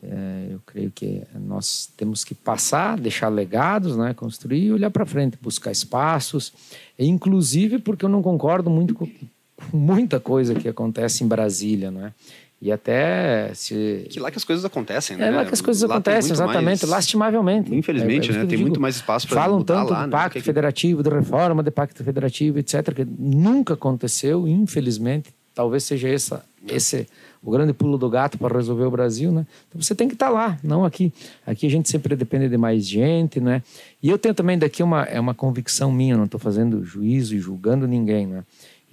É, 0.03 0.47
eu 0.51 0.59
creio 0.65 0.91
que 0.91 1.23
nós 1.33 1.89
temos 1.95 2.25
que 2.25 2.35
passar, 2.35 2.99
deixar 2.99 3.29
legados, 3.29 3.95
né, 3.95 4.13
construir 4.13 4.65
e 4.65 4.71
olhar 4.73 4.91
para 4.91 5.05
frente, 5.05 5.37
buscar 5.41 5.71
espaços, 5.71 6.51
inclusive 6.99 7.79
porque 7.79 8.03
eu 8.03 8.09
não 8.09 8.21
concordo 8.21 8.69
muito 8.69 8.93
com 8.93 9.07
muita 9.73 10.19
coisa 10.19 10.55
que 10.55 10.67
acontece 10.67 11.23
em 11.23 11.27
Brasília, 11.27 11.91
né? 11.91 12.13
E 12.61 12.71
até 12.71 13.51
se 13.53 14.07
Que 14.09 14.19
lá 14.19 14.31
que 14.31 14.37
as 14.37 14.43
coisas 14.43 14.63
acontecem, 14.63 15.17
né? 15.17 15.27
é 15.27 15.31
lá 15.31 15.45
que 15.45 15.53
as 15.53 15.61
coisas 15.61 15.87
Lá 15.87 15.95
acontecem, 15.95 16.31
exatamente, 16.31 16.63
mais- 16.63 16.83
lastimavelmente. 16.83 17.75
Infelizmente, 17.75 18.31
É, 18.31 18.33
é 18.33 18.37
né? 18.37 18.39
Tem 18.41 18.49
digo. 18.49 18.61
muito 18.61 18.79
mais 18.79 18.95
espaço 18.95 19.27
para 19.27 19.41
Falam 19.41 19.61
tanto 19.61 19.91
lá, 19.91 20.01
do 20.01 20.07
né? 20.07 20.11
pacto 20.11 20.41
federativo, 20.41 21.03
de 21.03 21.09
reforma 21.09 21.61
de 21.61 21.69
pacto 21.69 22.03
federativo, 22.03 22.57
etc., 22.57 22.93
que 22.95 23.05
nunca 23.05 23.73
aconteceu, 23.73 24.47
infelizmente. 24.47 25.29
Talvez 25.53 25.83
seja 25.83 26.07
essa, 26.09 26.43
esse 26.67 27.07
o 27.43 27.51
grande 27.51 27.73
pulo 27.73 27.97
do 27.97 28.09
gato 28.09 28.37
para 28.39 28.55
resolver 28.57 28.85
o 28.85 28.91
Brasil, 28.91 29.31
né? 29.31 29.45
Então 29.69 29.79
você 29.81 29.93
tem 29.93 30.07
que 30.07 30.15
estar 30.15 30.29
lá, 30.29 30.57
não 30.63 30.83
aqui. 30.83 31.13
Aqui 31.45 31.67
a 31.67 31.69
gente 31.69 31.87
sempre 31.89 32.15
depende 32.15 32.49
de 32.49 32.57
mais 32.57 32.85
gente, 32.87 33.39
né? 33.39 33.61
E 34.01 34.09
eu 34.09 34.17
tenho 34.17 34.33
também 34.33 34.57
daqui 34.57 34.81
uma 34.81 35.03
é 35.03 35.19
uma 35.19 35.33
convicção 35.35 35.91
minha, 35.91 36.17
não 36.17 36.23
estou 36.25 36.39
fazendo 36.39 36.83
juízo 36.83 37.35
e 37.35 37.39
julgando 37.39 37.87
ninguém, 37.87 38.25
né? 38.25 38.43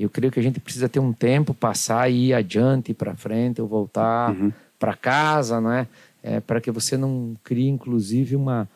Eu 0.04 0.10
creio 0.10 0.32
que 0.32 0.38
a 0.40 0.42
gente 0.42 0.60
precisa 0.60 0.88
ter 0.88 1.00
um 1.00 1.12
tempo, 1.12 1.52
passar 1.54 2.10
e 2.10 2.28
ir 2.28 2.34
adiante, 2.34 2.92
para 2.94 3.14
frente, 3.16 3.60
ou 3.60 3.68
voltar 3.68 4.32
Uhum. 4.34 4.52
para 4.78 4.94
casa, 4.94 5.60
né? 5.60 5.86
É, 6.22 6.40
para 6.40 6.60
que 6.60 6.70
você 6.70 6.96
não 6.96 7.34
crie, 7.42 7.68
inclusive, 7.68 8.36
uma 8.36 8.68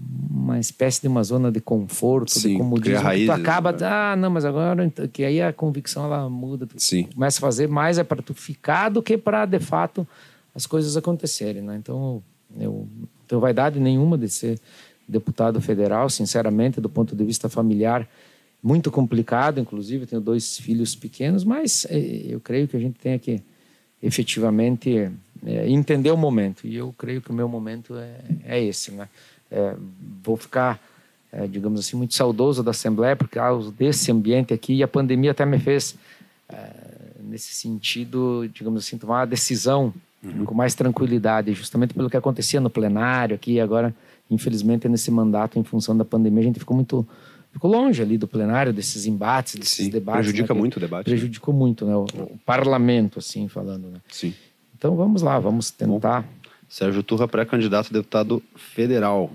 uma 0.00 0.60
espécie 0.60 1.00
de 1.02 1.08
uma 1.08 1.24
zona 1.24 1.50
de 1.50 1.60
conforto, 1.60 2.30
Sim, 2.30 2.50
de 2.50 2.56
comodismo. 2.56 2.94
que 2.98 3.00
tu 3.02 3.04
raízes, 3.04 3.30
acaba, 3.30 3.72
né? 3.72 3.78
ah, 3.82 4.14
não, 4.16 4.30
mas 4.30 4.44
agora 4.44 4.88
que 5.12 5.24
aí 5.24 5.42
a 5.42 5.52
convicção 5.52 6.04
ela 6.04 6.30
muda, 6.30 6.66
tu 6.68 6.74
Sim. 6.78 7.02
começa 7.12 7.38
a 7.38 7.40
fazer 7.40 7.68
mais 7.68 7.98
é 7.98 8.04
para 8.04 8.22
tu 8.22 8.32
ficar 8.32 8.90
do 8.90 9.02
que 9.02 9.18
para 9.18 9.44
de 9.44 9.58
fato 9.58 10.06
as 10.54 10.66
coisas 10.66 10.96
acontecerem, 10.96 11.62
né? 11.62 11.76
Então 11.76 12.22
eu 12.60 12.86
não 12.96 13.08
tenho 13.26 13.40
vaidade 13.40 13.80
nenhuma 13.80 14.16
de 14.16 14.28
ser 14.28 14.60
deputado 15.08 15.60
federal, 15.60 16.08
sinceramente, 16.08 16.80
do 16.80 16.88
ponto 16.88 17.16
de 17.16 17.24
vista 17.24 17.48
familiar, 17.48 18.06
muito 18.62 18.90
complicado, 18.90 19.60
inclusive 19.60 20.06
tenho 20.06 20.20
dois 20.20 20.58
filhos 20.58 20.94
pequenos, 20.94 21.44
mas 21.44 21.86
eh, 21.88 22.26
eu 22.28 22.40
creio 22.40 22.66
que 22.66 22.76
a 22.76 22.80
gente 22.80 22.98
tem 22.98 23.18
que 23.18 23.40
efetivamente 24.02 25.10
é, 25.44 25.68
entender 25.68 26.10
o 26.10 26.16
momento. 26.16 26.66
E 26.66 26.76
eu 26.76 26.94
creio 26.96 27.20
que 27.20 27.30
o 27.30 27.34
meu 27.34 27.48
momento 27.48 27.96
é, 27.96 28.20
é 28.44 28.62
esse, 28.62 28.92
né? 28.92 29.08
É, 29.50 29.74
vou 30.22 30.36
ficar, 30.36 30.80
é, 31.32 31.46
digamos 31.46 31.80
assim, 31.80 31.96
muito 31.96 32.14
saudoso 32.14 32.62
da 32.62 32.70
Assembleia 32.70 33.16
por 33.16 33.28
causa 33.28 33.70
desse 33.72 34.10
ambiente 34.10 34.52
aqui. 34.52 34.74
E 34.74 34.82
a 34.82 34.88
pandemia 34.88 35.30
até 35.30 35.44
me 35.44 35.58
fez 35.58 35.96
nesse 37.28 37.54
sentido, 37.54 38.48
digamos 38.52 38.84
assim, 38.84 38.96
tomar 38.96 39.20
uma 39.20 39.26
decisão 39.26 39.92
uhum. 40.24 40.44
com 40.44 40.54
mais 40.54 40.74
tranquilidade, 40.74 41.52
justamente 41.52 41.92
pelo 41.92 42.08
que 42.08 42.16
acontecia 42.16 42.60
no 42.60 42.70
plenário 42.70 43.34
aqui. 43.34 43.60
Agora, 43.60 43.94
infelizmente, 44.30 44.88
nesse 44.88 45.10
mandato, 45.10 45.58
em 45.58 45.64
função 45.64 45.96
da 45.96 46.04
pandemia, 46.04 46.40
a 46.40 46.44
gente 46.44 46.58
ficou 46.58 46.74
muito 46.74 47.06
ficou 47.58 47.70
longe 47.70 48.00
ali 48.00 48.16
do 48.16 48.28
plenário 48.28 48.72
desses 48.72 49.04
embates, 49.04 49.56
desses 49.56 49.86
Sim, 49.86 49.90
debates. 49.90 50.22
Prejudica 50.22 50.54
né, 50.54 50.60
muito 50.60 50.76
o 50.76 50.80
debate. 50.80 51.04
Prejudicou 51.04 51.52
né? 51.52 51.58
muito, 51.58 51.84
né? 51.84 51.94
O, 51.96 52.04
o, 52.04 52.38
parlamento, 52.46 53.18
assim, 53.18 53.48
falando, 53.48 53.88
né? 53.88 53.98
Sim. 54.08 54.32
Então 54.76 54.94
vamos 54.96 55.22
lá, 55.22 55.38
vamos 55.40 55.70
tentar. 55.70 56.22
Bom, 56.22 56.28
Sérgio 56.68 57.02
Turra, 57.02 57.26
pré-candidato 57.26 57.88
a 57.90 57.92
deputado 57.92 58.42
federal. 58.54 59.30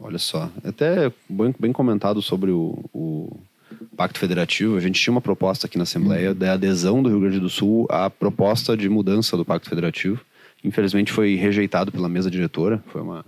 Olha 0.00 0.18
só, 0.18 0.50
até 0.64 1.12
bem, 1.28 1.54
bem 1.58 1.72
comentado 1.72 2.22
sobre 2.22 2.50
o, 2.50 2.84
o, 2.92 3.38
Pacto 3.96 4.18
Federativo. 4.18 4.76
A 4.76 4.80
gente 4.80 5.00
tinha 5.00 5.12
uma 5.12 5.20
proposta 5.20 5.66
aqui 5.66 5.76
na 5.76 5.82
Assembleia 5.82 6.30
uhum. 6.30 6.36
da 6.36 6.54
adesão 6.54 7.02
do 7.02 7.08
Rio 7.08 7.20
Grande 7.20 7.40
do 7.40 7.50
Sul 7.50 7.86
à 7.90 8.08
proposta 8.08 8.76
de 8.76 8.88
mudança 8.88 9.36
do 9.36 9.44
Pacto 9.44 9.68
Federativo. 9.68 10.20
Infelizmente 10.64 11.12
foi 11.12 11.34
rejeitado 11.34 11.92
pela 11.92 12.08
mesa 12.08 12.30
diretora. 12.30 12.82
Foi 12.88 13.02
uma, 13.02 13.24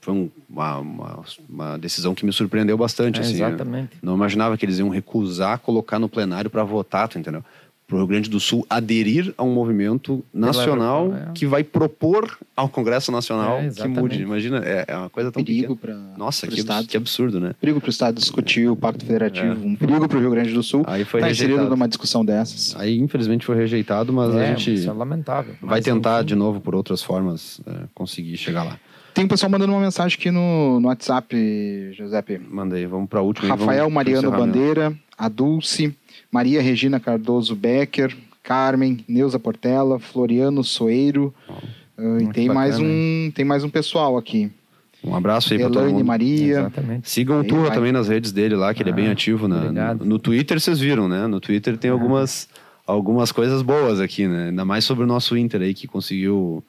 foi 0.00 0.14
um, 0.14 0.30
uma, 0.48 0.78
uma, 0.78 1.24
uma, 1.48 1.78
decisão 1.78 2.14
que 2.14 2.24
me 2.24 2.32
surpreendeu 2.32 2.76
bastante. 2.76 3.18
É, 3.18 3.22
assim, 3.22 3.34
exatamente. 3.34 3.96
Não 4.02 4.14
imaginava 4.14 4.56
que 4.56 4.64
eles 4.64 4.78
iam 4.78 4.88
recusar 4.88 5.58
colocar 5.58 5.98
no 5.98 6.08
plenário 6.08 6.50
para 6.50 6.64
votar, 6.64 7.08
tu 7.08 7.18
entendeu? 7.18 7.42
para 7.86 7.96
o 7.96 7.98
Rio 7.98 8.06
Grande 8.06 8.30
do 8.30 8.40
Sul 8.40 8.66
aderir 8.68 9.34
a 9.36 9.42
um 9.44 9.52
movimento 9.52 10.24
nacional 10.32 11.12
é. 11.14 11.32
que 11.34 11.46
vai 11.46 11.62
propor 11.62 12.38
ao 12.56 12.68
Congresso 12.68 13.12
Nacional 13.12 13.58
é, 13.58 13.68
que 13.68 13.86
mude. 13.86 14.22
Imagina, 14.22 14.62
é, 14.64 14.84
é, 14.88 14.96
uma 14.96 15.10
coisa 15.10 15.30
tão 15.30 15.44
perigo 15.44 15.76
para 15.76 15.94
Nossa, 16.16 16.46
que, 16.46 16.60
Estado. 16.60 16.86
que 16.86 16.96
absurdo, 16.96 17.38
né? 17.38 17.54
Perigo 17.60 17.80
para 17.80 17.88
o 17.88 17.90
Estado 17.90 18.14
discutir 18.14 18.68
o 18.68 18.76
Pacto 18.76 19.04
Federativo, 19.04 19.46
é. 19.46 19.66
um 19.66 19.76
perigo 19.76 20.08
para 20.08 20.16
o 20.16 20.20
Rio 20.20 20.30
Grande 20.30 20.52
do 20.52 20.62
Sul. 20.62 20.82
Aí 20.86 21.04
foi 21.04 21.20
tá 21.20 21.26
rejeitado. 21.26 21.54
inserido 21.54 21.70
numa 21.70 21.86
discussão 21.86 22.24
dessas. 22.24 22.74
Aí 22.76 22.98
infelizmente 22.98 23.44
foi 23.44 23.56
rejeitado, 23.56 24.12
mas 24.12 24.34
a 24.34 24.42
é, 24.42 24.46
gente 24.48 24.74
isso 24.74 24.88
é 24.88 24.92
lamentável. 24.92 25.54
vai 25.60 25.82
tentar 25.82 26.18
enfim. 26.18 26.28
de 26.28 26.34
novo 26.34 26.60
por 26.60 26.74
outras 26.74 27.02
formas 27.02 27.60
conseguir 27.94 28.36
chegar 28.36 28.62
lá. 28.62 28.78
Tem 29.14 29.24
um 29.24 29.28
pessoal 29.28 29.48
mandando 29.48 29.72
uma 29.72 29.80
mensagem 29.80 30.18
aqui 30.18 30.28
no, 30.28 30.80
no 30.80 30.88
WhatsApp, 30.88 31.92
Giuseppe. 31.92 32.36
Mandei, 32.36 32.84
vamos 32.84 33.08
para 33.08 33.20
a 33.20 33.22
última. 33.22 33.54
Rafael 33.54 33.88
Mariano 33.88 34.28
Bandeira, 34.28 34.92
a 35.16 35.28
Dulce, 35.28 35.96
Maria 36.32 36.60
Regina 36.60 36.98
Cardoso 36.98 37.54
Becker, 37.54 38.14
Carmen, 38.42 39.04
Neuza 39.06 39.38
Portela, 39.38 40.00
Floriano 40.00 40.64
Soeiro. 40.64 41.32
Uh, 41.96 42.22
e 42.22 42.32
tem 42.32 42.48
mais, 42.48 42.76
um, 42.80 43.30
tem 43.32 43.44
mais 43.44 43.62
um 43.62 43.70
pessoal 43.70 44.16
aqui. 44.16 44.50
Um 45.04 45.14
abraço 45.14 45.52
aí 45.52 45.60
para 45.60 45.70
todo 45.70 45.90
mundo. 45.90 46.04
Maria. 46.04 46.58
Exatamente. 46.60 47.08
Sigam 47.08 47.40
o 47.40 47.44
Turra 47.44 47.70
também 47.70 47.92
nas 47.92 48.08
redes 48.08 48.32
dele 48.32 48.56
lá, 48.56 48.74
que 48.74 48.82
ah, 48.82 48.84
ele 48.84 48.90
é 48.90 48.94
bem 48.94 49.06
ah, 49.06 49.12
ativo. 49.12 49.46
Na, 49.46 49.94
no, 49.94 50.04
no, 50.04 50.18
Twitter 50.18 50.58
vocês 50.58 50.80
viram, 50.80 51.06
né? 51.06 51.28
No 51.28 51.38
Twitter 51.38 51.78
tem 51.78 51.90
ah. 51.90 51.94
algumas, 51.94 52.48
algumas 52.84 53.30
coisas 53.30 53.62
boas 53.62 54.00
aqui, 54.00 54.26
né? 54.26 54.48
Ainda 54.48 54.64
mais 54.64 54.84
sobre 54.84 55.04
o 55.04 55.06
nosso 55.06 55.36
Inter 55.36 55.60
aí, 55.60 55.72
que 55.72 55.86
conseguiu 55.86 56.64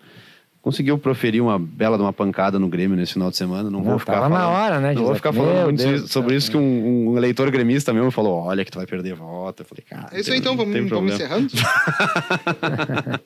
conseguiu 0.66 0.97
proferir 0.97 1.43
uma 1.43 1.59
bela 1.59 1.95
de 1.95 2.01
uma 2.01 2.11
pancada 2.11 2.57
no 2.57 2.68
Grêmio 2.68 2.97
nesse 2.97 3.13
final 3.13 3.30
de 3.30 3.38
semana. 3.38 3.70
Não, 3.70 3.82
não 3.82 3.84
vou 3.84 3.99
ficar 3.99 4.13
falando, 4.13 4.34
na 4.34 4.49
hora, 4.49 4.80
né? 4.80 4.93
Não 4.95 5.03
vou 5.03 5.13
ficar 5.13 5.32
falando 5.32 5.66
muito 5.66 5.78
Deus 5.78 6.09
sobre 6.09 6.32
Deus 6.32 6.43
isso 6.43 6.51
que 6.51 6.57
um, 6.57 7.11
um, 7.11 7.18
eleitor 7.18 7.51
gremista 7.51 7.93
mesmo 7.93 8.09
falou: 8.09 8.34
olha 8.43 8.66
que 8.66 8.72
tu 8.72 8.80
vai 8.80 8.88
perder 8.88 9.13
voto. 9.13 9.61
Eu 9.61 9.66
falei, 9.68 9.84
cara. 9.88 10.07
É 10.11 10.22
isso 10.22 10.32
aí 10.32 10.39
então, 10.39 10.57
vamos, 10.57 10.74
vamos 10.89 11.13
encerrando. 11.13 11.51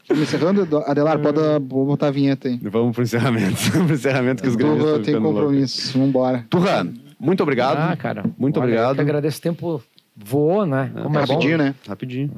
vamos 0.06 0.24
encerrando. 0.24 0.84
Adelar, 0.86 1.18
pode 1.20 1.40
botar 1.62 2.08
a 2.08 2.12
vinheta 2.12 2.50
aí. 2.50 2.60
Vamos 2.62 2.94
pro 2.94 3.04
encerramento. 3.04 3.72
pro 3.72 3.94
encerramento 3.94 4.44
que 4.44 4.50
os 4.50 4.58
gremistas. 4.58 4.92
Turra 4.92 5.04
tem 5.04 5.22
compromisso. 5.22 5.94
Vamos 5.94 6.10
embora. 6.10 6.46
Turra, 6.50 6.86
muito 7.18 7.42
obrigado. 7.42 7.78
Ah, 7.78 7.96
cara. 7.96 8.26
Muito 8.38 8.60
Olha, 8.60 8.66
obrigado. 8.66 8.90
Eu 8.90 8.96
que 8.96 9.02
agradeço 9.02 9.40
o 9.40 9.42
tempo 9.42 9.82
voou, 10.14 10.66
né? 10.66 10.92
Como 11.04 11.18
é, 11.18 11.22
rapidinho, 11.22 11.58
bom. 11.58 11.64
né? 11.64 11.76
Rapidinho. 11.88 12.32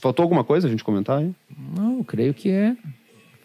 Faltou 0.00 0.22
alguma 0.22 0.44
coisa 0.44 0.68
a 0.68 0.70
gente 0.70 0.84
comentar 0.84 1.18
aí? 1.18 1.32
Não, 1.76 2.04
creio 2.04 2.32
que 2.32 2.48
é. 2.48 2.76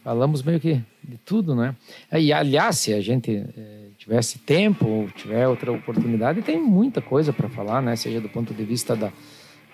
Falamos 0.03 0.41
meio 0.41 0.59
que 0.59 0.81
de 1.03 1.17
tudo, 1.17 1.55
né? 1.55 1.75
E 2.11 2.33
aliás, 2.33 2.77
se 2.79 2.93
a 2.93 3.01
gente 3.01 3.31
eh, 3.35 3.87
tivesse 3.97 4.39
tempo 4.39 4.87
ou 4.87 5.09
tiver 5.11 5.47
outra 5.47 5.71
oportunidade, 5.71 6.41
tem 6.41 6.59
muita 6.59 7.01
coisa 7.01 7.31
para 7.31 7.47
falar, 7.47 7.81
né? 7.81 7.95
Seja 7.95 8.19
do 8.19 8.27
ponto 8.27 8.51
de 8.51 8.63
vista 8.63 8.95
da, 8.95 9.11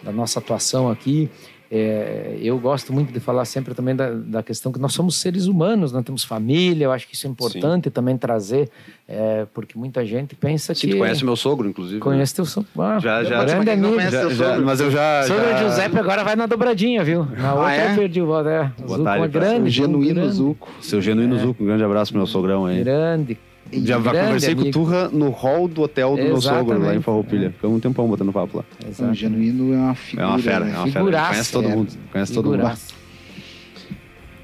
da 0.04 0.12
nossa 0.12 0.40
atuação 0.40 0.90
aqui, 0.90 1.30
é, 1.70 2.38
eu 2.42 2.58
gosto 2.58 2.94
muito 2.94 3.12
de 3.12 3.20
falar 3.20 3.44
sempre 3.46 3.74
também 3.74 3.96
da, 3.96 4.12
da, 4.12 4.42
questão 4.42 4.72
que 4.72 4.80
nós 4.80 4.94
somos 4.94 5.16
seres 5.16 5.48
humanos, 5.48 5.92
nós 5.92 6.04
temos 6.04 6.24
família, 6.24 6.86
eu 6.86 6.92
acho 6.92 7.08
que 7.08 7.14
isso 7.14 7.28
é 7.28 7.30
importante 7.30 7.86
Sim. 7.86 7.90
também 7.90 8.18
trazer, 8.18 8.70
é, 9.08 9.46
porque 9.54 9.78
muita 9.78 10.06
gente 10.06 10.34
pensa 10.34 10.74
Sim, 10.74 10.88
que... 10.88 10.94
Tu 10.94 11.00
conhece 11.00 11.26
meu 11.26 11.36
sogro, 11.36 11.68
inclusive. 11.68 12.00
Conhece 12.00 12.34
né? 12.34 12.36
teu 12.38 12.46
sogro. 12.46 12.70
Ah, 12.80 13.00
já, 13.00 13.24
já. 13.24 13.44
Grande 13.44 13.70
amigo. 13.70 14.00
Já, 14.00 14.30
já, 14.30 14.58
mas 14.60 14.80
eu 14.80 14.90
já... 14.90 15.24
Sogro 15.24 15.44
já... 15.44 15.58
Giuseppe 15.58 15.98
agora 15.98 16.24
vai 16.24 16.36
na 16.36 16.46
dobradinha, 16.46 17.04
viu? 17.04 17.26
Na 17.26 17.50
ah, 17.50 17.56
outra 17.56 17.76
é? 17.76 17.92
eu 17.92 17.96
perdi 17.96 18.22
o 18.22 18.28
voto. 18.28 18.48
É. 18.48 18.72
Zuco 18.88 19.10
é 19.10 19.28
grande. 19.28 19.74
Seu 19.74 19.84
genuíno 19.84 20.30
Zuco. 20.32 20.70
Seu 20.82 21.02
genuíno 21.02 21.36
é. 21.36 21.40
Zuco. 21.40 21.64
Um 21.64 21.66
grande 21.66 21.84
abraço 21.84 22.12
pro 22.12 22.20
meu 22.20 22.28
sogrão 22.28 22.66
aí. 22.66 22.82
Grande, 22.82 23.38
já 23.72 23.98
conversei 23.98 24.54
amigo. 24.54 24.64
com 24.64 24.70
o 24.70 24.72
Turra 24.72 25.10
no 25.10 25.30
hall 25.30 25.68
do 25.68 25.82
hotel 25.82 26.16
do 26.16 26.22
Exatamente. 26.22 26.32
meu 26.32 26.42
sogro, 26.42 26.86
lá 26.86 26.96
em 26.96 27.02
Farroupilha. 27.02 27.52
Ficamos 27.52 27.78
um 27.78 27.80
tempão 27.80 28.08
botando 28.08 28.32
papo 28.32 28.58
lá. 28.58 28.64
O 29.10 29.14
Genuíno 29.14 29.74
é 29.74 29.78
uma 29.78 29.96
figura. 29.96 30.24
É 30.24 30.30
uma 30.30 30.40
fera, 30.40 30.66
né? 30.66 30.74
é 30.74 30.78
uma 30.78 30.88
fera. 30.88 31.28
Conhece 31.28 31.52
todo 31.52 31.70
mundo. 31.70 31.94
Conhece 32.12 32.34
todo 32.34 32.50
mundo. 32.50 32.78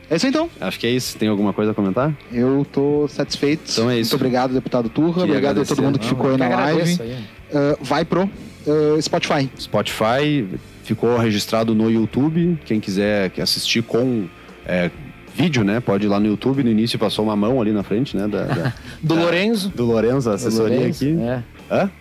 É 0.10 0.16
isso 0.16 0.28
então. 0.28 0.50
Acho 0.60 0.80
que 0.80 0.86
é 0.86 0.92
isso. 0.92 1.18
Tem 1.18 1.28
alguma 1.28 1.54
coisa 1.54 1.72
a 1.72 1.74
comentar? 1.74 2.14
Eu 2.32 2.66
tô 2.72 3.08
satisfeito. 3.08 3.64
Então 3.72 3.90
é 3.90 4.00
isso. 4.00 4.12
Muito 4.12 4.22
obrigado, 4.22 4.54
deputado 4.54 4.90
Turra. 4.90 5.24
obrigado 5.24 5.52
agradecer. 5.52 5.74
a 5.74 5.76
todo 5.76 5.86
mundo 5.86 5.98
que 5.98 6.06
Não, 6.06 6.16
ficou 6.16 6.32
aí 6.32 6.38
na 6.38 6.50
live. 6.50 7.02
Aí. 7.02 7.14
Uh, 7.14 7.78
vai 7.82 8.06
pro 8.06 8.24
uh, 8.24 9.02
Spotify. 9.02 9.50
Spotify 9.58 10.46
ficou 10.84 11.18
registrado 11.18 11.74
no 11.74 11.90
YouTube. 11.90 12.60
Quem 12.66 12.80
quiser 12.80 13.32
assistir 13.42 13.82
com 13.82 14.28
é, 14.66 14.92
vídeo, 15.36 15.64
né? 15.64 15.80
Pode 15.80 16.06
ir 16.06 16.10
lá 16.10 16.20
no 16.20 16.28
YouTube. 16.28 16.64
No 16.64 16.70
início 16.70 16.98
passou 16.98 17.26
uma 17.26 17.36
mão 17.36 17.62
ali 17.62 17.72
na 17.72 17.84
frente, 17.84 18.16
né? 18.16 18.28
Da, 18.28 18.46
da 18.46 18.74
do 19.02 19.16
da, 19.16 19.22
Lorenzo. 19.22 19.70
Do 19.70 19.86
Lorenzo, 19.86 20.30
a 20.30 20.34
assessoria 20.36 20.78
Lorenzo, 20.80 21.06
aqui. 21.06 21.20
É. 21.22 21.44
Hã? 21.72 21.92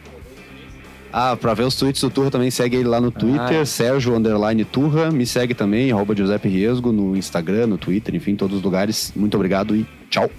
Ah, 1.12 1.36
pra 1.36 1.52
ver 1.52 1.64
os 1.64 1.76
tweets 1.76 2.00
do 2.00 2.08
Turra 2.08 2.30
também 2.30 2.50
segue 2.50 2.76
ele 2.76 2.88
lá 2.88 2.98
no 2.98 3.10
Twitter, 3.10 3.40
ah, 3.42 3.54
é. 3.54 3.64
Sérgio 3.66 4.16
Underline 4.16 4.64
Turra. 4.64 5.10
Me 5.10 5.26
segue 5.26 5.52
também, 5.52 5.92
arroba 5.92 6.16
Giuseppe 6.16 6.48
Riesgo, 6.48 6.90
no 6.90 7.14
Instagram, 7.14 7.66
no 7.66 7.76
Twitter, 7.76 8.14
enfim, 8.14 8.34
todos 8.34 8.56
os 8.56 8.62
lugares. 8.62 9.12
Muito 9.14 9.34
obrigado 9.34 9.76
e 9.76 9.86
tchau. 10.08 10.30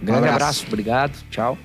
Grande 0.00 0.12
um 0.12 0.30
abraço. 0.30 0.34
abraço, 0.36 0.64
obrigado, 0.68 1.12
tchau. 1.30 1.58